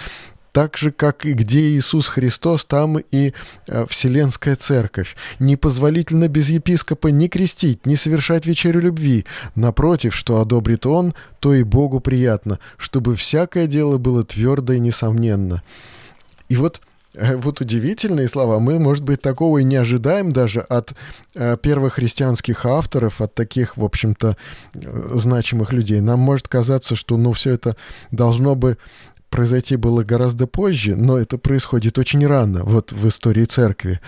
так 0.59 0.75
же, 0.75 0.91
как 0.91 1.25
и 1.25 1.31
где 1.31 1.69
Иисус 1.69 2.09
Христос, 2.09 2.65
там 2.65 2.97
и 2.99 3.31
э, 3.67 3.85
Вселенская 3.87 4.57
Церковь. 4.57 5.15
Непозволительно 5.39 6.27
без 6.27 6.49
епископа 6.49 7.07
ни 7.07 7.29
крестить, 7.29 7.85
ни 7.85 7.95
совершать 7.95 8.45
вечерю 8.45 8.81
любви. 8.81 9.25
Напротив, 9.55 10.13
что 10.13 10.41
одобрит 10.41 10.85
Он, 10.85 11.13
то 11.39 11.53
и 11.53 11.63
Богу 11.63 12.01
приятно, 12.01 12.59
чтобы 12.75 13.15
всякое 13.15 13.67
дело 13.67 13.97
было 13.97 14.25
твердо 14.25 14.73
и 14.73 14.81
несомненно. 14.81 15.63
И 16.49 16.57
вот 16.57 16.81
э, 17.13 17.37
вот 17.37 17.61
удивительные 17.61 18.27
слова. 18.27 18.59
Мы, 18.59 18.79
может 18.79 19.05
быть, 19.05 19.21
такого 19.21 19.59
и 19.59 19.63
не 19.63 19.77
ожидаем 19.77 20.33
даже 20.33 20.59
от 20.59 20.93
э, 21.35 21.55
первых 21.55 21.93
христианских 21.93 22.65
авторов, 22.65 23.21
от 23.21 23.33
таких, 23.33 23.77
в 23.77 23.83
общем-то, 23.85 24.35
значимых 25.13 25.71
людей. 25.71 26.01
Нам 26.01 26.19
может 26.19 26.49
казаться, 26.49 26.97
что, 26.97 27.15
ну, 27.15 27.31
все 27.31 27.51
это 27.51 27.77
должно 28.11 28.55
бы 28.55 28.77
произойти 29.29 29.75
было 29.75 30.03
гораздо 30.03 30.47
позже, 30.47 30.95
но 30.95 31.17
это 31.17 31.37
происходит 31.37 31.97
очень 31.97 32.25
рано, 32.25 32.63
вот 32.63 32.91
в 32.91 33.07
истории 33.07 33.45
церкви. 33.45 33.99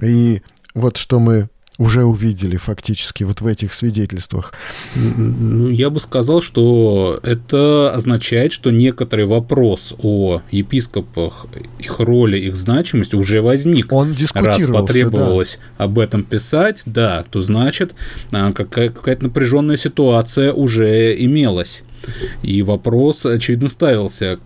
И 0.00 0.42
вот 0.74 0.96
что 0.96 1.20
мы 1.20 1.48
уже 1.78 2.04
увидели 2.04 2.56
фактически 2.56 3.24
вот 3.24 3.40
в 3.40 3.46
этих 3.46 3.72
свидетельствах? 3.72 4.52
Ну, 4.94 5.68
я 5.68 5.90
бы 5.90 5.98
сказал, 5.98 6.40
что 6.40 7.18
это 7.22 7.92
означает, 7.92 8.52
что 8.52 8.70
некоторый 8.70 9.26
вопрос 9.26 9.94
о 9.98 10.40
епископах, 10.50 11.46
их 11.80 11.98
роли, 11.98 12.38
их 12.38 12.56
значимости 12.56 13.16
уже 13.16 13.40
возник. 13.42 13.92
Он 13.92 14.12
дискутировался, 14.12 14.72
Раз 14.72 14.80
потребовалось 14.80 15.58
да. 15.78 15.84
об 15.84 15.98
этом 15.98 16.22
писать, 16.22 16.82
да, 16.86 17.24
то 17.28 17.42
значит 17.42 17.94
а, 18.30 18.52
какая-то 18.52 19.24
напряженная 19.24 19.76
ситуация 19.76 20.52
уже 20.52 21.14
имелась. 21.24 21.82
И 22.42 22.62
вопрос, 22.62 23.24
очевидно, 23.26 23.68
ставился, 23.68 24.38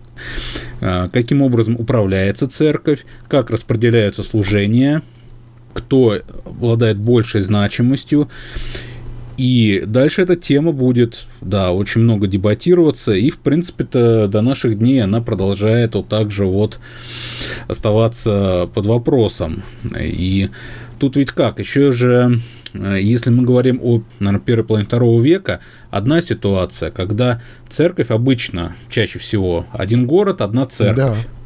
а, 0.81 1.09
каким 1.09 1.41
образом 1.41 1.75
управляется 1.77 2.47
церковь, 2.47 3.05
как 3.27 3.51
распределяются 3.51 4.23
служения, 4.23 5.03
кто 5.73 6.19
обладает 6.45 6.97
большей 6.97 7.41
значимостью. 7.41 8.29
И 9.37 9.83
дальше 9.85 10.23
эта 10.23 10.35
тема 10.35 10.73
будет, 10.73 11.25
да, 11.39 11.71
очень 11.71 12.01
много 12.01 12.27
дебатироваться, 12.27 13.13
и, 13.13 13.29
в 13.29 13.37
принципе-то, 13.37 14.27
до 14.27 14.41
наших 14.41 14.77
дней 14.77 15.01
она 15.01 15.21
продолжает 15.21 15.95
вот 15.95 16.09
так 16.09 16.29
же 16.29 16.43
вот 16.43 16.79
оставаться 17.69 18.69
под 18.73 18.85
вопросом. 18.85 19.63
И 19.97 20.49
тут 20.99 21.15
ведь 21.15 21.31
как, 21.31 21.59
еще 21.59 21.93
же 21.93 22.41
Э, 22.73 22.97
если 23.01 23.29
мы 23.29 23.43
говорим 23.43 23.79
о, 23.81 24.01
наверное, 24.19 24.43
первой 24.43 24.63
половине 24.63 24.87
второго 24.87 25.21
века, 25.21 25.59
одна 25.89 26.21
ситуация, 26.21 26.91
когда 26.91 27.41
церковь 27.67 28.11
обычно, 28.11 28.75
чаще 28.89 29.19
всего, 29.19 29.65
один 29.71 30.05
город, 30.05 30.41
одна 30.41 30.65
церковь. 30.65 30.95
Да. 30.95 31.38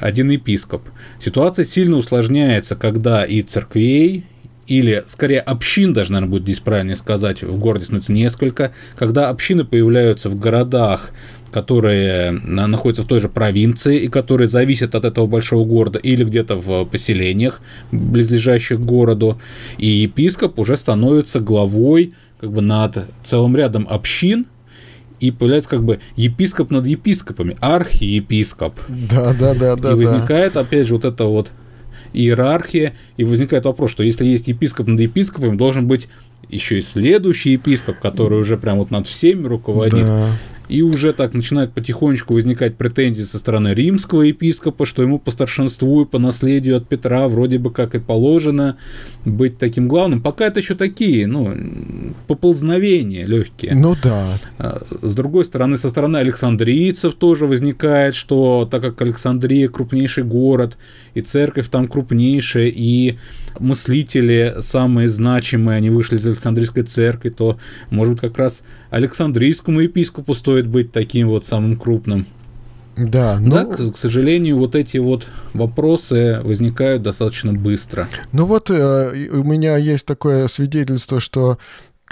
Один 0.00 0.30
епископ. 0.30 0.82
Ситуация 1.18 1.64
сильно 1.64 1.96
усложняется, 1.96 2.76
когда 2.76 3.24
и 3.24 3.42
церквей, 3.42 4.24
или, 4.66 5.04
скорее, 5.06 5.40
общин, 5.40 5.92
даже, 5.92 6.12
наверное, 6.12 6.30
будет 6.30 6.44
здесь 6.44 6.60
правильнее 6.60 6.96
сказать, 6.96 7.42
в 7.42 7.58
городе 7.58 7.84
становится 7.84 8.12
несколько, 8.12 8.72
когда 8.96 9.28
общины 9.28 9.64
появляются 9.64 10.30
в 10.30 10.38
городах, 10.38 11.10
которые 11.52 12.32
находятся 12.32 13.02
в 13.02 13.06
той 13.06 13.20
же 13.20 13.28
провинции 13.28 14.00
и 14.00 14.08
которые 14.08 14.48
зависят 14.48 14.94
от 14.94 15.04
этого 15.04 15.26
большого 15.26 15.64
города 15.64 15.98
или 15.98 16.24
где-то 16.24 16.56
в 16.56 16.84
поселениях, 16.86 17.60
близлежащих 17.92 18.80
к 18.80 18.84
городу, 18.84 19.40
и 19.78 19.86
епископ 19.86 20.58
уже 20.58 20.76
становится 20.76 21.38
главой 21.40 22.14
как 22.40 22.50
бы 22.52 22.60
над 22.60 23.06
целым 23.22 23.54
рядом 23.56 23.86
общин, 23.88 24.46
и 25.24 25.30
появляется 25.30 25.70
как 25.70 25.82
бы 25.82 26.00
епископ 26.16 26.70
над 26.70 26.86
епископами, 26.86 27.56
архиепископ. 27.60 28.74
Да, 28.88 29.32
да, 29.32 29.54
да, 29.54 29.76
да. 29.76 29.92
И 29.92 29.94
возникает, 29.94 30.52
да. 30.52 30.60
опять 30.60 30.86
же, 30.86 30.94
вот 30.94 31.06
это 31.06 31.24
вот 31.24 31.50
иерархия, 32.12 32.92
и 33.16 33.24
возникает 33.24 33.64
вопрос, 33.64 33.90
что 33.90 34.02
если 34.02 34.26
есть 34.26 34.48
епископ 34.48 34.86
над 34.86 35.00
епископом, 35.00 35.56
должен 35.56 35.86
быть 35.88 36.08
еще 36.50 36.78
и 36.78 36.82
следующий 36.82 37.52
епископ, 37.52 38.00
который 38.00 38.38
уже 38.38 38.58
прям 38.58 38.78
вот 38.78 38.90
над 38.90 39.06
всеми 39.06 39.46
руководит. 39.46 40.06
Да. 40.06 40.28
И 40.68 40.82
уже 40.82 41.12
так 41.12 41.34
начинают 41.34 41.72
потихонечку 41.72 42.34
возникать 42.34 42.76
претензии 42.76 43.24
со 43.24 43.38
стороны 43.38 43.74
римского 43.74 44.22
епископа, 44.22 44.86
что 44.86 45.02
ему 45.02 45.18
по 45.18 45.30
старшинству 45.30 46.02
и 46.02 46.06
по 46.06 46.18
наследию 46.18 46.76
от 46.76 46.88
Петра 46.88 47.28
вроде 47.28 47.58
бы 47.58 47.70
как 47.70 47.94
и 47.94 47.98
положено 47.98 48.76
быть 49.24 49.58
таким 49.58 49.88
главным. 49.88 50.22
Пока 50.22 50.46
это 50.46 50.60
еще 50.60 50.74
такие, 50.74 51.26
ну, 51.26 51.54
поползновения 52.26 53.26
легкие. 53.26 53.74
Ну 53.74 53.96
да. 54.02 54.38
А, 54.58 54.82
с 55.02 55.14
другой 55.14 55.44
стороны, 55.44 55.76
со 55.76 55.90
стороны 55.90 56.16
александрийцев 56.16 57.14
тоже 57.14 57.46
возникает, 57.46 58.14
что 58.14 58.68
так 58.70 58.82
как 58.82 59.00
Александрия 59.02 59.68
крупнейший 59.68 60.24
город, 60.24 60.78
и 61.14 61.20
церковь 61.20 61.68
там 61.68 61.88
крупнейшая, 61.88 62.72
и 62.74 63.18
мыслители 63.58 64.56
самые 64.60 65.08
значимые, 65.08 65.76
они 65.76 65.90
вышли 65.90 66.16
из 66.16 66.26
Александрийской 66.26 66.82
церкви, 66.82 67.30
то, 67.30 67.58
может 67.90 68.14
быть, 68.14 68.20
как 68.20 68.38
раз 68.38 68.62
Александрийскому 68.94 69.80
епископу 69.80 70.34
стоит 70.34 70.68
быть 70.68 70.92
таким 70.92 71.28
вот 71.28 71.44
самым 71.44 71.76
крупным. 71.76 72.26
Да, 72.96 73.38
но... 73.40 73.64
Да, 73.64 73.64
к, 73.64 73.94
к 73.94 73.98
сожалению, 73.98 74.56
вот 74.58 74.76
эти 74.76 74.98
вот 74.98 75.26
вопросы 75.52 76.40
возникают 76.44 77.02
достаточно 77.02 77.52
быстро. 77.52 78.06
Ну 78.30 78.44
вот 78.44 78.70
э, 78.70 79.28
у 79.32 79.42
меня 79.42 79.76
есть 79.78 80.06
такое 80.06 80.46
свидетельство, 80.46 81.18
что 81.18 81.58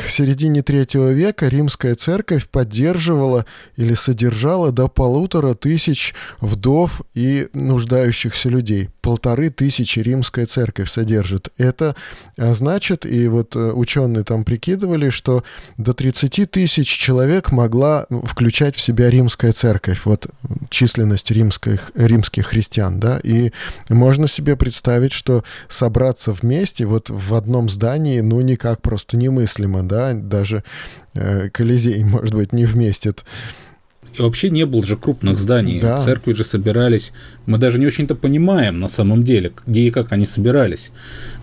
к 0.02 0.10
середине 0.10 0.62
третьего 0.62 1.12
века 1.12 1.48
римская 1.48 1.94
церковь 1.94 2.48
поддерживала 2.48 3.46
или 3.76 3.94
содержала 3.94 4.72
до 4.72 4.88
полутора 4.88 5.54
тысяч 5.54 6.14
вдов 6.40 7.02
и 7.14 7.48
нуждающихся 7.52 8.48
людей. 8.48 8.90
Полторы 9.00 9.50
тысячи 9.50 9.98
римская 9.98 10.46
церковь 10.46 10.90
содержит. 10.90 11.50
Это 11.58 11.96
а, 12.38 12.54
значит, 12.54 13.04
и 13.04 13.28
вот 13.28 13.56
э, 13.56 13.72
ученые 13.72 14.24
там 14.24 14.44
прикидывали, 14.44 15.10
что 15.10 15.44
до 15.76 15.92
30 15.92 16.50
тысяч 16.50 16.88
человек 16.88 17.52
могла 17.52 18.06
включать 18.24 18.76
в 18.76 18.80
себя 18.80 19.10
римская 19.10 19.52
церковь, 19.52 20.02
вот 20.04 20.28
численность 20.70 21.30
римских, 21.30 21.92
римских 21.94 22.46
христиан, 22.46 23.00
да, 23.00 23.20
и 23.22 23.52
можно 23.88 24.28
себе 24.28 24.56
представить, 24.56 25.12
что 25.12 25.44
собраться 25.68 26.32
вместе 26.32 26.86
вот 26.86 27.10
в 27.10 27.34
одном 27.34 27.68
здании, 27.68 28.20
ну, 28.20 28.40
никак 28.40 28.80
просто 28.80 29.16
немыслимо, 29.16 29.82
да, 29.92 30.14
даже 30.14 30.64
э, 31.14 31.50
Колизей, 31.50 32.02
может 32.14 32.34
быть, 32.34 32.52
не 32.52 32.64
вместит. 32.64 33.24
И 34.18 34.22
вообще 34.22 34.50
не 34.50 34.66
было 34.66 34.84
же 34.84 34.96
крупных 34.96 35.38
зданий. 35.38 35.80
Да. 35.80 35.96
Церкви 35.96 36.34
же 36.34 36.44
собирались. 36.44 37.12
Мы 37.46 37.58
даже 37.58 37.78
не 37.78 37.86
очень-то 37.86 38.14
понимаем 38.14 38.78
на 38.78 38.88
самом 38.88 39.22
деле, 39.22 39.52
где 39.66 39.82
и 39.82 39.90
как 39.90 40.12
они 40.12 40.26
собирались. 40.26 40.92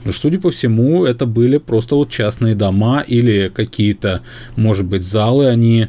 Но, 0.06 0.12
судя 0.12 0.40
по 0.40 0.52
всему, 0.52 1.06
это 1.06 1.26
были 1.26 1.58
просто 1.58 1.96
вот 1.96 2.10
частные 2.10 2.56
дома 2.56 3.02
или 3.02 3.52
какие-то, 3.54 4.22
может 4.56 4.86
быть, 4.86 5.04
залы 5.04 5.48
они 5.48 5.88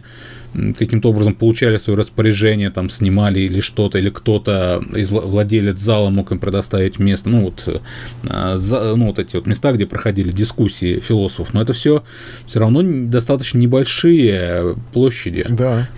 каким-то 0.53 1.11
образом 1.11 1.35
получали 1.35 1.77
свое 1.79 1.99
распоряжение, 1.99 2.71
там 2.71 2.89
снимали 2.89 3.41
или 3.41 3.61
что-то, 3.61 3.99
или 3.99 4.11
кто-то 4.11 4.83
из 4.95 5.11
владелец 5.11 5.79
зала 5.79 6.11
мог 6.11 6.33
им 6.33 6.39
предоставить 6.39 6.99
место, 6.99 7.29
ну 7.29 7.45
вот, 7.45 7.83
а, 8.29 8.57
за, 8.57 8.97
ну, 8.97 9.07
вот 9.07 9.19
эти 9.19 9.37
вот 9.37 9.47
места, 9.47 9.73
где 9.73 9.87
проходили 9.87 10.33
дискуссии 10.33 11.01
философов, 11.01 11.55
но 11.55 11.63
это 11.63 11.73
все 11.73 12.03
все 12.47 12.61
равно 12.61 12.83
достаточно 12.83 13.59
небольшие 13.59 14.77
площади. 14.93 15.47
Да. 15.49 15.89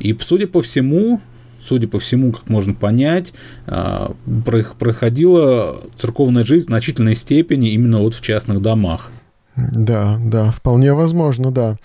И, 0.00 0.16
судя 0.20 0.46
по 0.46 0.62
всему, 0.62 1.20
судя 1.66 1.88
по 1.88 1.98
всему, 1.98 2.32
как 2.32 2.48
можно 2.48 2.74
понять, 2.74 3.32
а, 3.66 4.12
проходила 4.78 5.82
церковная 5.96 6.44
жизнь 6.44 6.66
в 6.66 6.68
значительной 6.68 7.14
степени 7.14 7.70
именно 7.70 7.98
вот 7.98 8.14
в 8.14 8.20
частных 8.20 8.62
домах. 8.62 9.10
Да, 9.56 10.18
да, 10.20 10.50
вполне 10.50 10.92
возможно, 10.92 11.50
да. 11.50 11.76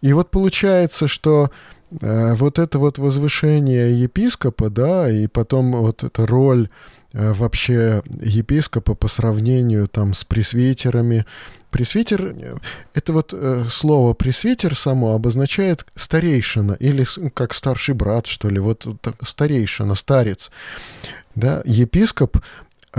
И 0.00 0.12
вот 0.12 0.30
получается, 0.30 1.06
что 1.06 1.50
э, 2.00 2.34
вот 2.34 2.58
это 2.58 2.78
вот 2.78 2.98
возвышение 2.98 3.98
епископа, 4.00 4.68
да, 4.68 5.10
и 5.10 5.28
потом 5.28 5.72
вот 5.72 6.02
эта 6.02 6.26
роль 6.26 6.68
э, 7.12 7.32
вообще 7.32 8.02
епископа 8.20 8.94
по 8.94 9.06
сравнению 9.06 9.86
там 9.86 10.12
с 10.12 10.24
пресвитерами. 10.24 11.24
Пресвитер, 11.70 12.34
э, 12.36 12.56
это 12.94 13.12
вот 13.12 13.32
э, 13.32 13.62
слово 13.68 14.12
пресвитер 14.12 14.74
само 14.74 15.14
обозначает 15.14 15.86
старейшина 15.94 16.72
или 16.72 17.06
как 17.32 17.54
старший 17.54 17.94
брат, 17.94 18.26
что 18.26 18.48
ли, 18.48 18.58
вот 18.58 18.88
старейшина, 19.22 19.94
старец. 19.94 20.50
Да, 21.36 21.62
епископ 21.64 22.38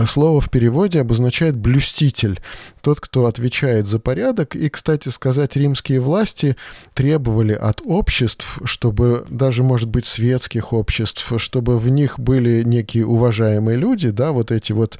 слово 0.05 0.41
в 0.41 0.49
переводе 0.49 1.01
обозначает 1.01 1.57
«блюститель», 1.57 2.39
тот, 2.81 2.99
кто 2.99 3.25
отвечает 3.25 3.87
за 3.87 3.99
порядок. 3.99 4.55
И, 4.55 4.69
кстати 4.69 5.09
сказать, 5.09 5.55
римские 5.55 5.99
власти 5.99 6.55
требовали 6.93 7.53
от 7.53 7.81
обществ, 7.83 8.59
чтобы, 8.63 9.25
даже, 9.29 9.63
может 9.63 9.89
быть, 9.89 10.05
светских 10.05 10.73
обществ, 10.73 11.31
чтобы 11.37 11.77
в 11.77 11.89
них 11.89 12.19
были 12.19 12.63
некие 12.63 13.05
уважаемые 13.05 13.77
люди, 13.77 14.09
да, 14.09 14.31
вот 14.31 14.51
эти 14.51 14.71
вот 14.71 14.97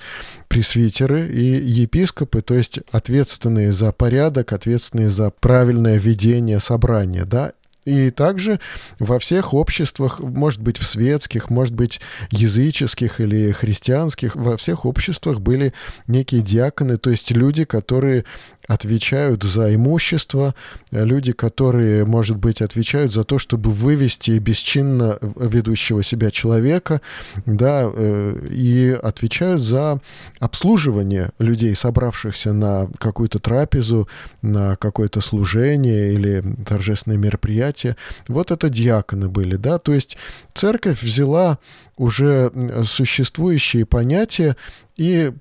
пресвитеры 0.47 1.27
и 1.27 1.43
епископы, 1.43 2.41
то 2.41 2.53
есть 2.53 2.79
ответственные 2.91 3.71
за 3.71 3.91
порядок, 3.91 4.53
ответственные 4.53 5.09
за 5.09 5.31
правильное 5.31 5.97
ведение 5.97 6.59
собрания, 6.59 7.25
да, 7.25 7.53
и 7.85 8.11
также 8.11 8.59
во 8.99 9.17
всех 9.19 9.53
обществах, 9.53 10.19
может 10.19 10.61
быть, 10.61 10.77
в 10.77 10.85
светских, 10.85 11.49
может 11.49 11.73
быть, 11.73 11.99
языческих 12.29 13.19
или 13.19 13.51
христианских, 13.51 14.35
во 14.35 14.57
всех 14.57 14.85
обществах 14.85 15.39
были 15.39 15.73
некие 16.07 16.41
диаконы, 16.41 16.97
то 16.97 17.09
есть 17.09 17.31
люди, 17.31 17.65
которые 17.65 18.25
отвечают 18.71 19.43
за 19.43 19.75
имущество, 19.75 20.55
люди, 20.91 21.33
которые, 21.33 22.05
может 22.05 22.37
быть, 22.37 22.61
отвечают 22.61 23.11
за 23.11 23.25
то, 23.25 23.37
чтобы 23.37 23.69
вывести 23.69 24.31
бесчинно 24.39 25.19
ведущего 25.21 26.03
себя 26.03 26.31
человека, 26.31 27.01
да, 27.45 27.83
э, 27.83 28.47
и 28.49 28.97
отвечают 29.03 29.61
за 29.61 29.99
обслуживание 30.39 31.31
людей, 31.37 31.75
собравшихся 31.75 32.53
на 32.53 32.87
какую-то 32.97 33.39
трапезу, 33.39 34.07
на 34.41 34.77
какое-то 34.77 35.19
служение 35.19 36.13
или 36.13 36.41
торжественное 36.65 37.17
мероприятие. 37.17 37.97
Вот 38.29 38.51
это 38.51 38.69
диаконы 38.69 39.27
были, 39.27 39.57
да, 39.57 39.79
то 39.79 39.93
есть 39.93 40.15
церковь 40.53 41.03
взяла 41.03 41.59
уже 41.97 42.51
существующие 42.85 43.85
понятия 43.85 44.55
и 44.95 45.33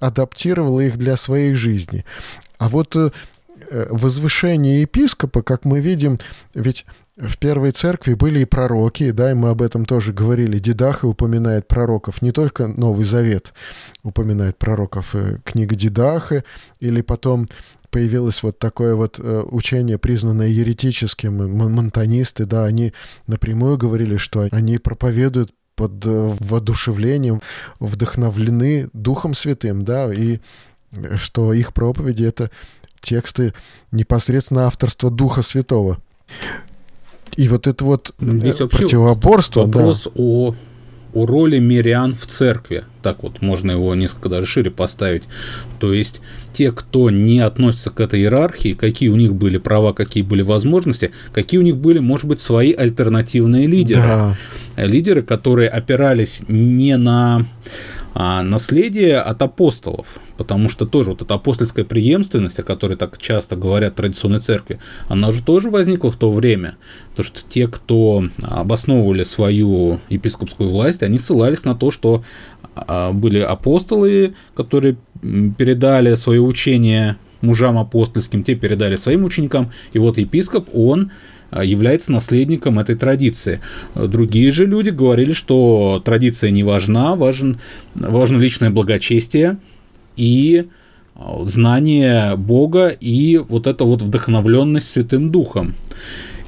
адаптировала 0.00 0.80
их 0.80 0.96
для 0.96 1.16
своей 1.16 1.54
жизни. 1.54 2.04
А 2.58 2.68
вот 2.68 2.94
э, 2.96 3.10
возвышение 3.90 4.82
епископа, 4.82 5.42
как 5.42 5.64
мы 5.64 5.80
видим, 5.80 6.18
ведь 6.54 6.84
в 7.16 7.36
первой 7.38 7.72
церкви 7.72 8.14
были 8.14 8.40
и 8.40 8.44
пророки, 8.44 9.10
да, 9.10 9.32
и 9.32 9.34
мы 9.34 9.50
об 9.50 9.62
этом 9.62 9.84
тоже 9.84 10.12
говорили. 10.12 10.58
Дидаха 10.58 11.06
упоминает 11.06 11.66
пророков, 11.66 12.22
не 12.22 12.30
только 12.30 12.68
Новый 12.68 13.04
Завет 13.04 13.52
упоминает 14.02 14.56
пророков, 14.56 15.14
э, 15.14 15.38
книга 15.44 15.74
Дидаха, 15.74 16.44
или 16.80 17.00
потом 17.00 17.48
появилось 17.90 18.42
вот 18.42 18.58
такое 18.58 18.94
вот 18.94 19.18
э, 19.18 19.42
учение, 19.50 19.98
признанное 19.98 20.48
еретическим, 20.48 21.56
монтанисты, 21.56 22.44
да, 22.44 22.64
они 22.64 22.92
напрямую 23.26 23.78
говорили, 23.78 24.16
что 24.16 24.46
они 24.50 24.78
проповедуют 24.78 25.52
под 25.74 25.92
воодушевлением, 26.04 27.40
вдохновлены 27.78 28.88
Духом 28.92 29.32
Святым, 29.32 29.84
да, 29.84 30.12
и 30.12 30.40
что 31.16 31.52
их 31.52 31.72
проповеди— 31.72 32.24
это 32.24 32.50
тексты 33.00 33.54
непосредственно 33.92 34.66
авторства 34.66 35.10
Духа 35.10 35.42
Святого. 35.42 35.98
И 37.36 37.48
вот 37.48 37.66
это 37.66 37.84
вот 37.84 38.14
Здесь 38.20 38.56
противоборство... 38.56 39.62
Вопрос 39.62 40.04
да. 40.04 40.10
о, 40.16 40.54
о 41.14 41.26
роли 41.26 41.58
мирян 41.58 42.14
в 42.14 42.26
церкви. 42.26 42.84
Так 43.02 43.22
вот, 43.22 43.40
можно 43.40 43.70
его 43.70 43.94
несколько 43.94 44.28
даже 44.28 44.46
шире 44.46 44.70
поставить. 44.70 45.24
То 45.78 45.92
есть, 45.92 46.20
те, 46.52 46.72
кто 46.72 47.10
не 47.10 47.38
относится 47.38 47.90
к 47.90 48.00
этой 48.00 48.20
иерархии, 48.20 48.72
какие 48.72 49.08
у 49.08 49.16
них 49.16 49.34
были 49.34 49.58
права, 49.58 49.92
какие 49.92 50.24
были 50.24 50.42
возможности, 50.42 51.12
какие 51.32 51.60
у 51.60 51.62
них 51.62 51.76
были, 51.76 52.00
может 52.00 52.26
быть, 52.26 52.40
свои 52.40 52.72
альтернативные 52.72 53.68
лидеры. 53.68 54.02
Да. 54.02 54.36
лидеры, 54.76 55.22
которые 55.22 55.68
опирались 55.68 56.42
не 56.48 56.96
на 56.96 57.46
а 58.20 58.42
наследие 58.42 59.20
от 59.20 59.40
апостолов, 59.42 60.18
потому 60.36 60.68
что 60.68 60.86
тоже 60.86 61.10
вот 61.10 61.22
эта 61.22 61.34
апостольская 61.34 61.84
преемственность, 61.84 62.58
о 62.58 62.64
которой 62.64 62.96
так 62.96 63.16
часто 63.16 63.54
говорят 63.54 63.92
в 63.92 63.96
традиционной 63.96 64.40
церкви, 64.40 64.80
она 65.06 65.30
же 65.30 65.40
тоже 65.40 65.70
возникла 65.70 66.10
в 66.10 66.16
то 66.16 66.32
время, 66.32 66.76
потому 67.10 67.26
что 67.26 67.48
те, 67.48 67.68
кто 67.68 68.24
обосновывали 68.42 69.22
свою 69.22 70.00
епископскую 70.08 70.68
власть, 70.68 71.04
они 71.04 71.16
ссылались 71.16 71.64
на 71.64 71.76
то, 71.76 71.92
что 71.92 72.24
а, 72.74 73.12
были 73.12 73.38
апостолы, 73.38 74.34
которые 74.56 74.96
передали 75.56 76.16
свое 76.16 76.40
учение 76.40 77.18
мужам 77.40 77.78
апостольским, 77.78 78.42
те 78.42 78.56
передали 78.56 78.96
своим 78.96 79.22
ученикам, 79.22 79.70
и 79.92 80.00
вот 80.00 80.18
епископ, 80.18 80.70
он 80.74 81.12
является 81.52 82.12
наследником 82.12 82.78
этой 82.78 82.96
традиции. 82.96 83.60
Другие 83.94 84.50
же 84.50 84.66
люди 84.66 84.90
говорили, 84.90 85.32
что 85.32 86.02
традиция 86.04 86.50
не 86.50 86.62
важна, 86.62 87.16
важен, 87.16 87.58
важно 87.94 88.38
личное 88.38 88.70
благочестие 88.70 89.58
и 90.16 90.66
а, 91.14 91.44
знание 91.44 92.36
Бога 92.36 92.88
и 92.88 93.38
вот 93.38 93.66
эта 93.66 93.84
вот 93.84 94.02
вдохновленность 94.02 94.88
Святым 94.88 95.30
Духом. 95.30 95.74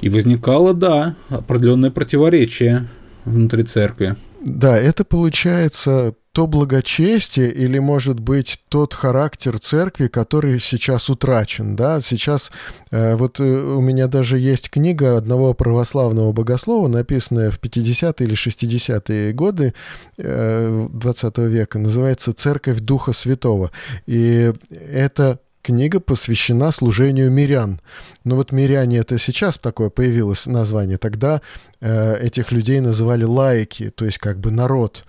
И 0.01 0.09
возникало, 0.09 0.75
да, 0.75 1.15
определенное 1.29 1.91
противоречие 1.91 2.87
внутри 3.25 3.65
церкви. 3.65 4.17
Да, 4.41 4.77
это 4.79 5.05
получается 5.05 6.15
то 6.33 6.47
благочестие 6.47 7.51
или, 7.51 7.79
может 7.79 8.21
быть, 8.21 8.61
тот 8.69 8.95
характер 8.95 9.59
церкви, 9.59 10.07
который 10.07 10.61
сейчас 10.61 11.11
утрачен, 11.11 11.75
да, 11.75 12.01
сейчас 12.01 12.53
э, 12.93 13.17
вот 13.17 13.41
э, 13.41 13.43
у 13.43 13.81
меня 13.81 14.07
даже 14.07 14.39
есть 14.39 14.71
книга 14.71 15.17
одного 15.17 15.55
православного 15.55 16.33
богослова, 16.33 16.87
написанная 16.87 17.51
в 17.51 17.61
50-е 17.61 18.27
или 18.27 18.37
60-е 18.37 19.33
годы 19.33 19.75
э, 20.19 20.89
20 20.93 21.39
века, 21.39 21.79
называется 21.81 22.33
«Церковь 22.33 22.79
Духа 22.79 23.13
Святого», 23.13 23.73
и 24.07 24.53
это 24.71 25.41
книга 25.63 26.01
посвящена 26.01 26.71
служению 26.71 27.31
мирян. 27.31 27.81
Ну 28.25 28.37
вот 28.37 28.53
миряне 28.53 28.99
это 28.99 29.19
сейчас 29.19 29.59
такое 29.59 29.91
появилось 29.91 30.47
название. 30.47 30.99
Тогда 30.99 31.41
э, 31.81 32.17
этих 32.21 32.53
людей 32.53 32.81
называли 32.81 33.25
лайки, 33.25 33.91
то 33.91 34.05
есть 34.05 34.19
как 34.19 34.39
бы 34.39 34.51
народ 34.51 35.05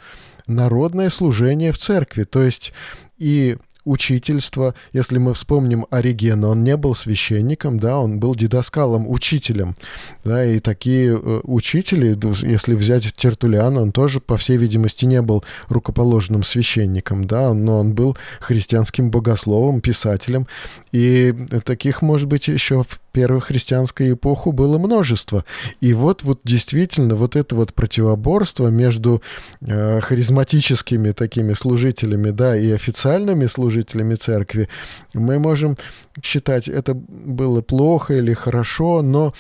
народное 0.48 1.10
служение 1.10 1.72
в 1.72 1.78
церкви. 1.78 2.24
То 2.24 2.42
есть 2.42 2.74
и 3.18 3.58
учительство. 3.86 4.76
Если 4.94 5.18
мы 5.18 5.34
вспомним 5.34 5.86
Оригена, 5.90 6.50
он 6.50 6.64
не 6.64 6.78
был 6.78 6.96
священником, 6.96 7.80
да, 7.80 7.98
он 7.98 8.20
был 8.20 8.36
дидаскалом, 8.36 9.10
учителем. 9.10 9.76
Да, 10.24 10.46
и 10.46 10.60
такие 10.60 11.18
э, 11.18 11.42
учители, 11.44 12.18
если 12.46 12.76
взять 12.76 13.14
Тертулиана, 13.14 13.82
он 13.82 13.92
тоже, 13.92 14.20
по 14.20 14.38
всей 14.38 14.58
видимости, 14.58 15.06
не 15.06 15.22
был 15.22 15.44
рукоположенным 15.68 16.44
священником, 16.44 17.26
да, 17.26 17.54
но 17.54 17.80
он 17.80 17.94
был 17.94 18.18
христианским 18.40 19.10
богословом, 19.10 19.82
писателем. 19.82 20.48
И 20.92 21.34
таких, 21.66 22.02
может 22.02 22.28
быть, 22.28 22.48
еще 22.48 22.84
христианскую 23.14 24.14
эпоху 24.14 24.52
было 24.52 24.78
множество. 24.78 25.46
И 25.80 25.94
вот, 25.94 26.24
вот 26.24 26.40
действительно 26.44 27.16
вот 27.16 27.36
это 27.36 27.56
вот 27.56 27.74
противоборство 27.74 28.68
между 28.68 29.22
э, 29.62 30.00
харизматическими 30.02 31.12
такими 31.12 31.54
служителями, 31.54 32.32
да, 32.32 32.58
и 32.58 32.72
официальными 32.72 33.48
служителями 33.48 34.16
церкви, 34.16 34.70
мы 35.14 35.40
можем 35.40 35.78
считать, 36.24 36.68
это 36.68 36.94
было 36.94 37.62
плохо 37.62 38.16
или 38.16 38.34
хорошо, 38.34 39.02
но, 39.02 39.34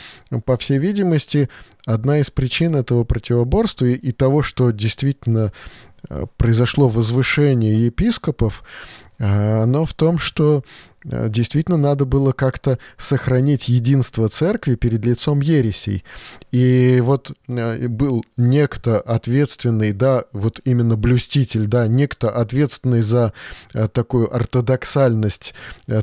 по 0.45 0.57
всей 0.57 0.77
видимости, 0.77 1.49
одна 1.85 2.19
из 2.19 2.29
причин 2.29 2.75
этого 2.75 3.03
противоборства 3.03 3.85
и, 3.85 3.93
и 3.93 4.11
того, 4.11 4.43
что 4.43 4.71
действительно 4.71 5.51
э, 6.09 6.25
произошло 6.37 6.89
возвышение 6.89 7.85
епископов, 7.85 8.63
э, 9.19 9.63
оно 9.63 9.85
в 9.85 9.93
том, 9.93 10.19
что 10.19 10.63
действительно 11.03 11.77
надо 11.77 12.05
было 12.05 12.31
как-то 12.31 12.77
сохранить 12.97 13.67
единство 13.67 14.29
церкви 14.29 14.75
перед 14.75 15.05
лицом 15.05 15.41
ересей. 15.41 16.03
И 16.51 16.99
вот 17.01 17.31
э, 17.47 17.87
был 17.87 18.23
некто 18.37 18.99
ответственный, 18.99 19.93
да, 19.93 20.25
вот 20.31 20.61
именно 20.63 20.95
блюститель, 20.97 21.67
да, 21.67 21.87
некто 21.87 22.29
ответственный 22.29 23.01
за 23.01 23.33
э, 23.73 23.87
такую 23.87 24.33
ортодоксальность 24.33 25.53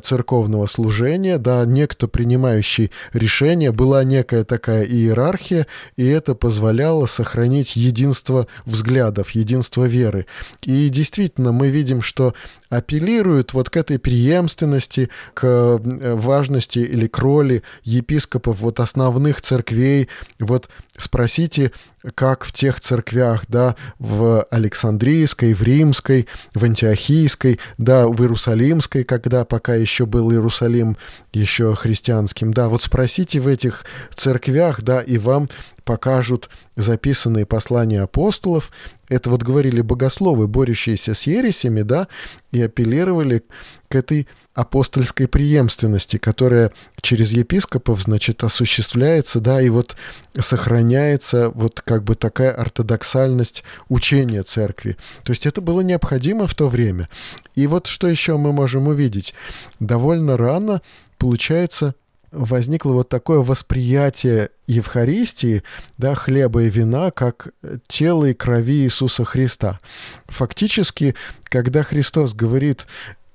церковного 0.03 0.65
служения, 0.65 1.37
да, 1.37 1.65
некто 1.65 2.07
принимающий 2.07 2.91
решения, 3.13 3.71
была 3.71 4.03
некая 4.03 4.43
такая 4.43 4.83
иерархия, 4.83 5.67
и 5.95 6.05
это 6.05 6.35
позволяло 6.35 7.05
сохранить 7.05 7.75
единство 7.75 8.47
взглядов, 8.65 9.31
единство 9.31 9.85
веры. 9.85 10.25
И 10.63 10.89
действительно 10.89 11.51
мы 11.51 11.69
видим, 11.69 12.01
что 12.01 12.33
апеллируют 12.69 13.53
вот 13.53 13.69
к 13.69 13.77
этой 13.77 13.99
преемственности, 13.99 14.88
к 15.33 15.43
э, 15.43 16.15
важности 16.15 16.79
или 16.79 17.07
к 17.07 17.17
роли 17.19 17.63
епископов 17.83 18.59
вот 18.59 18.79
основных 18.79 19.41
церквей. 19.41 20.09
Вот 20.39 20.69
спросите, 20.97 21.71
как 22.15 22.45
в 22.45 22.53
тех 22.53 22.79
церквях, 22.79 23.43
да, 23.47 23.75
в 23.99 24.43
Александрийской, 24.49 25.53
в 25.53 25.61
Римской, 25.61 26.27
в 26.53 26.63
Антиохийской, 26.63 27.59
да, 27.77 28.07
в 28.07 28.21
Иерусалимской, 28.21 29.03
когда 29.03 29.45
пока 29.45 29.75
еще 29.75 30.05
был 30.05 30.31
Иерусалим 30.31 30.97
еще 31.33 31.75
христианским, 31.75 32.53
да, 32.53 32.69
вот 32.69 32.81
спросите 32.81 33.39
в 33.39 33.47
этих 33.47 33.85
церквях, 34.15 34.81
да, 34.81 35.01
и 35.01 35.17
вам 35.17 35.49
покажут 35.89 36.51
записанные 36.75 37.47
послания 37.47 38.03
апостолов. 38.03 38.69
Это 39.07 39.31
вот 39.31 39.41
говорили 39.41 39.81
богословы, 39.81 40.47
борющиеся 40.47 41.15
с 41.15 41.23
ересями, 41.23 41.81
да, 41.81 42.07
и 42.51 42.61
апеллировали 42.61 43.41
к 43.87 43.95
этой 43.95 44.27
апостольской 44.53 45.27
преемственности, 45.27 46.17
которая 46.17 46.71
через 47.01 47.31
епископов, 47.31 48.01
значит, 48.01 48.43
осуществляется, 48.43 49.39
да, 49.39 49.59
и 49.63 49.69
вот 49.69 49.95
сохраняется 50.39 51.49
вот 51.49 51.81
как 51.81 52.03
бы 52.03 52.13
такая 52.13 52.51
ортодоксальность 52.51 53.63
учения 53.87 54.43
церкви. 54.43 54.95
То 55.23 55.31
есть 55.31 55.47
это 55.47 55.59
было 55.59 55.81
необходимо 55.81 56.45
в 56.45 56.53
то 56.53 56.69
время. 56.69 57.07
И 57.55 57.65
вот 57.65 57.87
что 57.87 58.07
еще 58.07 58.37
мы 58.37 58.53
можем 58.53 58.89
увидеть. 58.89 59.33
Довольно 59.79 60.37
рано, 60.37 60.83
получается, 61.17 61.95
возникло 62.31 62.93
вот 62.93 63.09
такое 63.09 63.39
восприятие 63.39 64.49
Евхаристии, 64.67 65.63
да, 65.97 66.15
хлеба 66.15 66.63
и 66.63 66.69
вина, 66.69 67.11
как 67.11 67.49
тело 67.87 68.25
и 68.25 68.33
крови 68.33 68.83
Иисуса 68.83 69.25
Христа. 69.25 69.79
Фактически, 70.27 71.15
когда 71.45 71.83
Христос 71.83 72.33
говорит 72.33 72.87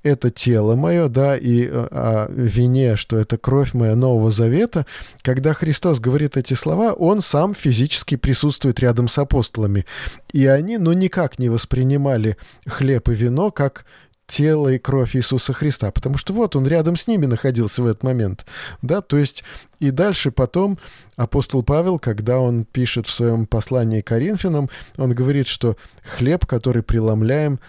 это 0.05 0.29
тело 0.29 0.75
мое, 0.75 1.07
да, 1.07 1.35
и 1.35 1.67
о 1.67 2.27
вине, 2.29 2.95
что 2.95 3.17
это 3.17 3.39
кровь 3.39 3.73
моя 3.73 3.95
Нового 3.95 4.29
Завета, 4.29 4.85
когда 5.23 5.53
Христос 5.53 5.99
говорит 5.99 6.37
эти 6.37 6.53
слова, 6.53 6.93
Он 6.93 7.21
сам 7.23 7.55
физически 7.55 8.15
присутствует 8.15 8.79
рядом 8.79 9.07
с 9.07 9.17
апостолами. 9.17 9.85
И 10.31 10.45
они, 10.45 10.77
ну, 10.77 10.93
никак 10.93 11.39
не 11.39 11.49
воспринимали 11.49 12.37
хлеб 12.67 13.09
и 13.09 13.15
вино 13.15 13.49
как 13.49 13.85
тело 14.27 14.69
и 14.69 14.79
кровь 14.79 15.15
Иисуса 15.15 15.53
Христа, 15.53 15.91
потому 15.91 16.17
что 16.17 16.33
вот 16.33 16.55
он 16.55 16.67
рядом 16.67 16.95
с 16.95 17.07
ними 17.07 17.25
находился 17.25 17.83
в 17.83 17.87
этот 17.87 18.03
момент, 18.03 18.45
да, 18.81 19.01
то 19.01 19.17
есть 19.17 19.43
и 19.79 19.91
дальше 19.91 20.31
потом 20.31 20.77
апостол 21.15 21.63
Павел, 21.63 21.99
когда 21.99 22.39
он 22.39 22.65
пишет 22.65 23.07
в 23.07 23.11
своем 23.11 23.45
послании 23.45 24.01
Коринфянам, 24.01 24.69
он 24.97 25.13
говорит, 25.13 25.47
что 25.47 25.77
хлеб, 26.03 26.45
который 26.45 26.83
преломляем, 26.83 27.59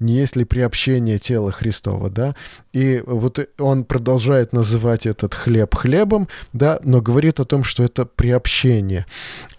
не 0.00 0.14
есть 0.14 0.36
ли 0.36 0.44
приобщение 0.44 1.18
тела 1.18 1.50
Христова, 1.52 2.10
да, 2.10 2.34
и 2.72 3.02
вот 3.06 3.38
он 3.58 3.84
продолжает 3.84 4.52
называть 4.52 5.06
этот 5.06 5.34
хлеб 5.34 5.74
хлебом, 5.74 6.28
да, 6.52 6.78
но 6.82 7.00
говорит 7.00 7.40
о 7.40 7.44
том, 7.44 7.64
что 7.64 7.82
это 7.82 8.04
приобщение. 8.04 9.06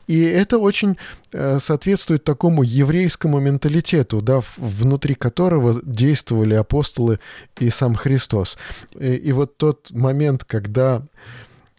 И 0.07 0.21
это 0.21 0.59
очень 0.59 0.97
э, 1.31 1.57
соответствует 1.59 2.23
такому 2.23 2.61
еврейскому 2.61 3.39
менталитету, 3.39 4.21
да, 4.21 4.41
внутри 4.57 5.15
которого 5.15 5.81
действовали 5.83 6.53
апостолы 6.53 7.19
и 7.59 7.69
сам 7.71 7.95
Христос. 7.95 8.57
И, 8.99 9.13
и 9.13 9.31
вот 9.31 9.57
тот 9.57 9.89
момент, 9.91 10.43
когда 10.43 11.01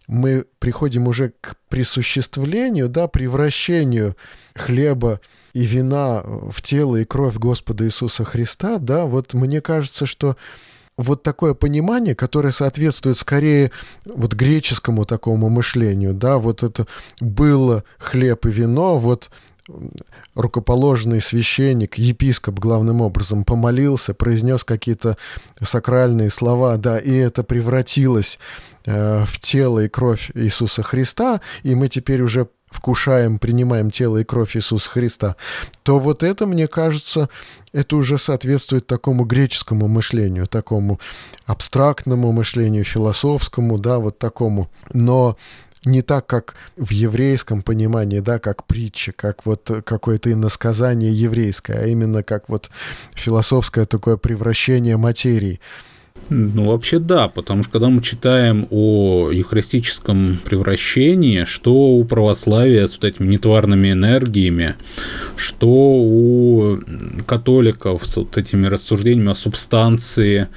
мы 0.07 0.45
приходим 0.59 1.07
уже 1.07 1.33
к 1.41 1.55
присуществлению, 1.69 2.89
да, 2.89 3.07
превращению 3.07 4.15
хлеба 4.55 5.19
и 5.53 5.65
вина 5.65 6.23
в 6.23 6.61
тело 6.61 6.95
и 6.95 7.05
кровь 7.05 7.35
Господа 7.35 7.85
Иисуса 7.85 8.23
Христа, 8.23 8.77
да, 8.79 9.05
вот 9.05 9.33
мне 9.33 9.61
кажется, 9.61 10.05
что 10.05 10.37
вот 10.97 11.23
такое 11.23 11.53
понимание, 11.53 12.15
которое 12.15 12.51
соответствует 12.51 13.17
скорее 13.17 13.71
вот 14.05 14.33
греческому 14.33 15.05
такому 15.05 15.49
мышлению, 15.49 16.13
да, 16.13 16.37
вот 16.37 16.63
это 16.63 16.87
было 17.19 17.83
хлеб 17.99 18.45
и 18.45 18.49
вино, 18.49 18.97
вот 18.97 19.29
рукоположенный 20.33 21.21
священник, 21.21 21.95
епископ 21.95 22.57
главным 22.59 23.01
образом, 23.01 23.43
помолился, 23.43 24.13
произнес 24.13 24.63
какие-то 24.63 25.17
сакральные 25.61 26.29
слова, 26.29 26.77
да, 26.77 26.97
и 26.97 27.13
это 27.13 27.43
превратилось 27.43 28.39
в 28.87 29.39
тело 29.41 29.79
и 29.83 29.89
кровь 29.89 30.31
Иисуса 30.33 30.81
Христа, 30.81 31.41
и 31.63 31.75
мы 31.75 31.89
теперь 31.89 32.21
уже 32.21 32.47
вкушаем, 32.69 33.39
принимаем 33.39 33.91
тело 33.91 34.17
и 34.17 34.23
кровь 34.23 34.55
Иисуса 34.55 34.89
Христа, 34.89 35.35
то 35.83 35.99
вот 35.99 36.23
это, 36.23 36.45
мне 36.45 36.67
кажется, 36.67 37.29
это 37.73 37.95
уже 37.95 38.17
соответствует 38.17 38.87
такому 38.87 39.25
греческому 39.25 39.87
мышлению, 39.87 40.47
такому 40.47 40.99
абстрактному 41.45 42.31
мышлению, 42.31 42.83
философскому, 42.83 43.77
да, 43.77 43.99
вот 43.99 44.19
такому. 44.19 44.69
Но 44.93 45.37
не 45.85 46.01
так, 46.01 46.27
как 46.27 46.55
в 46.75 46.91
еврейском 46.91 47.61
понимании, 47.61 48.19
да, 48.19 48.39
как 48.39 48.65
притча, 48.65 49.11
как 49.11 49.45
вот 49.45 49.71
какое-то 49.85 50.31
иносказание 50.31 51.13
еврейское, 51.13 51.79
а 51.79 51.85
именно 51.85 52.23
как 52.23 52.49
вот 52.49 52.69
философское 53.13 53.85
такое 53.85 54.17
превращение 54.17 54.97
материи. 54.97 55.59
Ну, 56.29 56.65
вообще 56.65 56.99
да, 56.99 57.27
потому 57.29 57.63
что 57.63 57.73
когда 57.73 57.89
мы 57.89 58.01
читаем 58.01 58.67
о 58.69 59.31
евхаристическом 59.31 60.39
превращении, 60.43 61.45
что 61.45 61.73
у 61.73 62.03
православия 62.03 62.87
с 62.87 62.93
вот 62.93 63.05
этими 63.05 63.27
нетварными 63.27 63.91
энергиями, 63.91 64.75
что 65.35 65.67
у 65.69 66.79
католиков 67.25 68.05
с 68.05 68.17
вот 68.17 68.37
этими 68.37 68.67
рассуждениями 68.67 69.31
о 69.31 69.35
субстанции, 69.35 70.49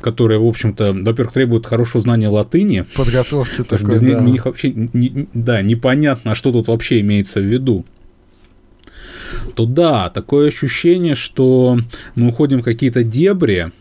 которые, 0.00 0.40
в 0.40 0.46
общем-то, 0.46 0.92
во-первых, 0.92 1.32
требуют 1.32 1.66
хорошего 1.66 2.00
знания 2.00 2.28
латыни. 2.28 2.84
Подготовки 2.96 3.62
такой, 3.62 3.90
без 3.90 4.00
да. 4.00 4.20
них 4.20 4.44
вообще, 4.44 4.72
не, 4.74 5.28
да, 5.34 5.62
непонятно, 5.62 6.34
что 6.34 6.52
тут 6.52 6.68
вообще 6.68 7.00
имеется 7.00 7.40
в 7.40 7.44
виду 7.44 7.84
то 9.54 9.66
да, 9.66 10.08
такое 10.10 10.48
ощущение, 10.48 11.14
что 11.14 11.78
мы 12.14 12.28
уходим 12.28 12.60
в 12.60 12.64
какие-то 12.64 13.02
дебри 13.02 13.72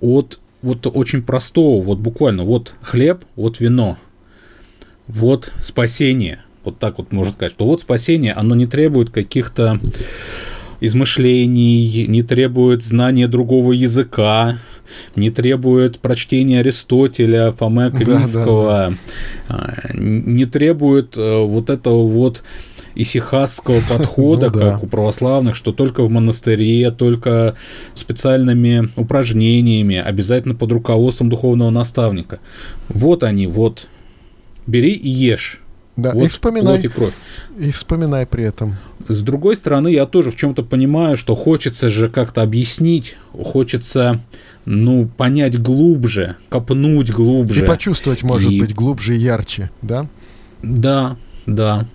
от 0.00 0.40
вот 0.62 0.86
очень 0.86 1.22
простого, 1.22 1.82
вот 1.82 1.98
буквально, 1.98 2.44
вот 2.44 2.74
хлеб, 2.80 3.24
вот 3.36 3.60
вино, 3.60 3.98
вот 5.06 5.52
спасение. 5.60 6.40
Вот 6.64 6.78
так 6.78 6.98
вот 6.98 7.12
можно 7.12 7.32
сказать, 7.32 7.52
что 7.52 7.66
вот 7.66 7.80
спасение, 7.80 8.32
оно 8.32 8.54
не 8.54 8.66
требует 8.66 9.10
каких-то 9.10 9.80
измышлений, 10.80 12.06
не 12.06 12.22
требует 12.22 12.84
знания 12.84 13.28
другого 13.28 13.72
языка, 13.72 14.58
не 15.16 15.30
требует 15.30 16.00
прочтения 16.00 16.60
Аристотеля, 16.60 17.52
Фоме 17.52 17.84
Аквинского, 17.84 18.94
да, 19.48 19.56
да, 19.56 19.74
да. 19.88 19.94
не 19.94 20.44
требует 20.44 21.16
э, 21.16 21.38
вот 21.40 21.70
этого 21.70 22.06
вот 22.06 22.42
исихасского 22.94 23.80
подхода, 23.88 24.46
ну, 24.46 24.52
как 24.52 24.62
да. 24.62 24.78
у 24.82 24.86
православных, 24.86 25.56
что 25.56 25.72
только 25.72 26.02
в 26.02 26.10
монастыре, 26.10 26.90
только 26.90 27.54
специальными 27.94 28.88
упражнениями, 28.96 29.96
обязательно 29.96 30.54
под 30.54 30.72
руководством 30.72 31.28
духовного 31.28 31.70
наставника. 31.70 32.40
Вот 32.88 33.22
они, 33.22 33.46
вот. 33.46 33.88
Бери 34.66 34.92
и 34.92 35.08
ешь. 35.08 35.60
Да, 35.96 36.12
вот 36.12 36.24
и 36.24 36.28
вспоминай. 36.28 36.80
И, 36.80 36.88
кровь. 36.88 37.12
и 37.58 37.70
вспоминай 37.70 38.26
при 38.26 38.44
этом. 38.44 38.76
С 39.08 39.20
другой 39.20 39.56
стороны, 39.56 39.88
я 39.88 40.06
тоже 40.06 40.30
в 40.30 40.36
чем-то 40.36 40.62
понимаю, 40.62 41.16
что 41.16 41.34
хочется 41.34 41.90
же 41.90 42.08
как-то 42.08 42.42
объяснить, 42.42 43.16
хочется, 43.32 44.20
ну, 44.64 45.06
понять 45.16 45.60
глубже, 45.60 46.36
копнуть 46.48 47.10
глубже. 47.10 47.64
И 47.64 47.66
почувствовать, 47.66 48.22
может 48.22 48.50
и... 48.50 48.60
быть, 48.60 48.74
глубже 48.74 49.16
и 49.16 49.18
ярче, 49.18 49.70
да? 49.82 50.06
Да, 50.62 51.16
да. 51.46 51.86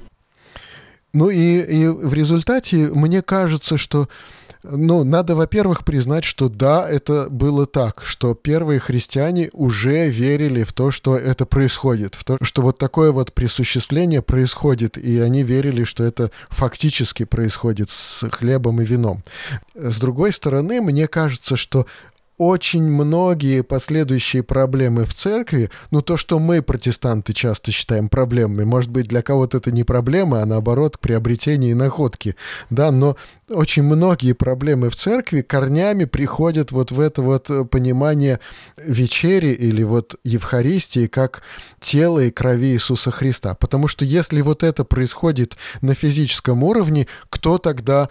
Ну 1.13 1.29
и, 1.29 1.61
и 1.61 1.87
в 1.87 2.13
результате 2.13 2.89
мне 2.89 3.21
кажется, 3.21 3.77
что 3.77 4.07
ну, 4.63 5.03
надо, 5.03 5.35
во-первых, 5.35 5.85
признать, 5.85 6.23
что 6.23 6.49
да, 6.49 6.87
это 6.89 7.27
было 7.29 7.65
так, 7.65 8.01
что 8.03 8.33
первые 8.33 8.79
христиане 8.79 9.49
уже 9.53 10.09
верили 10.09 10.63
в 10.63 10.73
то, 10.73 10.91
что 10.91 11.15
это 11.15 11.45
происходит, 11.45 12.15
в 12.15 12.23
то, 12.23 12.37
что 12.41 12.61
вот 12.61 12.77
такое 12.77 13.11
вот 13.11 13.33
присуществление 13.33 14.21
происходит, 14.21 14.97
и 14.97 15.19
они 15.19 15.43
верили, 15.43 15.83
что 15.83 16.03
это 16.03 16.31
фактически 16.49 17.23
происходит 17.23 17.89
с 17.89 18.29
хлебом 18.29 18.81
и 18.81 18.85
вином. 18.85 19.23
С 19.75 19.97
другой 19.97 20.33
стороны, 20.33 20.81
мне 20.81 21.07
кажется, 21.07 21.55
что 21.55 21.85
очень 22.37 22.83
многие 22.83 23.63
последующие 23.63 24.43
проблемы 24.43 25.05
в 25.05 25.13
церкви, 25.13 25.69
ну 25.91 26.01
то, 26.01 26.17
что 26.17 26.39
мы, 26.39 26.61
протестанты, 26.61 27.33
часто 27.33 27.71
считаем 27.71 28.09
проблемами, 28.09 28.63
может 28.63 28.91
быть, 28.91 29.07
для 29.07 29.21
кого-то 29.21 29.57
это 29.57 29.71
не 29.71 29.83
проблема, 29.83 30.41
а 30.41 30.45
наоборот, 30.45 30.99
приобретение 30.99 31.71
и 31.71 31.75
находки, 31.75 32.35
да, 32.69 32.91
но 32.91 33.17
очень 33.49 33.83
многие 33.83 34.33
проблемы 34.33 34.89
в 34.89 34.95
церкви 34.95 35.41
корнями 35.41 36.05
приходят 36.05 36.71
вот 36.71 36.91
в 36.91 36.99
это 36.99 37.21
вот 37.21 37.49
понимание 37.71 38.39
вечери 38.77 39.53
или 39.53 39.83
вот 39.83 40.15
Евхаристии 40.23 41.07
как 41.07 41.41
тела 41.79 42.19
и 42.19 42.31
крови 42.31 42.73
Иисуса 42.73 43.09
Христа. 43.09 43.55
Потому 43.55 43.87
что 43.87 44.05
если 44.05 44.41
вот 44.41 44.63
это 44.63 44.83
происходит 44.83 45.57
на 45.81 45.93
физическом 45.93 46.63
уровне, 46.63 47.07
кто 47.29 47.57
тогда 47.57 48.09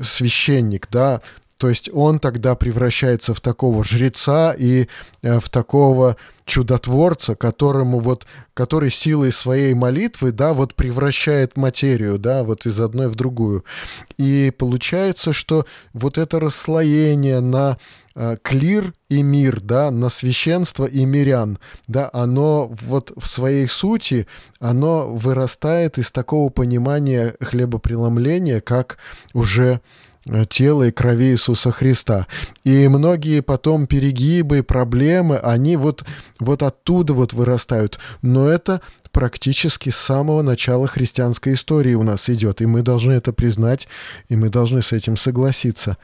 священник, 0.00 0.88
да, 0.90 1.22
то 1.58 1.68
есть 1.68 1.88
он 1.92 2.18
тогда 2.18 2.54
превращается 2.54 3.32
в 3.32 3.40
такого 3.40 3.82
жреца 3.82 4.54
и 4.56 4.88
э, 5.22 5.40
в 5.40 5.48
такого 5.48 6.16
чудотворца, 6.44 7.34
которому 7.34 7.98
вот, 7.98 8.26
который 8.54 8.90
силой 8.90 9.32
своей 9.32 9.74
молитвы, 9.74 10.32
да, 10.32 10.52
вот 10.52 10.74
превращает 10.74 11.56
материю, 11.56 12.18
да, 12.18 12.44
вот 12.44 12.66
из 12.66 12.80
одной 12.80 13.08
в 13.08 13.16
другую. 13.16 13.64
И 14.16 14.52
получается, 14.56 15.32
что 15.32 15.66
вот 15.92 16.18
это 16.18 16.38
расслоение 16.38 17.40
на 17.40 17.78
э, 18.14 18.36
клир 18.42 18.92
и 19.08 19.22
мир, 19.22 19.60
да, 19.60 19.90
на 19.90 20.08
священство 20.08 20.84
и 20.84 21.04
мирян, 21.04 21.58
да, 21.88 22.10
оно 22.12 22.70
вот 22.82 23.12
в 23.16 23.26
своей 23.26 23.66
сути, 23.66 24.26
оно 24.60 25.08
вырастает 25.08 25.98
из 25.98 26.12
такого 26.12 26.50
понимания 26.50 27.34
хлебопреломления, 27.40 28.60
как 28.60 28.98
уже 29.32 29.80
тела 30.48 30.88
и 30.88 30.90
крови 30.90 31.32
Иисуса 31.32 31.70
Христа. 31.70 32.26
И 32.64 32.88
многие 32.88 33.40
потом 33.40 33.86
перегибы, 33.86 34.62
проблемы, 34.62 35.36
они 35.38 35.76
вот, 35.76 36.04
вот 36.38 36.62
оттуда 36.62 37.12
вот 37.12 37.32
вырастают. 37.32 37.98
Но 38.22 38.48
это 38.48 38.80
практически 39.12 39.90
с 39.90 39.96
самого 39.96 40.42
начала 40.42 40.86
христианской 40.86 41.54
истории 41.54 41.94
у 41.94 42.02
нас 42.02 42.28
идет, 42.28 42.60
и 42.60 42.66
мы 42.66 42.82
должны 42.82 43.12
это 43.12 43.32
признать, 43.32 43.88
и 44.28 44.36
мы 44.36 44.50
должны 44.50 44.82
с 44.82 44.92
этим 44.92 45.16
согласиться. 45.16 45.96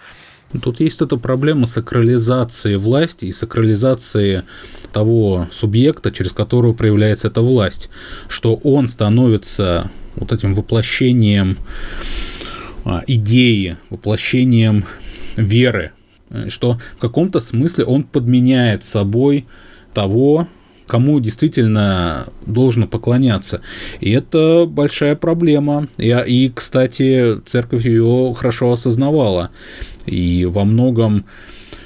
Тут 0.63 0.81
есть 0.81 1.01
эта 1.01 1.17
проблема 1.17 1.67
сакрализации 1.67 2.77
власти 2.77 3.27
и 3.27 3.33
сакрализации 3.33 4.45
того 4.93 5.49
субъекта, 5.51 6.13
через 6.13 6.33
которого 6.33 6.75
проявляется 6.75 7.29
эта 7.29 7.41
власть, 7.41 7.89
что 8.29 8.57
он 8.57 8.87
становится 8.89 9.91
вот 10.15 10.31
этим 10.33 10.55
воплощением 10.55 11.59
идеи, 13.07 13.77
воплощением 13.91 14.85
веры, 15.37 15.93
э, 16.31 16.49
что 16.49 16.79
в 16.97 17.01
каком-то 17.01 17.41
смысле 17.41 17.85
он 17.85 18.05
подменяет 18.05 18.85
собой 18.85 19.47
того, 19.95 20.49
кому 20.87 21.21
действительно 21.21 22.27
должно 22.45 22.87
поклоняться. 22.87 23.63
И 24.01 24.11
это 24.11 24.67
большая 24.69 25.17
проблема. 25.17 25.89
И, 25.97 26.09
и 26.27 26.53
кстати, 26.55 27.41
церковь 27.47 27.87
ее 27.87 28.35
хорошо 28.37 28.73
осознавала. 28.73 29.51
И 30.07 30.45
во 30.45 30.65
многом 30.65 31.25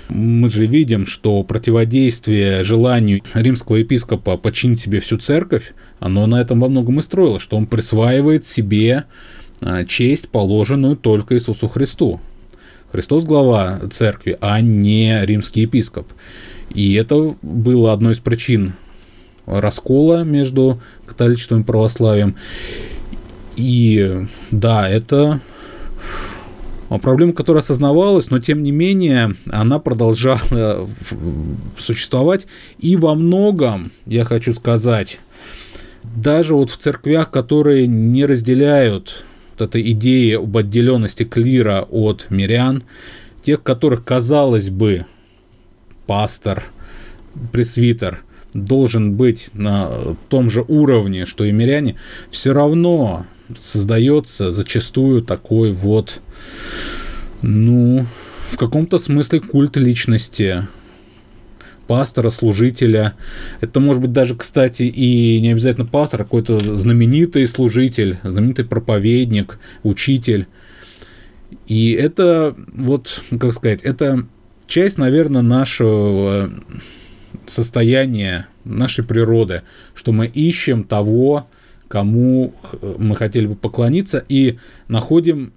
мы 0.09 0.49
же 0.51 0.67
видим, 0.67 1.07
что 1.07 1.43
противодействие 1.43 2.65
желанию 2.65 3.23
римского 3.35 3.77
епископа 3.77 4.37
починить 4.37 4.81
себе 4.81 5.01
всю 5.01 5.19
церковь, 5.19 5.73
оно 5.99 6.27
на 6.27 6.41
этом 6.41 6.61
во 6.61 6.69
многом 6.69 6.99
и 7.01 7.03
строило, 7.03 7.41
что 7.41 7.57
он 7.57 7.67
присваивает 7.67 8.45
себе 8.45 9.05
а, 9.05 9.36
честь, 9.87 10.29
положенную 10.29 10.97
только 10.97 11.35
Иисусу 11.35 11.69
Христу. 11.69 12.21
Христос 12.93 13.25
глава 13.25 13.81
церкви, 13.91 14.37
а 14.41 14.61
не 14.61 15.25
римский 15.25 15.63
епископ. 15.63 16.07
И 16.71 16.95
это 16.95 17.37
было 17.43 17.93
одной 17.93 18.13
из 18.13 18.21
причин 18.21 18.75
раскола 19.47 20.25
между 20.25 20.81
католичеством 21.07 21.63
и 21.63 21.65
православием. 21.65 22.37
И 23.57 24.27
да, 24.51 24.89
это 24.89 25.41
проблема, 27.01 27.33
которая 27.33 27.63
осознавалась, 27.63 28.31
но 28.31 28.39
тем 28.39 28.63
не 28.63 28.71
менее 28.71 29.35
она 29.51 29.79
продолжала 29.79 30.89
существовать. 31.79 32.47
И 32.79 32.97
во 32.97 33.15
многом, 33.15 33.93
я 34.05 34.25
хочу 34.25 34.53
сказать, 34.53 35.21
даже 36.03 36.55
вот 36.55 36.71
в 36.71 36.77
церквях, 36.77 37.31
которые 37.31 37.87
не 37.87 38.27
разделяют 38.27 39.25
вот 39.59 39.69
эта 39.69 39.91
идея 39.93 40.39
об 40.39 40.57
отделенности 40.57 41.25
клира 41.25 41.87
от 41.91 42.27
мирян, 42.31 42.83
тех, 43.43 43.63
которых, 43.63 44.05
казалось 44.05 44.71
бы, 44.71 45.07
пастор, 46.07 46.65
пресвитер 47.53 48.23
должен 48.53 49.15
быть 49.15 49.51
на 49.53 50.17
том 50.29 50.51
же 50.51 50.65
уровне, 50.67 51.27
что 51.27 51.45
и 51.45 51.53
миряне, 51.53 51.97
все 52.31 52.53
равно 52.53 53.27
создается 53.57 54.51
зачастую 54.51 55.23
такой 55.23 55.73
вот, 55.73 56.21
ну, 57.43 58.07
в 58.51 58.57
каком-то 58.57 58.99
смысле 58.99 59.41
культ 59.41 59.77
личности, 59.77 60.67
пастора, 61.87 62.31
служителя. 62.31 63.15
Это 63.61 63.81
может 63.81 64.03
быть 64.03 64.13
даже, 64.13 64.35
кстати, 64.35 64.83
и 64.83 65.41
не 65.41 65.51
обязательно 65.51 65.87
пастор, 65.87 66.23
а 66.23 66.25
какой-то 66.25 66.59
знаменитый 66.75 67.47
служитель, 67.47 68.19
знаменитый 68.23 68.65
проповедник, 68.65 69.59
учитель. 69.83 70.47
И 71.67 71.93
это, 71.93 72.57
вот, 72.75 73.23
как 73.39 73.53
сказать, 73.53 73.83
это 73.83 74.27
часть, 74.67 74.99
наверное, 74.99 75.43
нашего 75.43 76.51
состояния, 77.47 78.49
нашей 78.65 79.05
природы, 79.05 79.63
что 79.95 80.13
мы 80.13 80.27
ищем 80.27 80.85
того, 80.85 81.49
кому 81.89 82.55
мы 82.99 83.15
хотели 83.15 83.47
бы 83.47 83.55
поклониться, 83.55 84.25
и 84.29 84.59
находим 84.89 85.53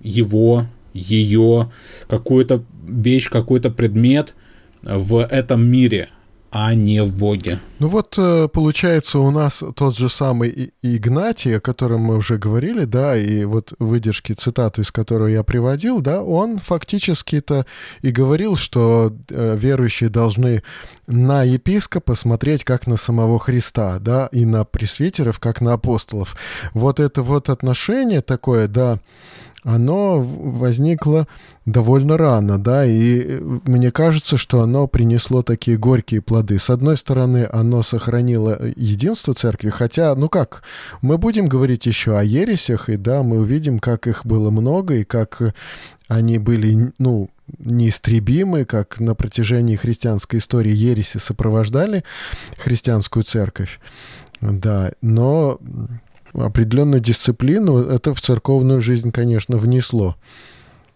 его, 0.00 0.66
ее, 0.92 1.72
какую-то 2.08 2.64
вещь, 2.86 3.30
какой-то 3.30 3.70
предмет 3.70 4.34
в 4.82 5.24
этом 5.24 5.64
мире– 5.64 6.08
а 6.52 6.74
не 6.74 7.02
в 7.02 7.16
Боге. 7.16 7.60
Ну 7.78 7.88
вот, 7.88 8.14
э, 8.18 8.46
получается, 8.46 9.20
у 9.20 9.30
нас 9.30 9.64
тот 9.74 9.96
же 9.96 10.10
самый 10.10 10.74
Игнатий, 10.82 11.56
о 11.56 11.60
котором 11.60 12.02
мы 12.02 12.18
уже 12.18 12.36
говорили, 12.36 12.84
да, 12.84 13.16
и 13.16 13.44
вот 13.44 13.72
выдержки 13.78 14.34
цитаты, 14.34 14.82
из 14.82 14.92
которой 14.92 15.32
я 15.32 15.44
приводил, 15.44 16.02
да, 16.02 16.22
он 16.22 16.58
фактически-то 16.58 17.64
и 18.02 18.10
говорил, 18.10 18.56
что 18.56 19.14
э, 19.30 19.56
верующие 19.58 20.10
должны 20.10 20.62
на 21.06 21.42
епископа 21.42 22.14
смотреть 22.14 22.64
как 22.64 22.86
на 22.86 22.98
самого 22.98 23.38
Христа, 23.38 23.98
да, 23.98 24.28
и 24.30 24.44
на 24.44 24.66
пресвитеров 24.66 25.40
как 25.40 25.62
на 25.62 25.72
апостолов. 25.72 26.36
Вот 26.74 27.00
это 27.00 27.22
вот 27.22 27.48
отношение 27.48 28.20
такое, 28.20 28.68
да, 28.68 28.98
оно 29.64 30.20
возникло 30.20 31.26
довольно 31.64 32.16
рано, 32.16 32.58
да, 32.58 32.84
и 32.84 33.20
э, 33.20 33.58
мне 33.64 33.92
кажется, 33.92 34.36
что 34.36 34.62
оно 34.62 34.86
принесло 34.88 35.42
такие 35.42 35.76
горькие 35.76 36.20
плоды. 36.20 36.58
С 36.58 36.70
одной 36.70 36.96
стороны, 36.96 37.48
оно 37.52 37.82
сохранило 37.82 38.60
единство 38.76 39.34
церкви, 39.34 39.70
хотя, 39.70 40.14
ну 40.14 40.28
как, 40.28 40.62
мы 41.02 41.18
будем 41.18 41.46
говорить 41.46 41.86
еще 41.86 42.18
о 42.18 42.24
ересях, 42.24 42.88
и 42.88 42.96
да, 42.96 43.22
мы 43.22 43.38
увидим, 43.38 43.78
как 43.78 44.06
их 44.06 44.26
было 44.26 44.50
много, 44.50 44.94
и 44.94 45.04
как 45.04 45.54
они 46.08 46.38
были, 46.38 46.92
ну, 46.98 47.30
неистребимы, 47.58 48.64
как 48.64 48.98
на 48.98 49.14
протяжении 49.14 49.76
христианской 49.76 50.40
истории 50.40 50.74
ереси 50.74 51.18
сопровождали 51.18 52.04
христианскую 52.58 53.22
церковь. 53.22 53.80
Да, 54.40 54.90
но 55.00 55.60
определенную 56.34 57.00
дисциплину 57.00 57.78
это 57.78 58.14
в 58.14 58.20
церковную 58.20 58.80
жизнь, 58.80 59.12
конечно, 59.12 59.56
внесло. 59.56 60.16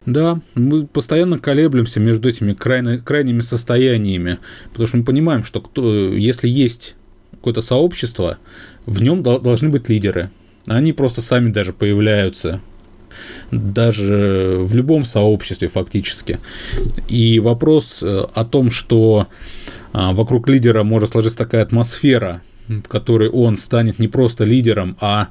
Да, 0.07 0.41
мы 0.55 0.87
постоянно 0.87 1.39
колеблемся 1.39 1.99
между 1.99 2.29
этими 2.29 2.53
крайне, 2.53 2.99
крайними 2.99 3.41
состояниями, 3.41 4.39
потому 4.71 4.87
что 4.87 4.97
мы 4.99 5.05
понимаем, 5.05 5.45
что 5.45 5.61
кто, 5.61 6.13
если 6.13 6.49
есть 6.49 6.95
какое-то 7.33 7.61
сообщество, 7.61 8.39
в 8.87 9.03
нем 9.03 9.23
должны 9.23 9.69
быть 9.69 9.89
лидеры. 9.89 10.31
Они 10.67 10.93
просто 10.93 11.23
сами 11.23 11.51
даже 11.51 11.73
появляются, 11.73 12.61
даже 13.51 14.59
в 14.61 14.75
любом 14.75 15.05
сообществе 15.05 15.69
фактически. 15.69 16.39
И 17.09 17.41
вопрос 17.41 18.01
э, 18.03 18.27
о 18.35 18.45
том, 18.45 18.71
что 18.71 19.29
а, 19.93 20.13
вокруг 20.13 20.49
лидера 20.49 20.83
может 20.83 21.11
сложиться 21.11 21.39
такая 21.39 21.63
атмосфера 21.63 22.43
в 22.69 22.89
которой 22.89 23.29
он 23.29 23.57
станет 23.57 23.99
не 23.99 24.09
просто 24.09 24.45
лидером, 24.45 24.97
а 25.01 25.29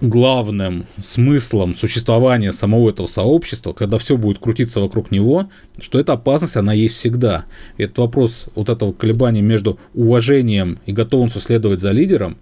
главным 0.00 0.86
смыслом 1.02 1.74
существования 1.74 2.52
самого 2.52 2.90
этого 2.90 3.06
сообщества, 3.06 3.72
когда 3.72 3.98
все 3.98 4.16
будет 4.16 4.38
крутиться 4.38 4.80
вокруг 4.80 5.10
него, 5.10 5.48
что 5.80 5.98
эта 5.98 6.14
опасность, 6.14 6.56
она 6.56 6.72
есть 6.72 6.96
всегда. 6.96 7.46
И 7.76 7.82
этот 7.82 7.98
вопрос 7.98 8.46
вот 8.54 8.68
этого 8.68 8.92
колебания 8.92 9.42
между 9.42 9.78
уважением 9.94 10.78
и 10.86 10.92
готовностью 10.92 11.40
следовать 11.40 11.80
за 11.80 11.90
лидером 11.90 12.36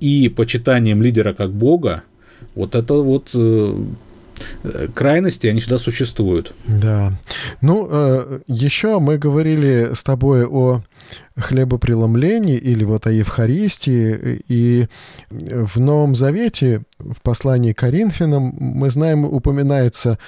и 0.00 0.28
почитанием 0.28 1.02
лидера 1.02 1.32
как 1.34 1.52
бога, 1.52 2.02
вот 2.54 2.74
это 2.74 2.94
вот 2.94 3.30
э, 3.34 3.84
крайности, 4.94 5.46
они 5.46 5.60
всегда 5.60 5.78
существуют. 5.78 6.54
Да. 6.66 7.12
Ну, 7.60 7.88
э, 7.90 8.40
еще 8.46 8.98
мы 8.98 9.18
говорили 9.18 9.90
с 9.94 10.02
тобой 10.02 10.46
о 10.46 10.82
хлебопреломлении 11.36 12.56
или 12.56 12.84
вот 12.84 13.06
о 13.06 13.12
Евхаристии. 13.12 14.42
И 14.48 14.86
в 15.30 15.80
Новом 15.80 16.14
Завете, 16.14 16.82
в 16.98 17.20
послании 17.22 17.72
к 17.72 17.78
Коринфянам, 17.78 18.54
мы 18.58 18.90
знаем, 18.90 19.24
упоминается 19.24 20.18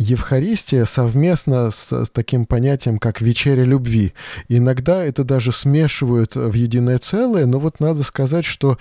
Евхаристия 0.00 0.86
совместно 0.86 1.70
с, 1.70 1.92
с 1.92 2.08
таким 2.08 2.46
понятием, 2.46 2.98
как 2.98 3.20
вечеря 3.20 3.64
любви. 3.64 4.14
Иногда 4.48 5.04
это 5.04 5.24
даже 5.24 5.52
смешивают 5.52 6.36
в 6.36 6.54
единое 6.54 6.96
целое, 6.96 7.44
но 7.44 7.58
вот 7.58 7.80
надо 7.80 8.02
сказать, 8.02 8.46
что 8.46 8.78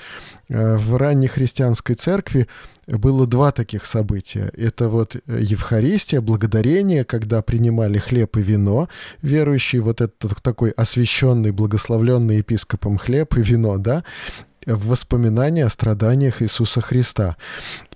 э, 0.47 0.77
в 0.77 0.95
ранней 0.95 1.27
христианской 1.27 1.95
церкви 1.95 2.47
было 2.87 3.27
два 3.27 3.51
таких 3.51 3.85
события. 3.85 4.49
Это 4.55 4.87
вот 4.87 5.17
Евхаристия, 5.27 6.21
благодарение, 6.21 7.03
когда 7.03 7.41
принимали 7.41 7.97
хлеб 7.97 8.37
и 8.37 8.41
вино, 8.41 8.87
верующие, 9.21 9.81
вот 9.81 9.99
этот 9.99 10.41
такой 10.41 10.69
освященный, 10.69 11.51
благословленный 11.51 12.37
епископом 12.37 12.97
хлеб 12.97 13.35
и 13.35 13.41
вино, 13.41 13.77
да, 13.77 14.05
в 14.65 14.87
воспоминания 14.87 15.65
о 15.65 15.69
страданиях 15.69 16.41
Иисуса 16.41 16.79
Христа 16.79 17.35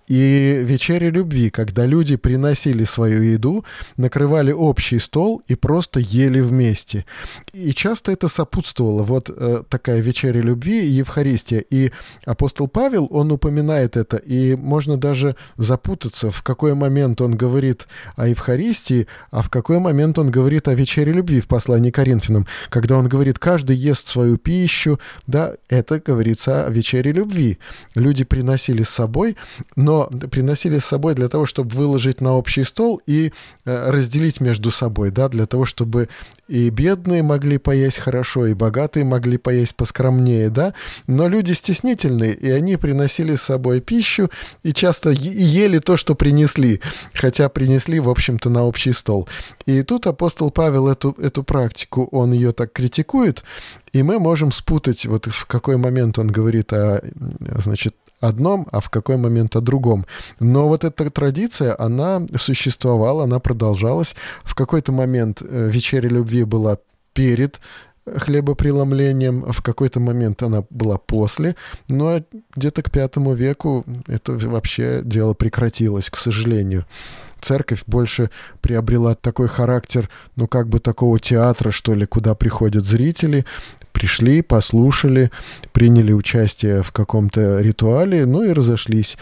и 0.08 0.62
вечери 0.64 1.10
любви, 1.10 1.49
когда 1.49 1.86
люди 1.86 2.16
приносили 2.16 2.84
свою 2.84 3.22
еду, 3.22 3.66
накрывали 3.97 4.51
общий 4.51 4.99
стол 4.99 5.41
и 5.47 5.56
просто 5.56 5.99
ели 5.99 6.41
вместе. 6.41 7.06
И 7.54 7.74
часто 7.74 8.12
это 8.12 8.28
сопутствовало 8.28 9.04
вот 9.04 9.30
э, 9.30 9.64
такая 9.70 10.01
вечеря 10.01 10.41
любви 10.41 10.84
и 10.84 10.88
Евхаристия. 10.88 11.64
И 11.70 11.91
апостол 12.26 12.68
Павел, 12.68 13.08
он 13.12 13.32
упоминает 13.32 13.97
это, 13.97 14.18
и 14.18 14.56
можно 14.56 14.97
даже 14.97 15.36
запутаться, 15.58 16.32
в 16.32 16.41
какой 16.43 16.74
момент 16.74 17.22
он 17.22 17.36
говорит 17.36 17.88
о 18.16 18.28
Евхаристии, 18.28 19.08
а 19.32 19.41
в 19.41 19.49
какой 19.49 19.80
момент 19.80 20.20
он 20.20 20.32
говорит 20.32 20.68
о 20.68 20.74
вечере 20.74 21.14
любви 21.14 21.39
в 21.39 21.47
послании 21.47 21.91
к 21.91 21.95
Коринфянам. 21.95 22.47
Когда 22.70 22.97
он 22.97 23.08
говорит, 23.08 23.39
каждый 23.39 23.76
ест 23.76 24.08
свою 24.08 24.38
пищу, 24.38 24.99
да, 25.28 25.54
это 25.70 25.99
говорится 25.99 26.66
о 26.66 26.70
вечере 26.70 27.12
любви. 27.12 27.58
Люди 27.95 28.24
приносили 28.24 28.84
с 28.84 28.89
собой, 28.89 29.38
но 29.76 30.03
но 30.12 30.28
приносили 30.28 30.80
с 30.80 30.86
собой 30.86 31.16
для 31.16 31.28
того, 31.28 31.45
чтобы 31.45 31.76
выложить 31.76 32.22
на 32.22 32.34
общий 32.34 32.64
стол 32.64 33.01
и 33.06 33.32
э, 33.66 33.91
разделить 33.91 34.41
между 34.41 34.72
собой, 34.72 35.12
да, 35.12 35.30
для 35.30 35.45
того, 35.45 35.66
чтобы 35.66 36.10
и 36.47 36.70
бедные 36.70 37.24
могли 37.24 37.58
поесть 37.58 37.99
хорошо, 37.99 38.47
и 38.47 38.54
богатые 38.54 39.06
могли 39.06 39.38
поесть 39.38 39.76
поскромнее, 39.76 40.49
да, 40.49 40.74
но 41.08 41.28
люди 41.28 41.54
стеснительные, 41.54 42.34
и 42.34 42.49
они 42.49 42.78
приносили 42.78 43.36
с 43.36 43.41
собой 43.41 43.80
пищу 43.80 44.30
и 44.64 44.74
часто 44.74 45.12
ели 45.12 45.80
то, 45.80 45.97
что 45.97 46.16
принесли, 46.16 46.82
хотя 47.14 47.49
принесли, 47.49 47.99
в 47.99 48.10
общем-то, 48.10 48.49
на 48.49 48.64
общий 48.64 48.93
стол. 48.93 49.28
И 49.66 49.82
тут 49.84 50.08
апостол 50.08 50.51
Павел 50.51 50.88
эту, 50.88 51.16
эту 51.20 51.43
практику, 51.43 52.08
он 52.12 52.34
ее 52.34 52.51
так 52.51 52.74
критикует, 52.74 53.43
и 53.93 54.04
мы 54.04 54.20
можем 54.20 54.51
спутать, 54.51 55.06
вот 55.06 55.28
в 55.28 55.45
какой 55.45 55.78
момент 55.78 56.20
он 56.20 56.28
говорит 56.28 56.74
о, 56.74 57.01
значит, 57.58 57.95
одном, 58.28 58.67
а 58.71 58.80
в 58.80 58.89
какой 58.89 59.17
момент 59.17 59.55
о 59.55 59.61
другом. 59.61 60.05
Но 60.39 60.67
вот 60.67 60.84
эта 60.84 61.09
традиция, 61.09 61.76
она 61.78 62.21
существовала, 62.38 63.24
она 63.24 63.39
продолжалась. 63.39 64.15
В 64.43 64.55
какой-то 64.55 64.91
момент 64.91 65.41
э, 65.41 65.69
вечеря 65.69 66.09
любви 66.09 66.43
была 66.43 66.78
перед 67.13 67.59
хлебопреломлением, 68.05 69.51
в 69.51 69.61
какой-то 69.61 69.99
момент 69.99 70.43
она 70.43 70.65
была 70.69 70.97
после, 70.97 71.55
но 71.88 72.21
где-то 72.55 72.84
к 72.84 72.91
пятому 72.91 73.34
веку 73.34 73.86
это 74.07 74.34
вообще 74.34 75.01
дело 75.03 75.34
прекратилось, 75.34 76.09
к 76.09 76.17
сожалению 76.17 76.86
церковь 77.43 77.84
больше 77.86 78.30
приобрела 78.61 79.15
такой 79.15 79.47
характер, 79.47 80.09
ну, 80.36 80.47
как 80.47 80.67
бы 80.69 80.80
такого 80.80 81.19
театра, 81.19 81.71
что 81.71 81.93
ли, 81.93 82.05
куда 82.05 82.36
приходят 82.36 82.86
зрители, 82.86 83.45
пришли, 83.93 84.41
послушали, 84.41 85.31
приняли 85.71 86.11
участие 86.11 86.83
в 86.83 86.91
каком-то 86.91 87.61
ритуале, 87.61 88.25
ну 88.25 88.43
и 88.43 88.51
разошлись. 88.51 89.17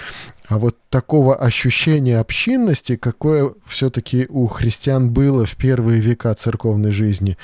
А 0.48 0.58
вот 0.60 0.76
такого 0.90 1.36
ощущения 1.36 2.20
общинности, 2.20 2.98
какое 2.98 3.54
все-таки 3.66 4.26
у 4.28 4.48
христиан 4.48 5.10
было 5.10 5.46
в 5.46 5.56
первые 5.56 6.02
века 6.02 6.34
церковной 6.34 6.92
жизни, 6.92 7.38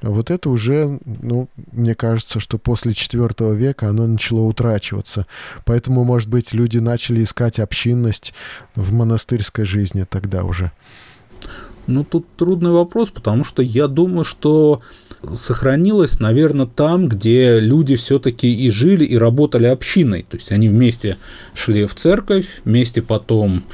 вот 0.00 0.30
это 0.30 0.48
уже, 0.48 0.98
ну, 1.04 1.48
мне 1.72 1.94
кажется, 1.94 2.40
что 2.40 2.56
после 2.56 2.92
IV 2.92 3.54
века 3.54 3.88
оно 3.88 4.06
начало 4.06 4.40
утрачиваться. 4.42 5.26
Поэтому, 5.66 6.04
может 6.04 6.30
быть, 6.30 6.54
люди 6.54 6.78
начали 6.78 7.22
искать 7.22 7.58
общинность 7.58 8.32
в 8.74 8.94
монастырской 8.94 9.66
жизни 9.66 10.06
тогда 10.08 10.44
уже. 10.44 10.72
Ну, 11.86 12.04
тут 12.04 12.26
трудный 12.36 12.70
вопрос, 12.70 13.10
потому 13.10 13.44
что 13.44 13.62
я 13.62 13.88
думаю, 13.88 14.24
что 14.24 14.80
сохранилось, 15.36 16.20
наверное, 16.20 16.66
там, 16.66 17.08
где 17.08 17.60
люди 17.60 17.96
все-таки 17.96 18.52
и 18.54 18.70
жили, 18.70 19.04
и 19.04 19.16
работали 19.16 19.66
общиной. 19.66 20.24
То 20.28 20.36
есть 20.36 20.52
они 20.52 20.68
вместе 20.68 21.16
шли 21.54 21.86
в 21.86 21.94
церковь, 21.94 22.46
вместе 22.64 23.02
потом, 23.02 23.64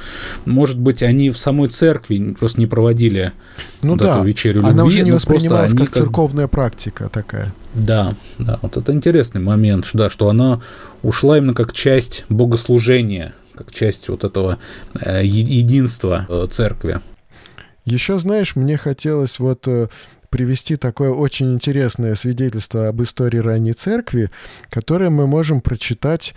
может 0.45 0.79
быть, 0.79 1.03
они 1.03 1.29
в 1.29 1.37
самой 1.37 1.69
церкви 1.69 2.35
просто 2.39 2.59
не 2.59 2.67
проводили 2.67 3.33
ну 3.81 3.91
вот 3.91 3.99
да, 3.99 4.17
эту 4.17 4.25
вечерю 4.25 4.55
любви. 4.55 4.71
Она 4.71 4.83
уже 4.83 5.03
не 5.03 5.11
воспринималась 5.11 5.73
как 5.73 5.91
церковная 5.91 6.47
практика 6.47 7.09
такая. 7.11 7.53
Да, 7.73 8.15
да, 8.37 8.59
вот 8.61 8.77
это 8.77 8.91
интересный 8.91 9.41
момент, 9.41 9.89
да, 9.93 10.09
что 10.09 10.29
она 10.29 10.61
ушла 11.03 11.37
именно 11.37 11.53
как 11.53 11.73
часть 11.73 12.25
богослужения, 12.29 13.33
как 13.55 13.71
часть 13.71 14.09
вот 14.09 14.23
этого 14.23 14.57
э, 14.99 15.21
единства 15.23 16.25
э, 16.27 16.47
церкви. 16.49 16.99
Еще, 17.85 18.19
знаешь, 18.19 18.55
мне 18.55 18.77
хотелось 18.77 19.39
вот 19.39 19.67
э, 19.67 19.87
привести 20.29 20.75
такое 20.77 21.11
очень 21.11 21.53
интересное 21.53 22.15
свидетельство 22.15 22.87
об 22.87 23.01
истории 23.01 23.37
ранней 23.37 23.73
церкви, 23.73 24.31
которое 24.69 25.09
мы 25.09 25.27
можем 25.27 25.61
прочитать 25.61 26.33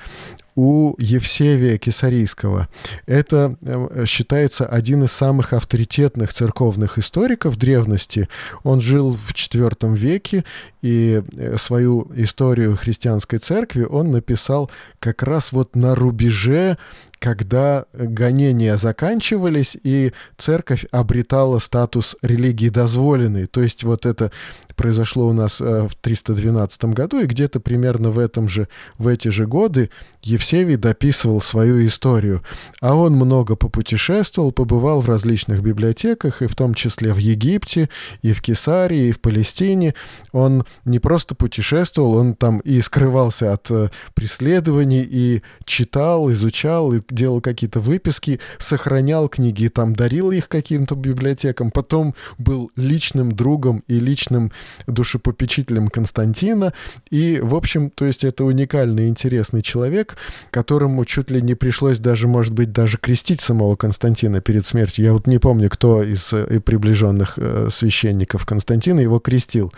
у 0.57 0.95
Евсевия 0.99 1.79
Кесарийского. 1.79 2.69
Это 3.07 3.57
э, 3.63 4.05
считается 4.07 4.67
один 4.67 5.05
из 5.05 5.13
самых 5.13 5.53
авторитетных 5.53 6.33
церковных 6.33 6.99
историков 6.99 7.57
древности. 7.57 8.29
Он 8.63 8.81
жил 8.81 9.13
в 9.13 9.33
IV 9.33 9.95
веке, 9.97 10.45
и 10.81 11.23
э, 11.37 11.57
свою 11.59 12.11
историю 12.15 12.77
христианской 12.77 13.41
церкви 13.41 13.85
он 13.85 14.13
написал 14.13 14.71
как 15.01 15.23
раз 15.23 15.51
вот 15.51 15.75
на 15.75 15.95
рубеже 15.95 16.79
когда 17.25 17.87
гонения 17.95 18.77
заканчивались, 18.77 19.79
и 19.83 20.13
церковь 20.37 20.85
обретала 20.91 21.59
статус 21.59 22.17
религии 22.21 22.69
дозволенной. 22.69 23.47
То 23.47 23.63
есть 23.63 23.83
вот 23.83 24.05
это 24.05 24.31
произошло 24.77 25.29
у 25.29 25.33
нас 25.33 25.59
э, 25.59 25.89
в 25.89 25.95
312 25.95 26.85
году, 26.87 27.21
и 27.21 27.27
где-то 27.27 27.61
примерно 27.61 28.11
в, 28.11 28.19
этом 28.19 28.47
же, 28.47 28.69
в 28.99 29.09
эти 29.09 29.29
же 29.29 29.47
годы 29.47 29.89
Евсевий 30.23 30.77
дописывал 30.77 31.41
свою 31.41 31.87
историю. 31.87 32.43
А 32.83 32.95
он 32.95 33.15
много 33.15 33.57
попутешествовал, 33.57 34.53
побывал 34.53 35.01
в 35.01 35.09
различных 35.09 35.63
библиотеках, 35.63 36.43
и 36.43 36.47
в 36.47 36.55
том 36.55 36.75
числе 36.75 37.15
в 37.15 37.19
Египте, 37.19 37.89
и 38.21 38.35
в 38.35 38.43
Кесарии, 38.43 39.09
и 39.09 39.13
в 39.13 39.21
Палестине. 39.23 39.95
Он 40.33 40.67
не 40.85 40.99
просто 40.99 41.35
путешествовал, 41.35 42.17
он 42.17 42.35
там 42.35 42.59
и 42.59 42.83
скрывался 42.83 43.55
от 43.55 43.71
э, 43.71 43.89
преследований, 44.13 45.09
и 45.09 45.43
читал, 45.65 46.31
изучал, 46.31 46.93
и 46.93 47.01
делал 47.15 47.41
какие-то 47.41 47.81
выписки, 47.81 48.41
сохранял 48.59 49.29
книги, 49.29 49.69
там 49.69 49.95
дарил 49.95 50.31
их 50.31 50.49
каким-то 50.49 50.95
библиотекам. 50.95 51.71
Потом 51.71 52.15
был 52.39 52.71
личным 52.77 53.33
другом 53.33 53.83
и 53.87 53.99
личным 54.01 54.53
душепопечителем 54.87 55.89
Константина. 55.89 56.73
И, 57.11 57.41
в 57.43 57.55
общем, 57.55 57.91
то 57.91 58.05
есть 58.05 58.25
это 58.25 58.45
уникальный, 58.45 59.09
интересный 59.09 59.63
человек, 59.63 60.17
которому 60.51 61.05
чуть 61.05 61.31
ли 61.31 61.41
не 61.41 61.55
пришлось 61.55 61.99
даже, 61.99 62.29
может 62.29 62.53
быть, 62.53 62.73
даже 62.73 62.99
крестить 62.99 63.41
самого 63.41 63.77
Константина 63.77 64.41
перед 64.41 64.67
смертью. 64.67 65.05
Я 65.05 65.13
вот 65.13 65.27
не 65.27 65.39
помню, 65.39 65.71
кто 65.71 66.03
из 66.03 66.33
э, 66.33 66.61
приближенных 66.61 67.35
э, 67.37 67.69
священников 67.71 68.47
Константина 68.47 69.01
его 69.01 69.19
крестил. 69.19 69.73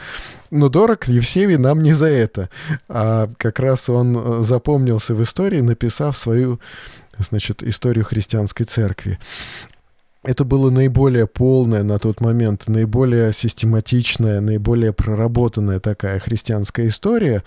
Но 0.50 0.68
дорог 0.68 1.08
Евсевий 1.08 1.56
нам 1.56 1.82
не 1.82 1.92
за 1.92 2.06
это, 2.06 2.48
а 2.88 3.28
как 3.36 3.58
раз 3.58 3.88
он 3.88 4.16
э, 4.16 4.42
запомнился 4.42 5.14
в 5.14 5.22
истории, 5.22 5.60
написав 5.60 6.16
свою 6.16 6.60
значит, 7.18 7.62
историю 7.62 8.04
христианской 8.04 8.66
церкви 8.66 9.18
это 10.26 10.44
было 10.44 10.70
наиболее 10.70 11.26
полное 11.26 11.84
на 11.84 11.98
тот 11.98 12.20
момент, 12.20 12.66
наиболее 12.66 13.32
систематичная, 13.32 14.40
наиболее 14.40 14.92
проработанная 14.92 15.78
такая 15.78 16.18
христианская 16.18 16.88
история. 16.88 17.44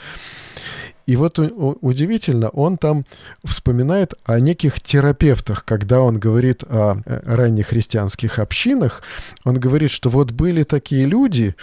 И 1.09 1.15
вот 1.15 1.39
удивительно, 1.39 2.49
он 2.49 2.77
там 2.77 3.03
вспоминает 3.43 4.13
о 4.25 4.39
неких 4.39 4.79
терапевтах, 4.79 5.65
когда 5.65 6.01
он 6.01 6.19
говорит 6.19 6.63
о 6.69 7.01
э, 7.03 7.35
ранних 7.35 7.69
христианских 7.69 8.37
общинах. 8.37 9.01
Он 9.43 9.59
говорит, 9.59 9.89
что 9.89 10.11
вот 10.11 10.31
были 10.31 10.61
такие 10.61 11.07
люди, 11.07 11.55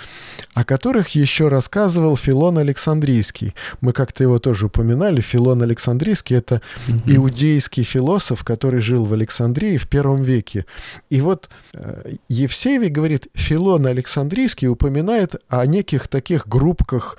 о 0.55 0.65
которых 0.65 1.11
еще 1.11 1.47
рассказывал 1.47 2.17
Филон 2.17 2.59
Александрийский. 2.59 3.55
Мы 3.81 3.93
как-то 3.93 4.25
его 4.25 4.41
тоже 4.41 4.67
упоминали. 4.67 5.21
Филон 5.21 5.63
Александрийский— 5.63 6.37
это 6.39 6.61
иудейский 7.07 7.85
философ, 7.85 8.43
который 8.43 8.81
жил 8.81 9.05
в 9.05 9.13
Александрии 9.13 9.77
в 9.77 9.89
первом 9.89 10.23
веке. 10.25 10.67
И 11.09 11.21
вот 11.21 11.51
э, 11.73 12.15
Евсевий 12.27 12.89
говорит, 12.89 13.29
Филон 13.35 13.87
Александрийский 13.87 14.67
упоминает 14.67 15.37
о 15.49 15.65
неких 15.67 16.09
таких 16.09 16.49
группках, 16.49 17.17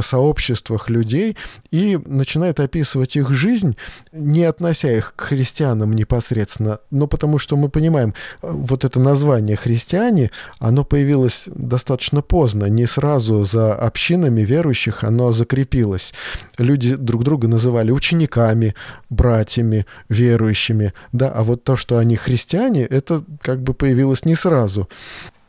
сообществах 0.00 0.88
людей, 0.88 1.36
и 1.74 1.98
начинает 2.06 2.60
описывать 2.60 3.16
их 3.16 3.30
жизнь, 3.30 3.76
не 4.12 4.44
относя 4.44 4.92
их 4.92 5.12
к 5.16 5.22
христианам 5.22 5.92
непосредственно, 5.96 6.78
но 6.92 7.08
потому 7.08 7.38
что 7.38 7.56
мы 7.56 7.68
понимаем, 7.68 8.14
вот 8.42 8.84
это 8.84 9.00
название 9.00 9.56
«христиане», 9.56 10.30
оно 10.60 10.84
появилось 10.84 11.48
достаточно 11.48 12.22
поздно, 12.22 12.66
не 12.66 12.86
сразу 12.86 13.42
за 13.42 13.74
общинами 13.74 14.42
верующих 14.42 15.02
оно 15.02 15.32
закрепилось. 15.32 16.14
Люди 16.58 16.94
друг 16.94 17.24
друга 17.24 17.48
называли 17.48 17.90
учениками, 17.90 18.76
братьями, 19.10 19.84
верующими, 20.08 20.92
да, 21.10 21.28
а 21.28 21.42
вот 21.42 21.64
то, 21.64 21.74
что 21.74 21.98
они 21.98 22.14
христиане, 22.14 22.84
это 22.84 23.24
как 23.40 23.60
бы 23.64 23.74
появилось 23.74 24.24
не 24.24 24.36
сразу. 24.36 24.88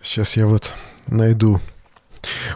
Сейчас 0.02 0.38
я 0.38 0.48
вот 0.48 0.74
найду 1.06 1.60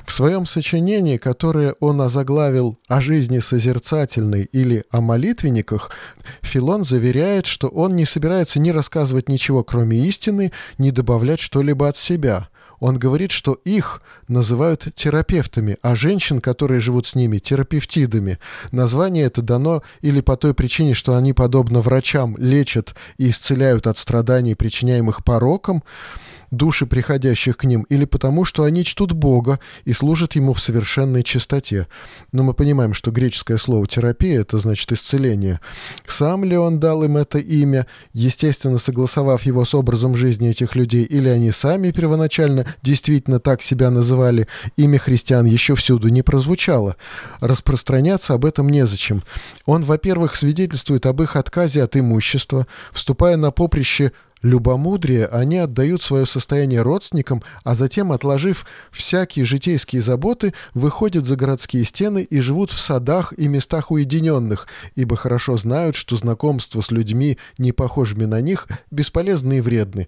в 0.05 0.11
своем 0.11 0.45
сочинении, 0.45 1.17
которое 1.17 1.75
он 1.79 2.01
озаглавил 2.01 2.77
«О 2.87 3.01
жизни 3.01 3.39
созерцательной» 3.39 4.43
или 4.43 4.85
«О 4.91 5.01
молитвенниках», 5.01 5.91
Филон 6.41 6.83
заверяет, 6.83 7.45
что 7.45 7.67
он 7.67 7.95
не 7.95 8.05
собирается 8.05 8.59
ни 8.59 8.69
рассказывать 8.69 9.29
ничего, 9.29 9.63
кроме 9.63 9.97
истины, 9.97 10.51
ни 10.77 10.89
добавлять 10.89 11.39
что-либо 11.39 11.87
от 11.87 11.97
себя– 11.97 12.47
он 12.79 12.97
говорит, 12.97 13.31
что 13.31 13.53
их 13.65 14.01
называют 14.27 14.87
терапевтами, 14.95 15.77
а 15.81 15.95
женщин, 15.95 16.39
которые 16.39 16.79
живут 16.79 17.07
с 17.07 17.15
ними, 17.15 17.37
терапевтидами. 17.39 18.39
Название 18.71 19.25
это 19.25 19.41
дано 19.41 19.83
или 20.01 20.21
по 20.21 20.37
той 20.37 20.53
причине, 20.53 20.93
что 20.93 21.15
они, 21.15 21.33
подобно 21.33 21.81
врачам, 21.81 22.37
лечат 22.37 22.95
и 23.17 23.29
исцеляют 23.29 23.87
от 23.87 23.97
страданий, 23.97 24.55
причиняемых 24.55 25.23
пороком, 25.23 25.83
души 26.51 26.85
приходящих 26.85 27.57
к 27.57 27.63
ним, 27.63 27.83
или 27.89 28.05
потому, 28.05 28.45
что 28.45 28.63
они 28.63 28.83
чтут 28.83 29.13
Бога 29.13 29.59
и 29.85 29.93
служат 29.93 30.35
Ему 30.35 30.53
в 30.53 30.61
совершенной 30.61 31.23
чистоте. 31.23 31.87
Но 32.31 32.43
мы 32.43 32.53
понимаем, 32.53 32.93
что 32.93 33.11
греческое 33.11 33.57
слово 33.57 33.87
«терапия»— 33.87 34.41
это 34.41 34.57
значит 34.57 34.91
исцеление. 34.91 35.59
Сам 36.07 36.43
ли 36.43 36.57
он 36.57 36.79
дал 36.79 37.03
им 37.03 37.17
это 37.17 37.39
имя, 37.39 37.87
естественно, 38.13 38.77
согласовав 38.77 39.43
его 39.43 39.65
с 39.65 39.73
образом 39.73 40.15
жизни 40.15 40.49
этих 40.49 40.75
людей, 40.75 41.03
или 41.03 41.29
они 41.29 41.51
сами 41.51 41.91
первоначально 41.91 42.65
действительно 42.81 43.39
так 43.39 43.61
себя 43.61 43.89
называли, 43.89 44.47
имя 44.77 44.99
христиан 44.99 45.45
еще 45.45 45.75
всюду 45.75 46.09
не 46.09 46.21
прозвучало. 46.21 46.95
Распространяться 47.41 48.33
об 48.33 48.45
этом 48.45 48.69
незачем. 48.69 49.23
Он, 49.65 49.83
во-первых, 49.83 50.35
свидетельствует 50.35 51.05
об 51.05 51.21
их 51.21 51.35
отказе 51.35 51.83
от 51.83 51.97
имущества, 51.97 52.67
вступая 52.91 53.37
на 53.37 53.51
поприще 53.51 54.11
любомудрие, 54.41 55.25
они 55.25 55.57
отдают 55.57 56.01
свое 56.01 56.25
состояние 56.25 56.81
родственникам, 56.81 57.43
а 57.63 57.75
затем, 57.75 58.11
отложив 58.11 58.65
всякие 58.91 59.45
житейские 59.45 60.01
заботы, 60.01 60.53
выходят 60.73 61.25
за 61.25 61.35
городские 61.35 61.83
стены 61.83 62.23
и 62.23 62.39
живут 62.39 62.71
в 62.71 62.79
садах 62.79 63.33
и 63.37 63.47
местах 63.47 63.91
уединенных, 63.91 64.67
ибо 64.95 65.15
хорошо 65.15 65.57
знают, 65.57 65.95
что 65.95 66.15
знакомство 66.15 66.81
с 66.81 66.91
людьми, 66.91 67.37
не 67.57 67.71
похожими 67.71 68.25
на 68.25 68.41
них, 68.41 68.67
бесполезны 68.91 69.57
и 69.57 69.61
вредны. 69.61 70.07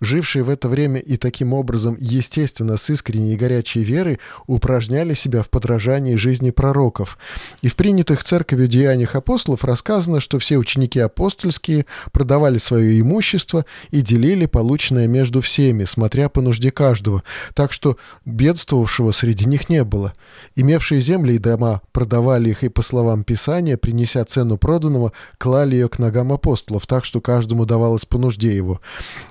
Жившие 0.00 0.42
в 0.42 0.50
это 0.50 0.68
время 0.68 1.00
и 1.00 1.16
таким 1.16 1.52
образом, 1.52 1.96
естественно, 1.98 2.76
с 2.76 2.88
искренней 2.90 3.34
и 3.34 3.36
горячей 3.36 3.82
верой, 3.82 4.18
упражняли 4.46 5.14
себя 5.14 5.42
в 5.42 5.50
подражании 5.50 6.16
жизни 6.16 6.50
пророков. 6.50 7.18
И 7.62 7.68
в 7.68 7.76
принятых 7.76 8.22
церковью 8.22 8.68
деяниях 8.68 9.14
апостолов 9.14 9.64
рассказано, 9.64 10.20
что 10.20 10.38
все 10.38 10.56
ученики 10.56 11.00
апостольские 11.00 11.86
продавали 12.12 12.58
свое 12.58 13.00
имущество 13.00 13.64
и 13.90 14.00
делили 14.00 14.46
полученное 14.46 15.06
между 15.06 15.40
всеми, 15.40 15.84
смотря 15.84 16.28
по 16.28 16.40
нужде 16.40 16.70
каждого, 16.70 17.22
так 17.54 17.72
что 17.72 17.96
бедствовавшего 18.24 19.12
среди 19.12 19.46
них 19.46 19.68
не 19.68 19.84
было. 19.84 20.12
Имевшие 20.56 21.00
земли 21.00 21.34
и 21.34 21.38
дома 21.38 21.82
продавали 21.92 22.50
их 22.50 22.64
и, 22.64 22.68
по 22.68 22.82
словам 22.82 23.24
Писания, 23.24 23.76
принеся 23.76 24.24
цену 24.24 24.56
проданного, 24.56 25.12
клали 25.38 25.74
ее 25.74 25.88
к 25.88 25.98
ногам 25.98 26.32
апостолов, 26.32 26.86
так 26.86 27.04
что 27.04 27.20
каждому 27.20 27.64
давалось 27.66 28.04
по 28.04 28.18
нужде 28.18 28.54
его. 28.54 28.80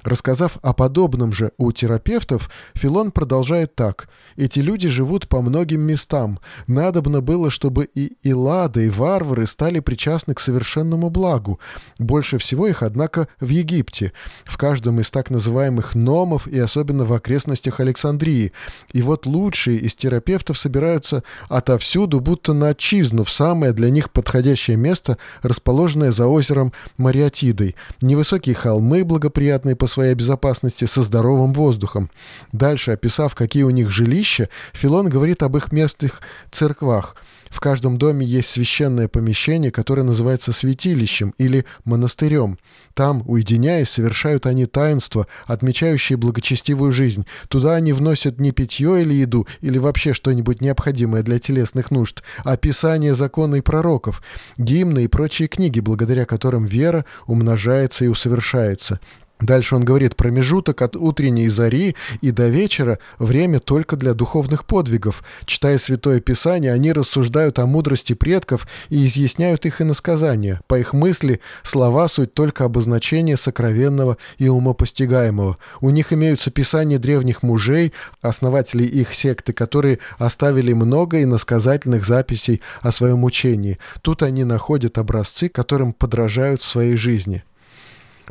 Рассказав 0.04 0.58
о 0.62 0.74
подобном 0.74 1.34
же 1.34 1.52
у 1.58 1.72
терапевтов, 1.72 2.50
Филон 2.74 3.12
продолжает 3.12 3.76
так. 3.76 4.10
«Эти 4.36 4.60
люди 4.60 4.88
живут 4.88 5.28
по 5.28 5.42
многим 5.42 5.82
местам. 5.82 6.40
Надобно 6.68 7.22
было, 7.22 7.50
чтобы 7.50 7.90
и 7.94 8.18
Илада, 8.24 8.82
и 8.82 8.90
варвары 8.90 9.46
стали 9.48 9.80
причастны 9.80 10.34
к 10.34 10.40
совершенному 10.40 11.10
благу. 11.10 11.60
Больше 12.00 12.38
всего 12.38 12.68
их, 12.68 12.84
однако, 12.84 13.28
в 13.40 13.50
Египте. 13.50 14.14
В 14.46 14.58
каждом 14.58 15.00
из 15.00 15.10
так 15.10 15.30
называемых 15.30 15.96
номов 15.96 16.48
и 16.48 16.60
особенно 16.60 17.06
в 17.06 17.14
окрестностях 17.14 17.80
Александрии. 17.80 18.52
И 18.94 19.02
вот 19.02 19.26
лучшие 19.26 19.78
из 19.78 19.96
терапевтов 19.96 20.58
собираются 20.58 21.24
отовсюду, 21.50 22.20
будто 22.20 22.54
на 22.54 22.70
отчизну, 22.70 23.24
в 23.24 23.32
самое 23.32 23.74
для 23.74 23.90
них 23.90 24.12
подходящее 24.12 24.78
место, 24.78 25.18
расположенное 25.42 26.12
за 26.12 26.28
озером 26.28 26.74
Мариатидой. 26.98 27.76
Невысокие 28.02 28.56
холмы, 28.56 29.04
благоприятные 29.04 29.76
по 29.76 29.88
своей 29.88 30.14
безопасности, 30.14 30.86
со 30.86 31.02
здоровым 31.02 31.54
воздухом. 31.54 32.10
Дальше, 32.52 32.92
описав, 32.92 33.36
какие 33.36 33.64
у 33.64 33.70
них 33.70 33.90
жилища, 33.90 34.50
Филон 34.74 35.10
говорит 35.10 35.44
об 35.44 35.58
их 35.58 35.72
местных 35.72 36.22
церквах– 36.52 37.16
в 37.52 37.60
каждом 37.60 37.98
доме 37.98 38.26
есть 38.26 38.50
священное 38.50 39.08
помещение, 39.10 39.72
которое 39.72 40.04
называется 40.04 40.54
святилищем 40.54 41.36
или 41.38 41.66
монастырем. 41.84 42.58
Там, 42.94 43.24
уединяясь, 43.28 43.90
совершают 43.90 44.46
они 44.46 44.66
таинства, 44.66 45.28
отмечающие 45.46 46.18
благочестивую 46.18 46.94
жизнь. 46.94 47.28
Туда 47.50 47.76
они 47.76 47.92
вносят 47.92 48.40
не 48.40 48.52
питье 48.52 49.02
или 49.02 49.14
еду, 49.14 49.48
или 49.60 49.78
вообще 49.78 50.14
что-нибудь 50.14 50.62
необходимое 50.62 51.24
для 51.24 51.40
телесных 51.40 51.92
нужд, 51.92 52.24
а 52.46 52.56
писание 52.56 53.14
закона 53.14 53.56
и 53.56 53.62
пророков, 53.62 54.24
гимны 54.58 55.04
и 55.04 55.08
прочие 55.08 55.50
книги, 55.50 55.82
благодаря 55.82 56.26
которым 56.26 56.66
вера 56.66 57.06
умножается 57.28 58.06
и 58.06 58.08
усовершается. 58.08 59.00
Дальше 59.42 59.76
он 59.76 59.84
говорит, 59.84 60.16
промежуток 60.16 60.82
от 60.84 60.96
утренней 60.96 61.50
зари 61.50 61.96
и 62.22 62.32
до 62.32 62.48
вечера– 62.48 63.00
время 63.20 63.60
только 63.60 63.96
для 63.96 64.14
духовных 64.14 64.66
подвигов. 64.66 65.24
Читая 65.46 65.80
Святое 65.80 66.20
Писание, 66.20 66.72
они 66.72 66.94
рассуждают 66.94 67.58
о 67.58 67.66
мудрости 67.66 68.14
предков 68.14 68.68
и 68.90 69.06
изъясняют 69.06 69.66
их 69.66 69.82
иносказания. 69.82 70.62
По 70.68 70.80
их 70.80 70.94
мысли, 70.94 71.42
слова– 71.64 72.08
суть 72.12 72.34
только 72.36 72.66
обозначение 72.66 73.36
сокровенного 73.36 74.18
и 74.38 74.48
умопостигаемого. 74.48 75.58
У 75.80 75.90
них 75.90 76.14
имеются 76.14 76.52
писания 76.52 77.00
древних 77.00 77.42
мужей, 77.42 77.94
основателей 78.22 78.86
их 78.86 79.14
секты, 79.16 79.54
которые 79.54 80.00
оставили 80.20 80.74
много 80.74 81.24
иносказательных 81.24 82.06
записей 82.06 82.62
о 82.82 82.92
своем 82.92 83.24
учении. 83.24 83.80
Тут 84.04 84.22
они 84.22 84.44
находят 84.44 85.00
образцы, 85.00 85.50
которым 85.50 85.94
подражают 85.94 86.62
в 86.62 86.66
своей 86.66 86.96
жизни. 86.96 87.44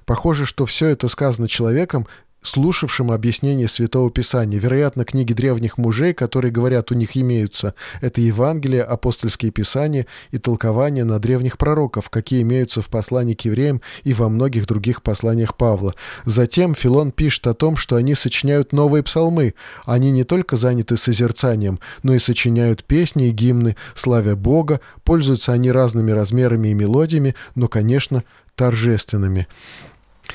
Похоже, 0.04 0.46
что 0.46 0.66
все 0.66 0.86
это 0.86 1.08
сказано 1.08 1.48
человеком, 1.48 2.06
слушавшим 2.42 3.10
объяснение 3.10 3.68
Святого 3.68 4.10
Писания. 4.10 4.58
Вероятно, 4.58 5.04
книги 5.04 5.32
древних 5.32 5.78
мужей, 5.78 6.14
которые, 6.14 6.50
говорят, 6.50 6.90
у 6.90 6.94
них 6.94 7.16
имеются, 7.16 7.74
это 8.00 8.20
Евангелие, 8.20 8.82
апостольские 8.82 9.50
писания 9.50 10.06
и 10.30 10.38
толкования 10.38 11.04
на 11.04 11.18
древних 11.18 11.58
пророков, 11.58 12.08
какие 12.08 12.42
имеются 12.42 12.82
в 12.82 12.88
послании 12.88 13.34
к 13.34 13.42
евреям 13.42 13.80
и 14.04 14.14
во 14.14 14.28
многих 14.28 14.66
других 14.66 15.02
посланиях 15.02 15.56
Павла. 15.56 15.94
Затем 16.24 16.74
Филон 16.74 17.12
пишет 17.12 17.46
о 17.46 17.54
том, 17.54 17.76
что 17.76 17.96
они 17.96 18.14
сочиняют 18.14 18.72
новые 18.72 19.02
псалмы. 19.02 19.54
Они 19.84 20.10
не 20.10 20.24
только 20.24 20.56
заняты 20.56 20.96
созерцанием, 20.96 21.78
но 22.02 22.14
и 22.14 22.18
сочиняют 22.18 22.84
песни 22.84 23.28
и 23.28 23.32
гимны, 23.32 23.76
славя 23.94 24.34
Бога, 24.34 24.80
пользуются 25.04 25.52
они 25.52 25.70
разными 25.70 26.10
размерами 26.10 26.68
и 26.68 26.74
мелодиями, 26.74 27.34
но, 27.54 27.68
конечно, 27.68 28.24
торжественными. 28.54 29.46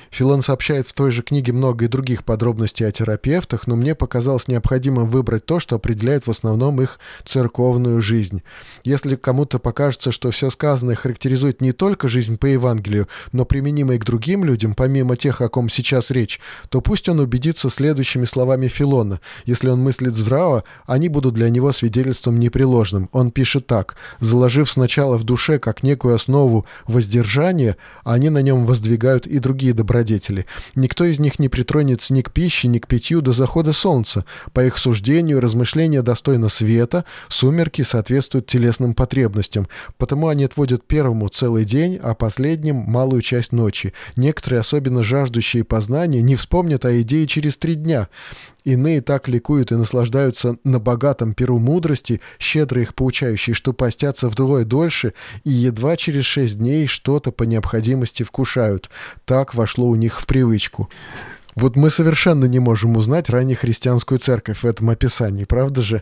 Филон 0.10 0.42
сообщает 0.42 0.88
в 0.88 0.94
той 0.94 1.12
же 1.12 1.22
книге 1.22 1.54
много 1.54 1.86
и 1.86 1.90
других 1.90 2.24
подробностей 2.24 2.88
о 2.88 2.92
терапевтах, 2.92 3.68
но 3.68 3.76
мне 3.76 3.96
показалось 3.96 4.48
необходимым 4.48 5.08
выбрать 5.08 5.46
то, 5.46 5.60
что 5.60 5.76
определяет 5.76 6.28
в 6.28 6.32
основном 6.32 6.82
их 6.82 7.00
церковную 7.26 8.02
жизнь. 8.02 8.42
Если 8.84 9.16
кому-то 9.16 9.60
покажется, 9.60 10.12
что 10.12 10.32
все 10.32 10.50
сказанное 10.50 10.96
характеризует 10.96 11.62
не 11.62 11.72
только 11.72 12.08
жизнь 12.08 12.38
по 12.38 12.46
Евангелию, 12.46 13.08
но 13.32 13.46
применимо 13.46 13.96
и 13.96 13.98
к 13.98 14.06
другим 14.06 14.44
людям, 14.46 14.74
помимо 14.74 15.18
тех, 15.18 15.42
о 15.42 15.50
ком 15.50 15.70
сейчас 15.70 16.12
речь, 16.12 16.40
то 16.70 16.82
пусть 16.82 17.10
он 17.10 17.20
убедится 17.20 17.70
следующими 17.70 18.26
словами 18.26 18.68
Филона. 18.68 19.20
Если 19.46 19.70
он 19.70 19.82
мыслит 19.82 20.16
здраво, 20.16 20.64
они 20.86 21.10
будут 21.10 21.34
для 21.34 21.50
него 21.50 21.72
свидетельством 21.72 22.40
непреложным. 22.40 23.10
Он 23.12 23.32
пишет 23.32 23.68
так. 23.68 23.96
«Заложив 24.20 24.72
сначала 24.72 25.18
в 25.18 25.24
душе 25.24 25.60
как 25.60 25.84
некую 25.84 26.16
основу 26.16 26.66
воздержания, 26.88 27.78
они 28.04 28.30
на 28.30 28.42
нем 28.42 28.66
воздвигают 28.66 29.28
и 29.28 29.40
другие 29.40 29.74
добродетели, 29.74 29.85
добродетели. 29.86 30.48
Никто 30.74 31.06
из 31.06 31.20
них 31.20 31.38
не 31.38 31.48
притронется 31.48 32.14
ни 32.14 32.22
к 32.22 32.32
пище, 32.32 32.68
ни 32.68 32.80
к 32.80 32.88
питью 32.88 33.22
до 33.22 33.32
захода 33.32 33.72
солнца. 33.72 34.26
По 34.52 34.66
их 34.66 34.80
суждению, 34.80 35.40
размышления 35.40 36.02
достойно 36.02 36.50
света, 36.50 37.06
сумерки 37.28 37.84
соответствуют 37.84 38.48
телесным 38.48 38.96
потребностям. 38.96 39.68
Потому 39.98 40.28
они 40.30 40.44
отводят 40.44 40.84
первому 40.88 41.28
целый 41.28 41.66
день, 41.66 42.00
а 42.02 42.16
последним– 42.16 42.76
малую 42.88 43.22
часть 43.22 43.52
ночи. 43.52 43.94
Некоторые, 44.16 44.62
особенно 44.62 45.04
жаждущие 45.04 45.64
познания, 45.64 46.24
не 46.24 46.36
вспомнят 46.36 46.84
о 46.84 47.02
идее 47.02 47.28
через 47.28 47.58
три 47.58 47.76
дня. 47.76 48.08
Иные 48.66 49.02
так 49.02 49.28
ликуют 49.28 49.72
и 49.72 49.76
наслаждаются 49.76 50.58
на 50.64 50.80
богатом 50.80 51.36
перу 51.36 51.60
мудрости, 51.60 52.20
щедро 52.40 52.82
их 52.82 52.96
поучающие, 52.96 53.54
что 53.54 53.74
постятся 53.74 54.28
вдвое 54.28 54.66
дольше 54.66 55.14
и 55.44 55.52
едва 55.52 55.96
через 55.96 56.26
шесть 56.26 56.58
дней 56.58 56.88
что-то 56.88 57.32
по 57.32 57.44
необходимости 57.44 58.24
вкушают. 58.24 58.90
Так 59.26 59.54
вошло 59.54 59.88
у 59.88 59.96
них 59.96 60.20
в 60.20 60.26
привычку. 60.26 60.90
Вот 61.54 61.76
мы 61.76 61.92
совершенно 61.92 62.46
не 62.46 62.60
можем 62.60 62.98
узнать 62.98 63.30
раннехристианскую 63.30 64.18
церковь 64.18 64.64
в 64.64 64.66
этом 64.66 64.90
описании, 64.90 65.46
правда 65.46 65.84
же? 65.84 66.02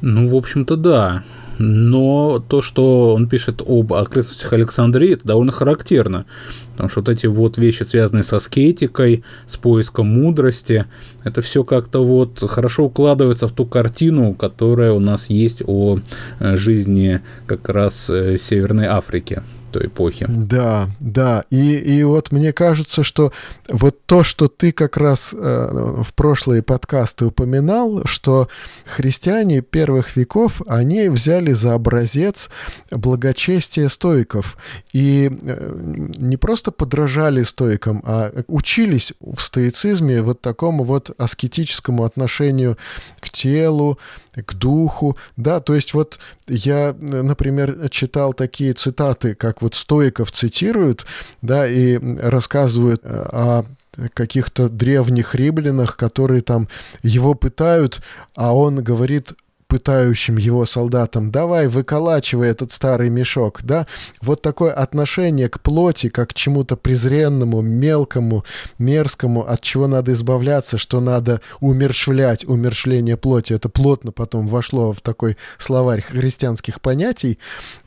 Ну, 0.00 0.28
в 0.28 0.34
общем-то, 0.34 0.76
да. 0.76 1.24
Но 1.58 2.44
то, 2.46 2.60
что 2.60 3.14
он 3.14 3.28
пишет 3.28 3.62
об 3.66 3.94
окрестностях 3.94 4.52
Александрии, 4.52 5.14
это 5.14 5.26
довольно 5.26 5.52
характерно. 5.52 6.26
Потому 6.72 6.90
что 6.90 7.00
вот 7.00 7.08
эти 7.08 7.26
вот 7.26 7.56
вещи, 7.56 7.82
связанные 7.84 8.22
со 8.22 8.38
скетикой, 8.38 9.24
с 9.46 9.56
поиском 9.56 10.08
мудрости, 10.08 10.84
это 11.24 11.40
все 11.40 11.64
как-то 11.64 12.04
вот 12.04 12.44
хорошо 12.46 12.84
укладывается 12.84 13.48
в 13.48 13.52
ту 13.52 13.64
картину, 13.64 14.34
которая 14.34 14.92
у 14.92 15.00
нас 15.00 15.30
есть 15.30 15.62
о 15.66 15.98
э, 16.38 16.56
жизни 16.56 17.22
как 17.46 17.68
раз 17.70 18.10
э, 18.10 18.36
Северной 18.38 18.86
Африки 18.86 19.42
той 19.76 19.86
эпохи. 19.86 20.26
Да, 20.28 20.88
да. 21.00 21.44
И, 21.50 21.76
и 21.76 22.02
вот 22.04 22.32
мне 22.32 22.52
кажется, 22.52 23.04
что 23.04 23.32
вот 23.68 24.06
то, 24.06 24.24
что 24.24 24.48
ты 24.48 24.72
как 24.72 24.96
раз 24.96 25.34
э, 25.34 26.02
в 26.02 26.14
прошлые 26.14 26.62
подкасты 26.62 27.26
упоминал, 27.26 28.02
что 28.04 28.48
христиане 28.84 29.60
первых 29.60 30.16
веков, 30.16 30.62
они 30.66 31.08
взяли 31.08 31.52
за 31.52 31.74
образец 31.74 32.48
благочестие 32.90 33.88
стоиков. 33.88 34.56
И 34.92 35.30
э, 35.30 36.10
не 36.16 36.36
просто 36.36 36.70
подражали 36.70 37.42
стоикам, 37.42 38.02
а 38.04 38.32
учились 38.46 39.12
в 39.20 39.40
стоицизме 39.40 40.22
вот 40.22 40.40
такому 40.40 40.84
вот 40.84 41.10
аскетическому 41.18 42.04
отношению 42.04 42.78
к 43.20 43.28
телу, 43.30 43.98
к 44.44 44.54
духу, 44.54 45.16
да, 45.36 45.60
то 45.60 45.74
есть 45.74 45.94
вот 45.94 46.18
я, 46.48 46.94
например, 46.98 47.88
читал 47.90 48.32
такие 48.34 48.72
цитаты, 48.72 49.34
как 49.34 49.62
вот 49.62 49.74
стоиков 49.74 50.32
цитируют, 50.32 51.06
да, 51.42 51.66
и 51.66 51.98
рассказывают 51.98 53.00
э, 53.04 53.08
о 53.08 53.64
каких-то 54.12 54.68
древних 54.68 55.34
римлянах, 55.34 55.96
которые 55.96 56.42
там 56.42 56.68
его 57.02 57.34
пытают, 57.34 58.02
а 58.34 58.54
он 58.54 58.82
говорит 58.82 59.32
пытающим 59.76 60.38
его 60.38 60.64
солдатам, 60.64 61.30
давай, 61.30 61.68
выколачивай 61.68 62.48
этот 62.48 62.72
старый 62.72 63.10
мешок, 63.10 63.60
да? 63.62 63.86
Вот 64.22 64.40
такое 64.40 64.72
отношение 64.72 65.50
к 65.50 65.60
плоти, 65.60 66.08
как 66.08 66.30
к 66.30 66.32
чему-то 66.32 66.76
презренному, 66.76 67.60
мелкому, 67.60 68.42
мерзкому, 68.78 69.46
от 69.46 69.60
чего 69.60 69.86
надо 69.86 70.14
избавляться, 70.14 70.78
что 70.78 71.00
надо 71.00 71.42
умершвлять, 71.60 72.46
умершвление 72.46 73.18
плоти, 73.18 73.52
это 73.52 73.68
плотно 73.68 74.12
потом 74.12 74.48
вошло 74.48 74.94
в 74.94 75.02
такой 75.02 75.36
словарь 75.58 76.00
христианских 76.00 76.80
понятий, 76.80 77.38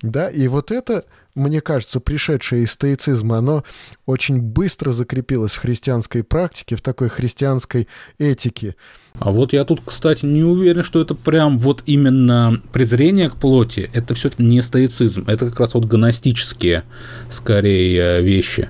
да, 0.04 0.30
и 0.30 0.48
вот 0.48 0.70
это 0.70 1.06
мне 1.36 1.62
кажется, 1.62 2.00
пришедшее 2.00 2.64
из 2.64 2.72
стоицизма, 2.72 3.38
оно 3.38 3.64
очень 4.06 4.42
быстро 4.42 4.92
закрепилось 4.92 5.54
в 5.54 5.60
христианской 5.60 6.24
практике, 6.24 6.76
в 6.76 6.82
такой 6.82 7.10
христианской 7.10 7.88
этике. 8.18 8.76
А 9.14 9.32
вот 9.32 9.54
я 9.54 9.66
тут, 9.66 9.82
кстати, 9.84 10.26
не 10.26 10.44
уверен, 10.44 10.84
что 10.84 11.02
это 11.02 11.16
прям 11.16 11.58
вот 11.58 11.84
именно 11.86 12.62
презрение 12.72 13.30
к 13.30 13.36
плоти, 13.36 13.90
это 13.94 14.14
все 14.14 14.32
не 14.38 14.62
стоицизм, 14.62 15.26
это 15.28 15.50
как 15.50 15.60
раз 15.60 15.74
вот 15.74 15.86
гностические, 15.86 16.84
скорее, 17.28 18.22
вещи. 18.22 18.70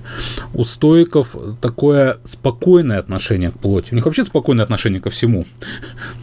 У 0.54 0.64
стоиков 0.64 1.36
такое 1.60 2.18
спокойное 2.24 2.98
отношение 2.98 3.50
к 3.50 3.58
плоти. 3.58 3.92
У 3.92 3.94
них 3.94 4.06
вообще 4.06 4.24
спокойное 4.24 4.64
отношение 4.64 5.00
ко 5.00 5.10
всему. 5.10 5.46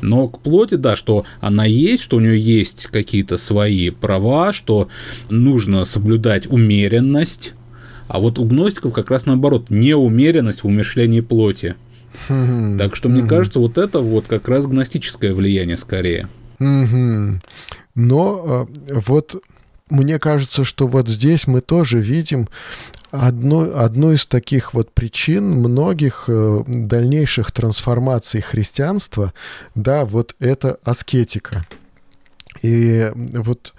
Но 0.02 0.28
к 0.28 0.40
плоти, 0.40 0.76
да, 0.76 0.96
что 0.96 1.26
она 1.40 1.66
есть, 1.66 2.04
что 2.04 2.18
у 2.18 2.20
нее 2.20 2.40
есть 2.40 2.88
какие-то 2.88 3.38
свои 3.38 3.92
права, 3.92 4.52
что 4.52 4.90
нужно 5.30 5.86
соблюдать 5.86 6.27
умеренность, 6.48 7.54
а 8.08 8.20
вот 8.20 8.40
у 8.40 8.46
гностиков 8.46 8.94
как 8.94 9.12
раз 9.12 9.26
наоборот, 9.26 9.70
неумеренность 9.70 10.64
в 10.64 10.68
умершлении 10.68 11.22
плоти. 11.22 11.76
Так 12.28 12.96
что, 12.96 13.10
мне 13.10 13.28
кажется, 13.28 13.60
вот 13.60 13.78
это 13.78 14.00
вот 14.00 14.28
как 14.28 14.48
раз 14.48 14.66
гностическое 14.66 15.34
влияние 15.34 15.78
скорее. 15.78 16.28
Но 16.60 18.44
а, 18.46 18.68
вот 18.90 19.42
мне 19.90 20.20
кажется, 20.20 20.64
что 20.64 20.88
вот 20.88 21.08
здесь 21.08 21.48
мы 21.48 21.62
тоже 21.62 22.00
видим 22.00 22.48
одну, 23.12 23.78
одну 23.78 24.12
из 24.12 24.26
таких 24.26 24.74
вот 24.74 24.92
причин 24.92 25.50
многих 25.52 26.26
э, 26.28 26.64
дальнейших 26.68 27.52
трансформаций 27.52 28.42
христианства, 28.42 29.34
да, 29.76 30.06
вот 30.06 30.36
это 30.40 30.80
аскетика. 30.84 31.66
И 32.62 33.12
вот, 33.14 33.74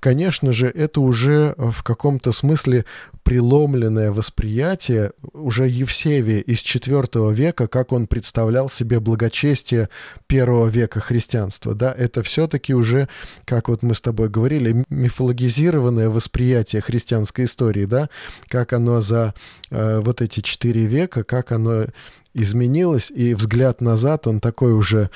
конечно 0.00 0.52
же, 0.52 0.68
это 0.68 1.00
уже 1.00 1.54
в 1.56 1.82
каком-то 1.82 2.32
смысле 2.32 2.84
преломленное 3.28 4.10
восприятие 4.10 5.12
уже 5.34 5.68
Евсевия 5.68 6.40
из 6.40 6.60
IV 6.60 7.34
века, 7.34 7.68
как 7.68 7.92
он 7.92 8.06
представлял 8.06 8.70
себе 8.70 9.00
благочестие 9.00 9.90
первого 10.26 10.66
века 10.68 11.00
христианства. 11.00 11.74
Да? 11.74 11.92
Это 11.92 12.22
все-таки 12.22 12.74
уже, 12.74 13.08
как 13.44 13.68
вот 13.68 13.82
мы 13.82 13.94
с 13.94 14.00
тобой 14.00 14.30
говорили, 14.30 14.82
мифологизированное 14.88 16.08
восприятие 16.08 16.80
христианской 16.80 17.44
истории, 17.44 17.84
да? 17.84 18.08
как 18.48 18.72
оно 18.72 19.02
за 19.02 19.34
э, 19.70 20.00
вот 20.00 20.22
эти 20.22 20.40
четыре 20.40 20.86
века, 20.86 21.22
как 21.22 21.52
оно 21.52 21.84
изменилось, 22.32 23.10
и 23.10 23.34
взгляд 23.34 23.82
назад, 23.82 24.26
он 24.26 24.40
такой 24.40 24.72
уже, 24.72 25.10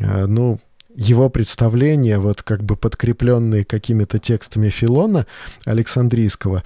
э, 0.00 0.24
ну, 0.24 0.58
его 0.96 1.28
представления, 1.30 2.18
вот 2.18 2.42
как 2.42 2.62
бы 2.62 2.76
подкрепленные 2.76 3.64
какими-то 3.64 4.18
текстами 4.18 4.68
Филона 4.68 5.26
Александрийского, 5.64 6.62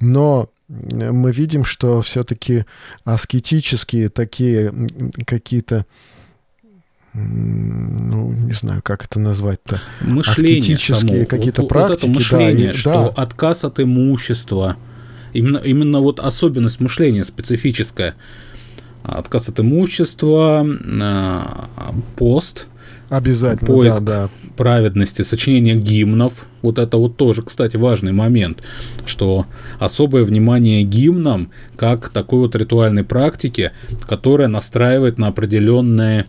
но 0.00 0.50
мы 0.68 1.32
видим, 1.32 1.64
что 1.64 2.00
все-таки 2.00 2.64
аскетические 3.04 4.08
такие 4.08 4.72
какие-то 5.26 5.86
ну, 7.12 8.30
не 8.32 8.52
знаю, 8.52 8.82
как 8.84 9.04
это 9.04 9.18
назвать-то. 9.18 9.80
Мышление 10.00 10.60
аскетические 10.60 11.26
какие-то 11.26 11.62
вот, 11.62 11.68
практики. 11.68 12.06
Вот 12.06 12.10
это 12.10 12.18
мышление, 12.20 12.68
да, 12.68 12.72
что 12.72 12.90
да. 12.92 13.22
отказ 13.22 13.64
от 13.64 13.80
имущества, 13.80 14.76
именно, 15.32 15.58
именно 15.58 16.00
вот 16.00 16.20
особенность 16.20 16.78
мышления 16.78 17.24
специфическая. 17.24 18.14
Отказ 19.02 19.48
от 19.48 19.58
имущества, 19.58 20.64
а, 20.64 21.94
пост– 22.14 22.68
Обязательно, 23.10 23.66
поиск 23.66 24.00
да, 24.02 24.22
да. 24.22 24.30
праведности, 24.56 25.22
сочинение 25.22 25.74
гимнов. 25.74 26.46
Вот 26.62 26.78
это 26.78 26.96
вот 26.96 27.16
тоже, 27.16 27.42
кстати, 27.42 27.76
важный 27.76 28.12
момент, 28.12 28.62
что 29.04 29.46
особое 29.80 30.22
внимание 30.22 30.84
гимнам 30.84 31.50
как 31.76 32.10
такой 32.10 32.38
вот 32.38 32.54
ритуальной 32.54 33.02
практике, 33.02 33.72
которая 34.08 34.46
настраивает 34.46 35.18
на 35.18 35.26
определенный 35.26 36.26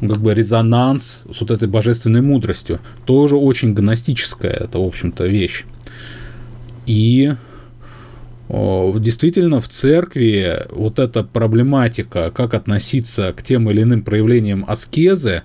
как 0.00 0.18
бы 0.18 0.32
резонанс 0.32 1.20
с 1.30 1.40
вот 1.42 1.50
этой 1.50 1.68
божественной 1.68 2.22
мудростью. 2.22 2.80
Тоже 3.04 3.36
очень 3.36 3.74
гностическая 3.74 4.52
это, 4.52 4.78
в 4.78 4.86
общем-то, 4.86 5.26
вещь. 5.26 5.66
И 6.86 7.34
Действительно, 8.46 9.60
в 9.62 9.68
церкви 9.68 10.66
вот 10.70 10.98
эта 10.98 11.24
проблематика, 11.24 12.30
как 12.30 12.52
относиться 12.52 13.32
к 13.32 13.42
тем 13.42 13.70
или 13.70 13.82
иным 13.82 14.02
проявлениям 14.02 14.66
аскезы, 14.68 15.42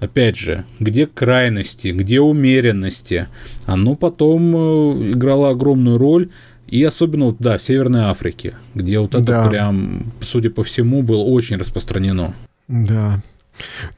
опять 0.00 0.36
же, 0.36 0.64
где 0.80 1.06
крайности, 1.06 1.88
где 1.88 2.20
умеренности, 2.20 3.28
оно 3.66 3.94
потом 3.94 4.56
э, 4.56 5.12
играло 5.12 5.50
огромную 5.50 5.98
роль. 5.98 6.30
И 6.66 6.82
особенно, 6.84 7.26
вот, 7.26 7.36
да, 7.40 7.58
в 7.58 7.62
Северной 7.62 8.02
Африке, 8.02 8.54
где 8.74 9.00
вот 9.00 9.14
это 9.14 9.24
да. 9.24 9.48
прям, 9.48 10.12
судя 10.20 10.50
по 10.50 10.62
всему, 10.62 11.02
было 11.02 11.22
очень 11.22 11.56
распространено. 11.56 12.34
Да. 12.68 13.20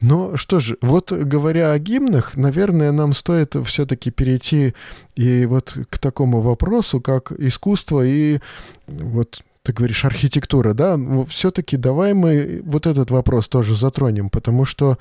Ну 0.01 0.35
что 0.37 0.59
же, 0.59 0.77
вот 0.81 1.11
говоря 1.11 1.71
о 1.71 1.79
гимнах, 1.79 2.35
наверное, 2.35 2.91
нам 2.91 3.13
стоит 3.13 3.55
все-таки 3.65 4.11
перейти 4.11 4.73
и 5.15 5.45
вот 5.45 5.77
к 5.89 5.99
такому 5.99 6.41
вопросу, 6.41 6.99
как 6.99 7.31
искусство 7.31 8.05
и 8.05 8.39
вот 8.87 9.43
ты 9.63 9.71
говоришь, 9.71 10.03
архитектура, 10.03 10.73
да, 10.73 10.99
все-таки 11.29 11.77
давай 11.77 12.13
мы 12.13 12.61
вот 12.65 12.85
этот 12.85 13.11
вопрос 13.11 13.47
тоже 13.47 13.75
затронем, 13.75 14.29
потому 14.29 14.65
что 14.65 14.97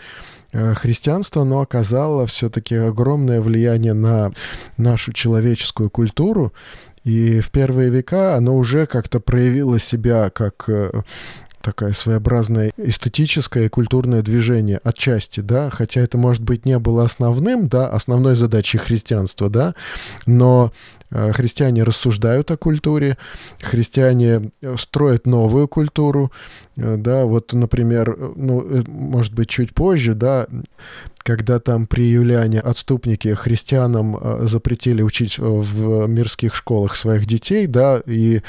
э, 0.52 0.74
христианство, 0.74 1.42
оно 1.42 1.62
оказало 1.62 2.26
все-таки 2.28 2.76
огромное 2.76 3.40
влияние 3.40 3.92
на 3.92 4.30
нашу 4.76 5.12
человеческую 5.12 5.90
культуру, 5.90 6.52
и 7.02 7.40
в 7.40 7.50
первые 7.50 7.90
века 7.90 8.36
оно 8.36 8.56
уже 8.56 8.86
как-то 8.86 9.18
проявило 9.18 9.80
себя 9.80 10.30
как 10.30 10.68
э, 10.68 10.92
такая 11.60 11.92
своеобразное 11.92 12.70
эстетическое 12.76 13.66
и 13.66 13.68
культурное 13.68 14.22
движение 14.22 14.78
отчасти, 14.84 15.40
да, 15.40 15.70
хотя 15.70 16.02
это, 16.02 16.18
может 16.18 16.42
быть, 16.42 16.66
не 16.66 16.78
было 16.78 17.04
основным, 17.04 17.68
да, 17.68 17.88
основной 17.88 18.36
задачей 18.36 18.78
христианства, 18.78 19.50
да, 19.50 19.74
но 20.24 20.72
христиане 21.32 21.82
рассуждают 21.82 22.50
о 22.50 22.56
культуре, 22.56 23.18
христиане 23.60 24.50
э, 24.60 24.76
строят 24.78 25.26
новую 25.26 25.68
культуру, 25.68 26.32
э, 26.76 26.96
да, 26.96 27.24
вот, 27.24 27.52
например, 27.52 28.16
ну, 28.36 28.64
может 28.86 29.34
быть, 29.34 29.48
чуть 29.48 29.74
позже, 29.74 30.14
да, 30.14 30.46
когда 31.22 31.58
там 31.58 31.86
при 31.86 32.04
Юлиане 32.04 32.60
отступники 32.60 33.34
христианам 33.34 34.16
э, 34.16 34.46
запретили 34.46 35.02
учить 35.02 35.38
в 35.38 36.06
мирских 36.06 36.54
школах 36.54 36.96
своих 36.96 37.26
детей, 37.26 37.66
да, 37.66 38.02
и 38.06 38.42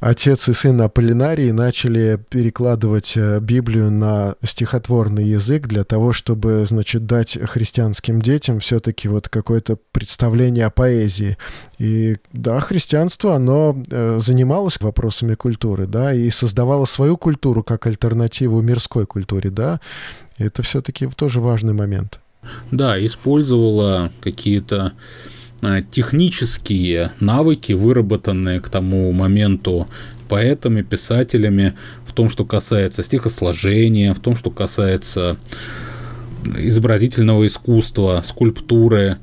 отец 0.00 0.48
и 0.48 0.52
сын 0.52 0.80
Аполлинарии 0.80 1.50
начали 1.50 2.18
перекладывать 2.30 3.14
э, 3.16 3.40
Библию 3.40 3.90
на 3.90 4.34
стихотворный 4.44 5.24
язык 5.24 5.66
для 5.66 5.84
того, 5.84 6.12
чтобы, 6.12 6.64
значит, 6.66 7.06
дать 7.06 7.38
христианским 7.42 8.22
детям 8.22 8.60
все-таки 8.60 9.08
вот 9.08 9.28
какое-то 9.28 9.78
представление 9.92 10.66
о 10.66 10.70
поэзии. 10.70 11.36
И 11.78 12.16
да, 12.32 12.60
христианство, 12.60 13.36
оно 13.36 13.82
э, 13.90 14.18
занималось 14.20 14.80
вопросами 14.80 15.34
культуры, 15.34 15.86
да, 15.86 16.14
и 16.14 16.30
создавало 16.30 16.84
свою 16.84 17.16
культуру 17.16 17.62
как 17.62 17.86
альтернативу 17.86 18.60
мирской 18.60 19.06
культуре, 19.06 19.50
да, 19.50 19.80
это 20.40 20.62
все-таки 20.62 21.06
тоже 21.16 21.40
важный 21.40 21.72
момент. 21.72 22.20
Да, 22.70 23.04
использовала 23.04 24.10
какие-то 24.20 24.92
а, 25.62 25.82
технические 25.82 27.12
навыки, 27.20 27.72
выработанные 27.72 28.60
к 28.60 28.68
тому 28.68 29.12
моменту 29.12 29.86
поэтами, 30.28 30.82
писателями, 30.82 31.74
в 32.06 32.12
том, 32.12 32.30
что 32.30 32.44
касается 32.44 33.02
стихосложения, 33.02 34.14
в 34.14 34.20
том, 34.20 34.36
что 34.36 34.50
касается 34.50 35.36
изобразительного 36.56 37.46
искусства, 37.46 38.22
скульптуры. 38.24 39.18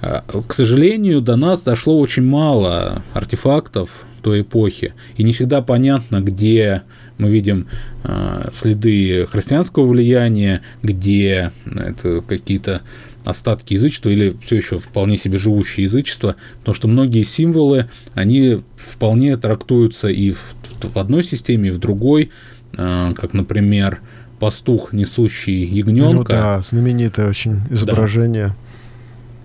А, 0.00 0.24
к 0.46 0.54
сожалению, 0.54 1.20
до 1.20 1.36
нас 1.36 1.62
дошло 1.62 1.98
очень 1.98 2.24
мало 2.24 3.02
артефактов 3.12 4.06
той 4.24 4.40
эпохи, 4.40 4.94
и 5.16 5.22
не 5.22 5.32
всегда 5.32 5.60
понятно, 5.60 6.22
где 6.22 6.82
мы 7.18 7.28
видим 7.28 7.68
э, 8.02 8.48
следы 8.54 9.26
христианского 9.26 9.86
влияния, 9.86 10.62
где 10.82 11.52
это 11.66 12.22
какие-то 12.26 12.80
остатки 13.22 13.74
язычества 13.74 14.08
или 14.08 14.34
все 14.42 14.56
еще 14.56 14.78
вполне 14.78 15.18
себе 15.18 15.36
живущее 15.36 15.84
язычество, 15.84 16.36
потому 16.60 16.74
что 16.74 16.88
многие 16.88 17.22
символы, 17.22 17.90
они 18.14 18.62
вполне 18.76 19.36
трактуются 19.36 20.08
и 20.08 20.30
в, 20.30 20.54
в 20.80 20.96
одной 20.96 21.22
системе, 21.22 21.68
и 21.68 21.72
в 21.72 21.78
другой, 21.78 22.30
э, 22.72 23.12
как, 23.14 23.34
например, 23.34 24.00
пастух, 24.40 24.94
несущий 24.94 25.64
ягненка. 25.66 26.16
Ну 26.16 26.24
да, 26.24 26.60
знаменитое 26.62 27.28
очень 27.28 27.60
изображение. 27.70 28.48
Да 28.48 28.56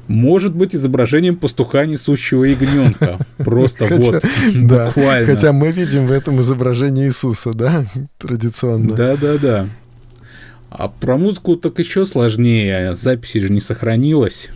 может 0.10 0.56
быть 0.56 0.76
изображением 0.76 1.38
пастуха, 1.38 1.86
несущего 1.86 2.44
ягненка. 2.44 3.20
Просто 3.38 3.86
вот, 3.86 4.24
буквально. 4.56 5.26
Хотя 5.26 5.54
мы 5.54 5.72
видим 5.72 6.08
в 6.08 6.12
этом 6.12 6.42
изображение 6.42 7.08
Иисуса, 7.08 7.54
да, 7.54 7.86
традиционно. 8.18 8.96
Да-да-да. 8.96 9.70
А 10.72 10.88
про 10.88 11.16
музыку 11.16 11.56
так 11.56 11.78
еще 11.80 12.06
сложнее. 12.06 12.96
Записи 12.96 13.40
же 13.40 13.50
не 13.50 13.62
сохранилось. 13.62 14.50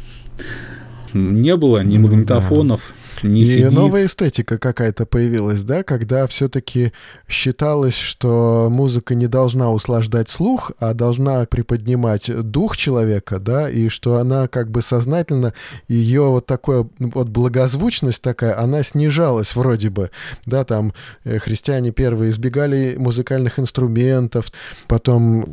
Не 1.14 1.56
было 1.56 1.84
ни 1.84 1.98
ну 1.98 2.08
магнитофонов, 2.08 2.94
не 3.24 3.42
и 3.42 3.46
сидит. 3.46 3.72
новая 3.72 4.06
эстетика 4.06 4.58
какая-то 4.58 5.06
появилась, 5.06 5.64
да, 5.64 5.84
когда 5.84 6.28
все-таки 6.28 6.94
считалось, 7.28 7.96
что 7.96 8.68
музыка 8.70 9.16
не 9.16 9.28
должна 9.28 9.72
услаждать 9.72 10.30
слух, 10.30 10.72
а 10.80 10.94
должна 10.94 11.46
приподнимать 11.46 12.30
дух 12.52 12.78
человека, 12.78 13.40
да, 13.40 13.70
и 13.70 13.90
что 13.90 14.18
она 14.18 14.48
как 14.48 14.70
бы 14.70 14.82
сознательно, 14.82 15.54
ее 15.88 16.24
вот 16.24 16.46
такая 16.46 16.88
вот 17.00 17.30
благозвучность 17.30 18.22
такая, 18.22 18.60
она 18.60 18.84
снижалась 18.84 19.56
вроде 19.56 19.90
бы, 19.90 20.12
да, 20.46 20.64
там 20.64 20.94
э, 21.24 21.40
христиане 21.40 21.92
первые 21.92 22.32
избегали 22.32 22.96
музыкальных 22.98 23.60
инструментов, 23.60 24.52
потом 24.88 25.46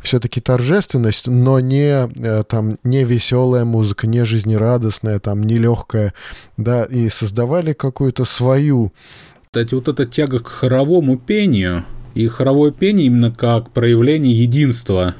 все-таки 0.00 0.40
торжественность, 0.40 1.26
но 1.26 1.60
не 1.60 2.08
э, 2.08 2.44
там 2.44 2.78
не 2.84 3.04
веселая 3.04 3.64
музыка, 3.64 4.06
не 4.06 4.24
жизнерадостная, 4.24 5.20
там 5.20 5.42
не 5.42 5.58
легкая, 5.58 6.14
да, 6.56 6.84
и 6.84 7.08
создавали 7.18 7.72
какую-то 7.72 8.24
свою. 8.24 8.92
Кстати, 9.46 9.74
вот 9.74 9.88
эта 9.88 10.06
тяга 10.06 10.38
к 10.38 10.46
хоровому 10.46 11.18
пению, 11.18 11.84
и 12.14 12.26
хоровое 12.28 12.70
пение 12.70 13.06
именно 13.06 13.30
как 13.30 13.70
проявление 13.70 14.32
единства 14.32 15.14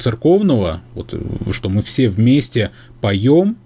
церковного, 0.00 0.80
вот, 0.94 1.14
что 1.52 1.68
мы 1.68 1.82
все 1.82 2.08
вместе 2.08 2.70
поем 3.00 3.56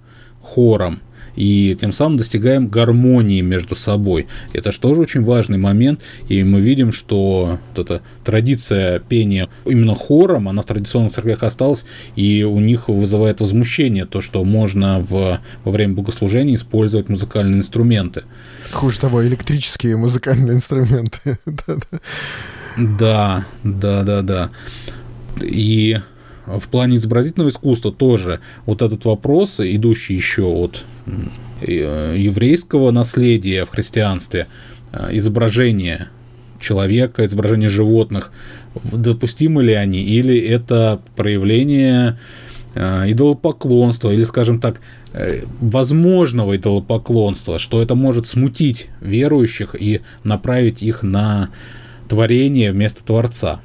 хором, 0.43 1.01
и 1.39 1.77
тем 1.81 1.93
самым 1.93 2.19
достигаем 2.19 2.67
гармонии 2.67 3.41
между 3.43 3.77
собой. 3.77 4.27
Это 4.53 4.73
же 4.73 4.81
тоже 4.81 5.03
очень 5.03 5.23
важный 5.23 5.57
момент, 5.57 6.01
и 6.29 6.43
мы 6.43 6.61
видим, 6.61 6.91
что 6.91 7.61
вот 7.77 7.87
эта 7.87 8.03
традиция 8.25 8.99
пения 8.99 9.49
именно 9.65 9.95
хором, 9.95 10.49
она 10.49 10.63
в 10.63 10.65
традиционных 10.65 11.13
церквях 11.13 11.45
осталась, 11.45 11.85
и 12.17 12.43
у 12.43 12.59
них 12.59 12.89
вызывает 12.89 13.41
возмущение 13.41 14.05
то, 14.05 14.21
что 14.21 14.43
можно 14.43 14.99
в, 14.99 15.41
во 15.65 15.73
время 15.73 15.95
богослужения 15.95 16.57
использовать 16.57 17.09
музыкальные 17.09 17.61
инструменты. 17.61 18.25
Хуже 18.73 18.99
того, 18.99 19.25
электрические 19.25 19.97
музыкальные 19.97 20.57
инструменты. 20.57 21.39
Да, 22.77 23.45
да, 23.65 24.05
да, 24.05 24.23
да. 24.23 24.51
И 25.43 25.99
в 26.57 26.69
плане 26.69 26.97
изобразительного 26.97 27.51
искусства 27.51 27.93
тоже 27.93 28.41
вот 28.67 28.83
этот 28.83 29.05
вопрос, 29.05 29.61
идущий 29.61 30.15
еще 30.15 30.45
от 30.45 30.85
э, 31.61 32.15
еврейского 32.17 32.91
наследия 32.91 33.65
в 33.65 33.71
христианстве, 33.71 34.47
э, 34.93 35.11
изображение 35.13 36.09
человека, 36.61 37.25
изображение 37.25 37.69
животных, 37.69 38.33
допустимы 38.83 39.63
ли 39.63 39.75
они, 39.75 40.03
или 40.03 40.39
это 40.39 41.01
проявление 41.17 42.19
э, 42.75 43.11
идолопоклонства, 43.11 44.11
или, 44.11 44.25
скажем 44.25 44.61
так, 44.61 44.81
возможного 45.61 46.57
идолопоклонства, 46.57 47.59
что 47.59 47.83
это 47.83 47.95
может 47.95 48.29
смутить 48.29 48.89
верующих 49.01 49.75
и 49.79 50.03
направить 50.23 50.83
их 50.83 51.03
на 51.03 51.49
творение 52.09 52.73
вместо 52.73 53.03
Творца. 53.03 53.61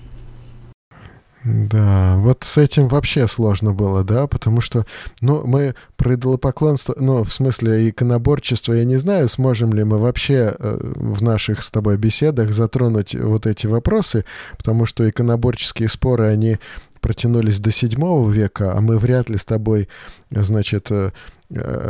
Да, 1.43 2.15
вот 2.17 2.43
с 2.43 2.57
этим 2.57 2.87
вообще 2.87 3.27
сложно 3.27 3.73
было, 3.73 4.03
да, 4.03 4.27
потому 4.27 4.61
что, 4.61 4.85
ну, 5.19 5.45
мы 5.45 5.75
про 5.97 6.15
идолопоклонство, 6.15 6.95
ну, 6.97 7.23
в 7.23 7.33
смысле 7.33 7.89
иконоборчество, 7.89 8.71
я 8.73 8.85
не 8.85 8.95
знаю, 8.95 9.27
сможем 9.27 9.73
ли 9.73 9.83
мы 9.83 9.97
вообще 9.97 10.55
э, 10.57 10.77
в 10.95 11.21
наших 11.21 11.61
с 11.61 11.69
тобой 11.69 11.97
беседах 11.97 12.53
затронуть 12.53 13.13
вот 13.15 13.45
эти 13.45 13.67
вопросы, 13.67 14.23
потому 14.57 14.85
что 14.85 15.09
иконоборческие 15.09 15.89
споры, 15.89 16.27
они 16.27 16.59
протянулись 17.01 17.59
до 17.59 17.71
седьмого 17.71 18.29
века, 18.31 18.73
а 18.77 18.79
мы 18.79 18.97
вряд 18.97 19.29
ли 19.29 19.37
с 19.37 19.43
тобой, 19.43 19.89
значит, 20.31 20.91
э, 20.91 21.11
Э, 21.11 21.42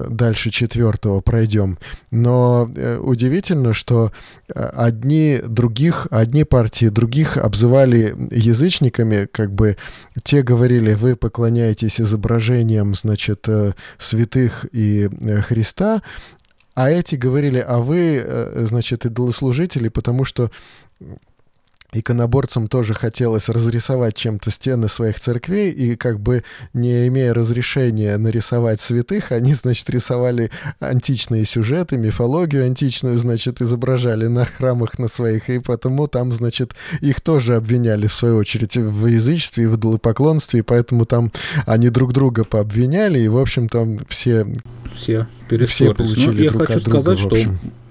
дальше 0.10 0.50
четвертого 0.50 1.22
пройдем. 1.22 1.78
Но 2.12 2.70
э, 2.76 2.98
удивительно, 2.98 3.74
что 3.74 4.12
э, 4.54 4.62
одни 4.62 5.40
других, 5.44 6.08
одни 6.12 6.44
партии 6.44 6.88
других 6.88 7.38
обзывали 7.38 8.16
язычниками, 8.32 9.28
как 9.32 9.54
бы 9.54 9.78
те 10.24 10.42
говорили, 10.44 10.94
вы 10.94 11.16
поклоняетесь 11.16 12.02
изображениям, 12.02 12.96
значит, 12.96 13.48
святых 13.98 14.66
и 14.72 15.10
Христа, 15.48 16.02
а 16.76 16.90
эти 16.90 17.16
говорили, 17.16 17.64
а 17.66 17.78
вы, 17.78 18.24
значит, 18.66 19.06
идолослужители, 19.06 19.90
потому 19.90 20.26
что 20.26 20.50
иконоборцам 21.94 22.68
тоже 22.68 22.94
хотелось 22.94 23.50
разрисовать 23.50 24.16
чем-то 24.16 24.52
стены 24.52 24.88
своих 24.88 25.20
церквей, 25.20 25.72
и 25.72 25.96
как 25.96 26.20
бы 26.20 26.44
не 26.74 27.08
имея 27.08 27.34
разрешения 27.34 28.18
нарисовать 28.18 28.82
святых, 28.82 29.32
они, 29.32 29.54
значит, 29.54 29.90
рисовали 29.90 30.52
античные 30.80 31.46
сюжеты, 31.46 31.98
мифологию 31.98 32.66
античную, 32.66 33.18
значит, 33.18 33.62
изображали 33.62 34.28
на 34.28 34.46
храмах 34.46 35.00
на 35.00 35.08
своих, 35.08 35.50
и 35.50 35.60
потому 35.60 36.08
там, 36.08 36.32
значит, 36.32 36.76
их 37.02 37.22
тоже 37.22 37.56
обвиняли, 37.56 38.08
в 38.08 38.14
свою 38.14 38.38
очередь, 38.38 38.76
в 38.78 39.06
язычестве 39.08 39.66
и 39.66 39.68
в 39.68 39.76
идолопоклонстве, 39.76 40.60
и 40.60 40.64
поэтому 40.64 41.06
там 41.06 41.32
они 41.66 41.90
друг 41.90 42.14
друга 42.14 42.44
пообвиняли, 42.44 43.20
и, 43.20 43.28
в 43.28 43.38
общем, 43.38 43.70
там 43.70 44.00
все... 44.08 44.48
Все, 44.96 45.28
все 45.68 45.94
получили 45.94 46.26
ну, 46.28 46.44
я 46.44 46.50
друг 46.52 46.68
хочу 46.68 46.80
от 46.80 46.84
друга, 46.86 47.02
сказать, 47.02 47.20
что 47.20 47.38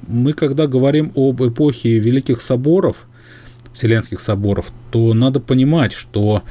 мы, 0.06 0.32
когда 0.32 0.66
говорим 0.66 1.12
об 1.14 1.42
эпохе 1.42 1.98
Великих 1.98 2.42
Соборов, 2.42 3.06
Вселенских 3.74 4.20
соборов, 4.20 4.72
то 4.90 5.14
надо 5.14 5.40
понимать, 5.40 5.92
что 5.92 6.42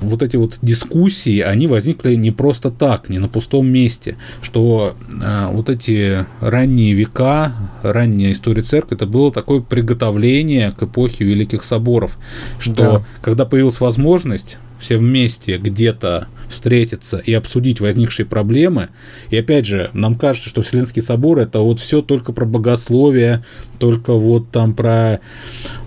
вот 0.00 0.22
эти 0.22 0.36
вот 0.36 0.58
дискуссии, 0.62 1.40
они 1.40 1.66
возникли 1.66 2.14
не 2.14 2.30
просто 2.30 2.70
так, 2.70 3.08
не 3.08 3.18
на 3.18 3.28
пустом 3.28 3.68
месте, 3.68 4.16
что 4.42 4.94
э, 5.22 5.48
вот 5.52 5.68
эти 5.68 6.24
ранние 6.40 6.94
века, 6.94 7.52
ранняя 7.82 8.32
история 8.32 8.62
церкви, 8.62 8.96
это 8.96 9.06
было 9.06 9.30
такое 9.30 9.60
приготовление 9.60 10.72
к 10.72 10.82
эпохе 10.82 11.24
Великих 11.24 11.64
Соборов, 11.64 12.18
что 12.58 12.74
да. 12.74 13.02
когда 13.22 13.44
появилась 13.44 13.80
возможность 13.80 14.58
все 14.78 14.96
вместе 14.96 15.58
где-то 15.58 16.28
встретиться 16.48 17.18
и 17.18 17.32
обсудить 17.32 17.80
возникшие 17.80 18.26
проблемы. 18.26 18.88
И 19.30 19.36
опять 19.36 19.66
же, 19.66 19.90
нам 19.92 20.16
кажется, 20.16 20.48
что 20.48 20.62
Вселенский 20.62 21.02
собор 21.02 21.38
это 21.38 21.60
вот 21.60 21.78
все 21.78 22.02
только 22.02 22.32
про 22.32 22.44
богословие, 22.44 23.44
только 23.78 24.14
вот 24.14 24.50
там 24.50 24.74
про 24.74 25.20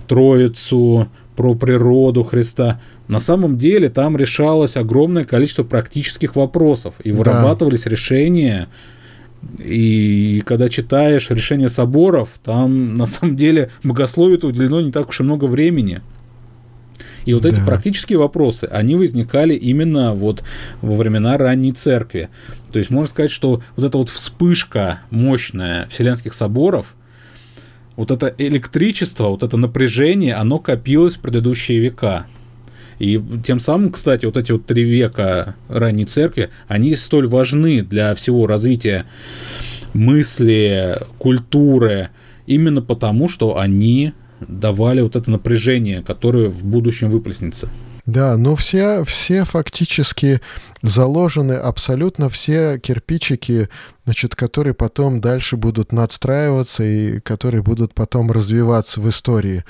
Троицу, 0.06 1.08
про 1.36 1.54
природу 1.54 2.22
Христа. 2.22 2.80
На 3.08 3.20
самом 3.20 3.58
деле 3.58 3.88
там 3.88 4.16
решалось 4.16 4.76
огромное 4.76 5.24
количество 5.24 5.64
практических 5.64 6.36
вопросов 6.36 6.94
и 7.02 7.12
вырабатывались 7.12 7.82
да. 7.82 7.90
решения. 7.90 8.68
И 9.58 10.42
когда 10.46 10.68
читаешь 10.68 11.28
решения 11.30 11.68
соборов, 11.68 12.30
там 12.42 12.96
на 12.96 13.06
самом 13.06 13.36
деле 13.36 13.70
богословию 13.82 14.38
уделено 14.42 14.80
не 14.80 14.90
так 14.90 15.10
уж 15.10 15.20
и 15.20 15.22
много 15.22 15.44
времени. 15.44 16.00
И 17.26 17.34
вот 17.34 17.42
да. 17.42 17.50
эти 17.50 17.60
практические 17.60 18.18
вопросы, 18.18 18.64
они 18.70 18.96
возникали 18.96 19.54
именно 19.54 20.14
вот 20.14 20.44
во 20.82 20.94
времена 20.96 21.36
ранней 21.36 21.72
церкви. 21.72 22.28
То 22.70 22.78
есть 22.78 22.90
можно 22.90 23.10
сказать, 23.10 23.30
что 23.30 23.62
вот 23.76 23.84
эта 23.84 23.98
вот 23.98 24.08
вспышка 24.08 25.00
мощная 25.10 25.86
вселенских 25.88 26.34
соборов, 26.34 26.94
вот 27.96 28.10
это 28.10 28.34
электричество, 28.38 29.28
вот 29.28 29.42
это 29.42 29.56
напряжение, 29.56 30.34
оно 30.34 30.58
копилось 30.58 31.16
в 31.16 31.20
предыдущие 31.20 31.78
века. 31.78 32.26
И 32.98 33.20
тем 33.44 33.60
самым, 33.60 33.90
кстати, 33.90 34.26
вот 34.26 34.36
эти 34.36 34.52
вот 34.52 34.66
три 34.66 34.84
века 34.84 35.56
ранней 35.68 36.04
церкви, 36.04 36.50
они 36.68 36.94
столь 36.96 37.26
важны 37.26 37.82
для 37.82 38.14
всего 38.14 38.46
развития 38.46 39.06
мысли, 39.92 40.98
культуры, 41.18 42.10
именно 42.46 42.82
потому, 42.82 43.28
что 43.28 43.58
они 43.58 44.12
давали 44.40 45.00
вот 45.00 45.16
это 45.16 45.30
напряжение, 45.30 46.02
которое 46.02 46.48
в 46.48 46.64
будущем 46.64 47.10
выплеснется. 47.10 47.68
Да, 48.06 48.36
ну 48.36 48.54
все, 48.54 49.02
все 49.04 49.44
фактически 49.44 50.42
заложены, 50.82 51.54
абсолютно 51.54 52.28
все 52.28 52.78
кирпичики, 52.78 53.70
значит, 54.04 54.36
которые 54.36 54.74
потом 54.74 55.20
дальше 55.20 55.56
будут 55.56 55.92
надстраиваться 55.92 56.84
и 56.84 57.20
которые 57.20 57.62
будут 57.62 57.94
потом 57.94 58.30
развиваться 58.30 59.00
в 59.00 59.08
истории. 59.08 59.64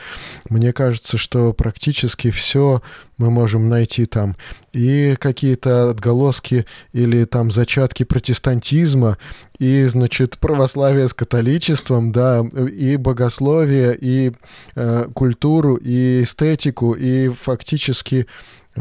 Мне 0.49 0.73
кажется, 0.73 1.17
что 1.17 1.53
практически 1.53 2.31
все 2.31 2.83
мы 3.17 3.31
можем 3.31 3.69
найти 3.69 4.07
там. 4.07 4.35
И 4.73 5.17
какие-то 5.19 5.91
отголоски 5.91 6.67
или 6.93 7.25
там 7.25 7.51
зачатки 7.51 8.03
протестантизма, 8.03 9.19
и, 9.61 9.85
значит, 9.85 10.39
православие 10.39 11.09
с 11.09 11.15
католичеством, 11.15 12.11
да, 12.11 12.41
и 12.41 12.97
богословие, 12.97 13.97
и 14.01 14.33
э, 14.75 15.07
культуру, 15.15 15.77
и 15.77 16.23
эстетику, 16.25 16.93
и 16.93 17.29
фактически 17.29 18.27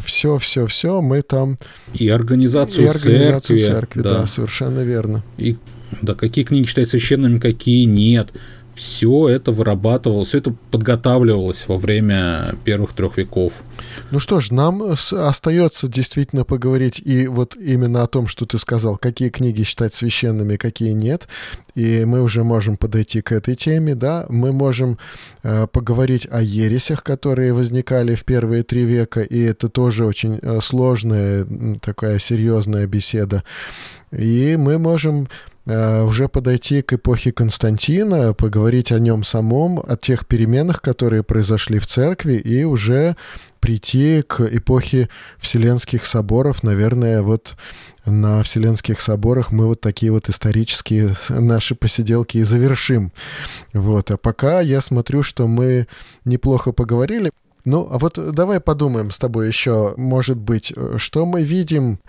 все, 0.01 0.37
все, 0.37 0.65
все 0.65 1.01
мы 1.01 1.21
там... 1.21 1.57
И 1.93 2.09
организацию, 2.09 2.85
и 2.85 2.87
организацию 2.87 3.59
церкви. 3.59 3.73
церкви 3.73 4.01
да. 4.01 4.09
да, 4.19 4.25
совершенно 4.25 4.79
верно. 4.79 5.23
И 5.37 5.57
да, 6.01 6.15
какие 6.15 6.43
книги 6.43 6.65
читать 6.65 6.89
священными, 6.89 7.39
какие 7.39 7.85
нет 7.85 8.31
все 8.75 9.29
это 9.29 9.51
вырабатывалось, 9.51 10.29
все 10.29 10.39
это 10.39 10.53
подготавливалось 10.71 11.67
во 11.67 11.77
время 11.77 12.55
первых 12.63 12.93
трех 12.93 13.17
веков. 13.17 13.53
Ну 14.11 14.19
что 14.19 14.39
ж, 14.39 14.51
нам 14.51 14.83
остается 15.11 15.87
действительно 15.87 16.43
поговорить 16.43 17.01
и 17.03 17.27
вот 17.27 17.55
именно 17.55 18.03
о 18.03 18.07
том, 18.07 18.27
что 18.27 18.45
ты 18.45 18.57
сказал, 18.57 18.97
какие 18.97 19.29
книги 19.29 19.63
считать 19.63 19.93
священными, 19.93 20.57
какие 20.57 20.91
нет. 20.91 21.27
И 21.75 22.05
мы 22.05 22.21
уже 22.21 22.43
можем 22.43 22.77
подойти 22.77 23.21
к 23.21 23.31
этой 23.31 23.55
теме, 23.55 23.95
да. 23.95 24.25
Мы 24.29 24.51
можем 24.51 24.97
э, 25.41 25.67
поговорить 25.67 26.27
о 26.29 26.41
ересях, 26.41 27.03
которые 27.03 27.53
возникали 27.53 28.15
в 28.15 28.23
первые 28.23 28.63
три 28.63 28.83
века, 28.83 29.21
и 29.21 29.39
это 29.41 29.69
тоже 29.69 30.05
очень 30.05 30.39
э, 30.41 30.59
сложная, 30.61 31.45
такая 31.81 32.19
серьезная 32.19 32.85
беседа. 32.85 33.43
И 34.11 34.55
мы 34.57 34.77
можем 34.77 35.27
уже 35.65 36.27
подойти 36.27 36.81
к 36.81 36.93
эпохе 36.93 37.31
Константина, 37.31 38.33
поговорить 38.33 38.91
о 38.91 38.99
нем 38.99 39.23
самом, 39.23 39.79
о 39.79 39.95
тех 39.95 40.27
переменах, 40.27 40.81
которые 40.81 41.23
произошли 41.23 41.79
в 41.79 41.87
церкви, 41.87 42.33
и 42.33 42.63
уже 42.63 43.15
прийти 43.63 44.23
к 44.23 44.41
эпохе 44.41 45.07
Вселенских 45.37 46.05
соборов. 46.05 46.63
Наверное, 46.63 47.21
вот 47.21 47.55
на 48.05 48.43
Вселенских 48.43 48.99
соборах 48.99 49.53
мы 49.53 49.67
вот 49.67 49.79
такие 49.79 50.11
вот 50.11 50.27
исторические 50.27 51.15
наши 51.29 51.73
посиделки 51.73 52.39
и 52.39 52.43
завершим. 52.43 53.13
Вот. 53.71 54.11
А 54.11 54.17
пока 54.17 54.59
я 54.59 54.81
смотрю, 54.81 55.23
что 55.23 55.47
мы 55.47 55.87
неплохо 56.25 56.73
поговорили. 56.73 57.31
Ну, 57.63 57.87
а 57.89 57.97
вот 57.99 58.19
давай 58.33 58.59
подумаем 58.59 59.11
с 59.11 59.17
тобой 59.17 59.47
еще, 59.47 59.93
может 59.95 60.37
быть, 60.37 60.73
что 60.97 61.25
мы 61.25 61.43
видим 61.43 61.99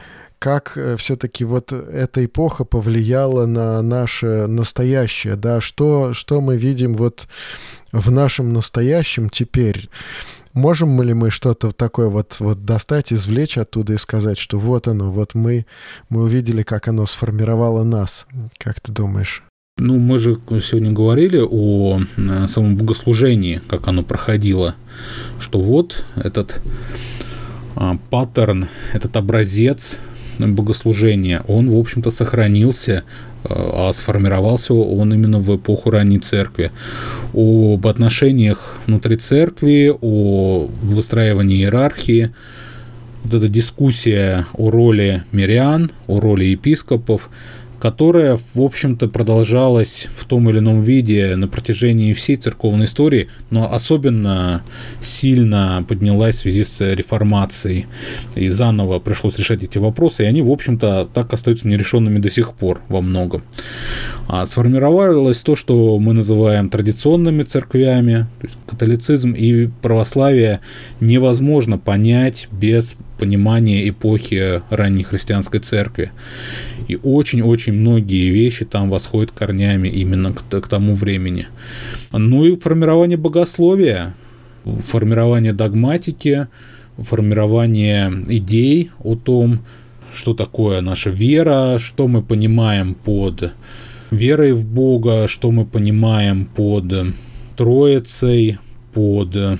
как 0.44 0.76
э, 0.76 0.98
все-таки 0.98 1.42
вот 1.42 1.72
эта 1.72 2.22
эпоха 2.22 2.64
повлияла 2.66 3.46
на 3.46 3.80
наше 3.80 4.46
настоящее, 4.46 5.36
да, 5.36 5.62
что, 5.62 6.12
что 6.12 6.42
мы 6.42 6.58
видим 6.58 6.96
вот 6.96 7.28
в 7.92 8.10
нашем 8.10 8.52
настоящем 8.52 9.30
теперь. 9.30 9.88
Можем 10.52 11.00
ли 11.00 11.14
мы 11.14 11.30
что-то 11.30 11.72
такое 11.72 12.08
вот, 12.08 12.36
вот 12.40 12.66
достать, 12.66 13.10
извлечь 13.10 13.56
оттуда 13.56 13.94
и 13.94 13.96
сказать, 13.96 14.36
что 14.36 14.58
вот 14.58 14.86
оно, 14.86 15.10
вот 15.10 15.34
мы, 15.34 15.64
мы 16.10 16.24
увидели, 16.24 16.62
как 16.62 16.88
оно 16.88 17.06
сформировало 17.06 17.82
нас? 17.82 18.26
Как 18.58 18.80
ты 18.80 18.92
думаешь? 18.92 19.42
Ну, 19.78 19.98
мы 19.98 20.18
же 20.18 20.38
сегодня 20.60 20.92
говорили 20.92 21.40
о 21.40 22.02
э, 22.18 22.46
самом 22.48 22.76
богослужении, 22.76 23.62
как 23.66 23.88
оно 23.88 24.02
проходило, 24.02 24.74
что 25.40 25.58
вот 25.58 26.04
этот 26.16 26.60
а, 27.76 27.96
паттерн, 28.10 28.68
этот 28.92 29.16
образец 29.16 30.00
богослужения, 30.38 31.42
он, 31.48 31.70
в 31.70 31.78
общем-то, 31.78 32.10
сохранился, 32.10 33.04
э, 33.44 33.48
а 33.48 33.90
сформировался 33.92 34.74
он 34.74 35.12
именно 35.12 35.38
в 35.38 35.56
эпоху 35.56 35.90
ранней 35.90 36.18
церкви. 36.18 36.70
Об 37.32 37.86
отношениях 37.86 38.76
внутри 38.86 39.16
церкви, 39.16 39.94
о 40.00 40.68
выстраивании 40.82 41.58
иерархии, 41.58 42.30
вот 43.24 43.34
эта 43.34 43.48
дискуссия 43.48 44.46
о 44.52 44.70
роли 44.70 45.24
мирян, 45.32 45.90
о 46.06 46.20
роли 46.20 46.44
епископов– 46.44 47.30
которая, 47.84 48.38
в 48.54 48.62
общем-то, 48.62 49.08
продолжалась 49.08 50.08
в 50.16 50.24
том 50.24 50.48
или 50.48 50.58
ином 50.58 50.80
виде 50.80 51.36
на 51.36 51.48
протяжении 51.48 52.14
всей 52.14 52.36
церковной 52.36 52.86
истории, 52.86 53.28
но 53.50 53.70
особенно 53.70 54.62
сильно 55.02 55.84
поднялась 55.86 56.36
в 56.36 56.38
связи 56.38 56.64
с 56.64 56.80
реформацией. 56.94 57.84
И 58.36 58.48
заново 58.48 59.00
пришлось 59.00 59.36
решать 59.36 59.64
эти 59.64 59.76
вопросы, 59.76 60.22
и 60.22 60.26
они, 60.26 60.40
в 60.40 60.50
общем-то, 60.50 61.10
так 61.12 61.30
остаются 61.34 61.68
нерешенными 61.68 62.20
до 62.20 62.30
сих 62.30 62.54
пор 62.54 62.80
во 62.88 63.02
многом. 63.02 63.42
А 64.28 64.46
сформировалось 64.46 65.42
то, 65.42 65.54
что 65.54 65.98
мы 65.98 66.14
называем 66.14 66.70
традиционными 66.70 67.42
церквями, 67.42 68.26
то 68.40 68.46
есть 68.46 68.58
католицизм 68.66 69.32
и 69.32 69.66
православие 69.82 70.60
невозможно 71.00 71.76
понять 71.76 72.48
без 72.50 72.96
понимания 73.18 73.88
эпохи 73.88 74.62
ранней 74.70 75.04
христианской 75.04 75.60
церкви. 75.60 76.12
И 76.88 76.98
очень-очень 77.02 77.72
многие 77.72 78.30
вещи 78.30 78.64
там 78.64 78.90
восходят 78.90 79.30
корнями 79.30 79.88
именно 79.88 80.32
к, 80.32 80.60
к 80.60 80.68
тому 80.68 80.94
времени. 80.94 81.46
Ну 82.12 82.44
и 82.44 82.56
формирование 82.56 83.16
богословия, 83.16 84.14
формирование 84.64 85.52
догматики, 85.52 86.48
формирование 86.98 88.12
идей 88.28 88.90
о 89.02 89.16
том, 89.16 89.60
что 90.14 90.34
такое 90.34 90.80
наша 90.80 91.10
вера, 91.10 91.78
что 91.78 92.08
мы 92.08 92.22
понимаем 92.22 92.94
под 92.94 93.52
верой 94.10 94.52
в 94.52 94.64
Бога, 94.64 95.26
что 95.26 95.50
мы 95.50 95.64
понимаем 95.64 96.46
под 96.46 97.14
Троицей, 97.56 98.58
под 98.92 99.58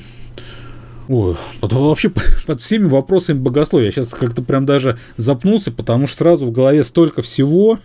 Ой, 1.08 1.36
вообще 1.60 2.10
под 2.46 2.60
всеми 2.60 2.86
вопросами 2.86 3.38
богословия. 3.38 3.86
Я 3.86 3.92
сейчас 3.92 4.08
как-то 4.08 4.42
прям 4.42 4.66
даже 4.66 4.98
запнулся, 5.16 5.70
потому 5.70 6.06
что 6.06 6.18
сразу 6.18 6.46
в 6.46 6.52
голове 6.52 6.84
столько 6.84 7.22
всего, 7.22 7.78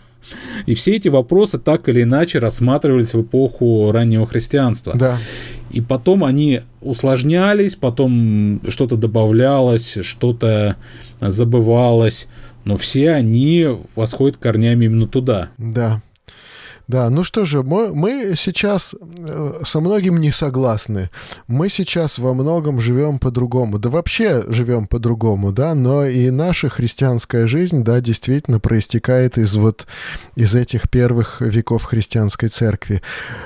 и 0.66 0.74
все 0.76 0.96
эти 0.96 1.08
вопросы 1.08 1.58
так 1.60 1.90
или 1.90 2.04
иначе 2.04 2.40
рассматривались 2.40 3.14
в 3.14 3.22
эпоху 3.22 3.92
раннего 3.92 4.26
христианства. 4.26 4.94
Да. 4.96 5.18
И 5.72 5.82
потом 5.82 6.24
они 6.24 6.62
усложнялись, 6.82 7.76
потом 7.76 8.62
что-то 8.68 8.96
добавлялось, 8.96 9.98
что-то 10.02 10.76
забывалось, 11.22 12.28
но 12.66 12.78
все 12.78 13.12
они 13.12 13.68
восходят 13.96 14.38
корнями 14.38 14.86
именно 14.86 15.08
туда. 15.08 15.50
Да. 15.58 16.02
Да, 16.90 17.08
ну 17.12 17.24
что 17.24 17.46
же, 17.46 17.62
мы, 17.62 17.94
мы 17.94 18.34
сейчас 18.36 18.96
э, 19.20 19.62
со 19.64 19.80
многим 19.80 20.18
не 20.18 20.32
согласны. 20.32 21.12
Мы 21.46 21.70
сейчас 21.70 22.18
во 22.18 22.34
многом 22.34 22.82
живем 22.82 23.20
по-другому. 23.20 23.78
Да 23.78 23.92
вообще 23.92 24.44
живем 24.48 24.88
по-другому, 24.88 25.52
да, 25.52 25.76
но 25.76 26.08
и 26.08 26.32
наша 26.32 26.68
христианская 26.68 27.46
жизнь, 27.46 27.84
да, 27.84 28.02
действительно 28.02 28.60
проистекает 28.60 29.38
из 29.38 29.56
вот 29.56 29.86
из 30.36 30.56
этих 30.56 30.90
первых 30.90 31.42
веков 31.42 31.84
христианской 31.84 32.50
церкви. 32.50 33.04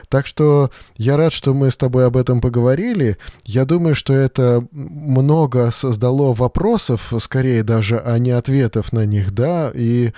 Так 0.08 0.26
что 0.26 0.72
я 0.96 1.18
рад, 1.18 1.34
что 1.34 1.54
мы 1.54 1.70
с 1.70 1.76
тобой 1.76 2.06
об 2.06 2.16
этом 2.16 2.40
поговорили. 2.40 3.18
Я 3.44 3.66
думаю, 3.66 3.94
что 3.94 4.14
это 4.14 4.66
много 4.72 5.70
создало 5.72 6.34
вопросов, 6.34 7.12
скорее 7.20 7.64
даже, 7.64 8.00
а 8.00 8.18
не 8.20 8.32
ответов 8.32 8.94
на 8.94 9.06
них, 9.06 9.34
да, 9.34 9.70
и 9.76 10.14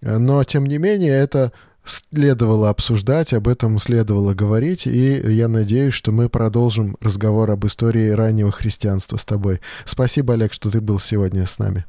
но, 0.00 0.44
тем 0.44 0.66
не 0.66 0.78
менее, 0.78 1.12
это 1.12 1.52
следовало 1.88 2.70
обсуждать, 2.70 3.32
об 3.32 3.48
этом 3.48 3.78
следовало 3.78 4.34
говорить, 4.34 4.86
и 4.86 5.20
я 5.32 5.48
надеюсь, 5.48 5.94
что 5.94 6.12
мы 6.12 6.28
продолжим 6.28 6.96
разговор 7.00 7.50
об 7.50 7.66
истории 7.66 8.10
раннего 8.10 8.52
христианства 8.52 9.16
с 9.16 9.24
тобой. 9.24 9.60
Спасибо, 9.84 10.34
Олег, 10.34 10.52
что 10.52 10.70
ты 10.70 10.80
был 10.80 10.98
сегодня 10.98 11.46
с 11.46 11.58
нами. 11.58 11.84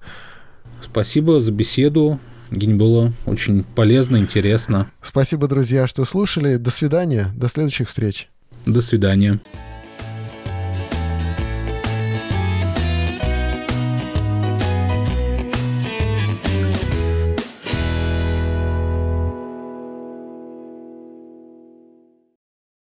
Спасибо 0.82 1.40
за 1.40 1.52
беседу. 1.52 2.20
Гень 2.52 2.78
было 2.78 3.14
очень 3.26 3.64
полезно, 3.64 4.18
интересно. 4.18 4.90
Спасибо, 5.02 5.48
друзья, 5.48 5.86
что 5.88 6.06
слушали. 6.06 6.58
До 6.58 6.72
свидания. 6.72 7.28
До 7.36 7.48
следующих 7.48 7.90
встреч. 7.90 8.30
До 8.66 8.82
свидания. 8.82 9.40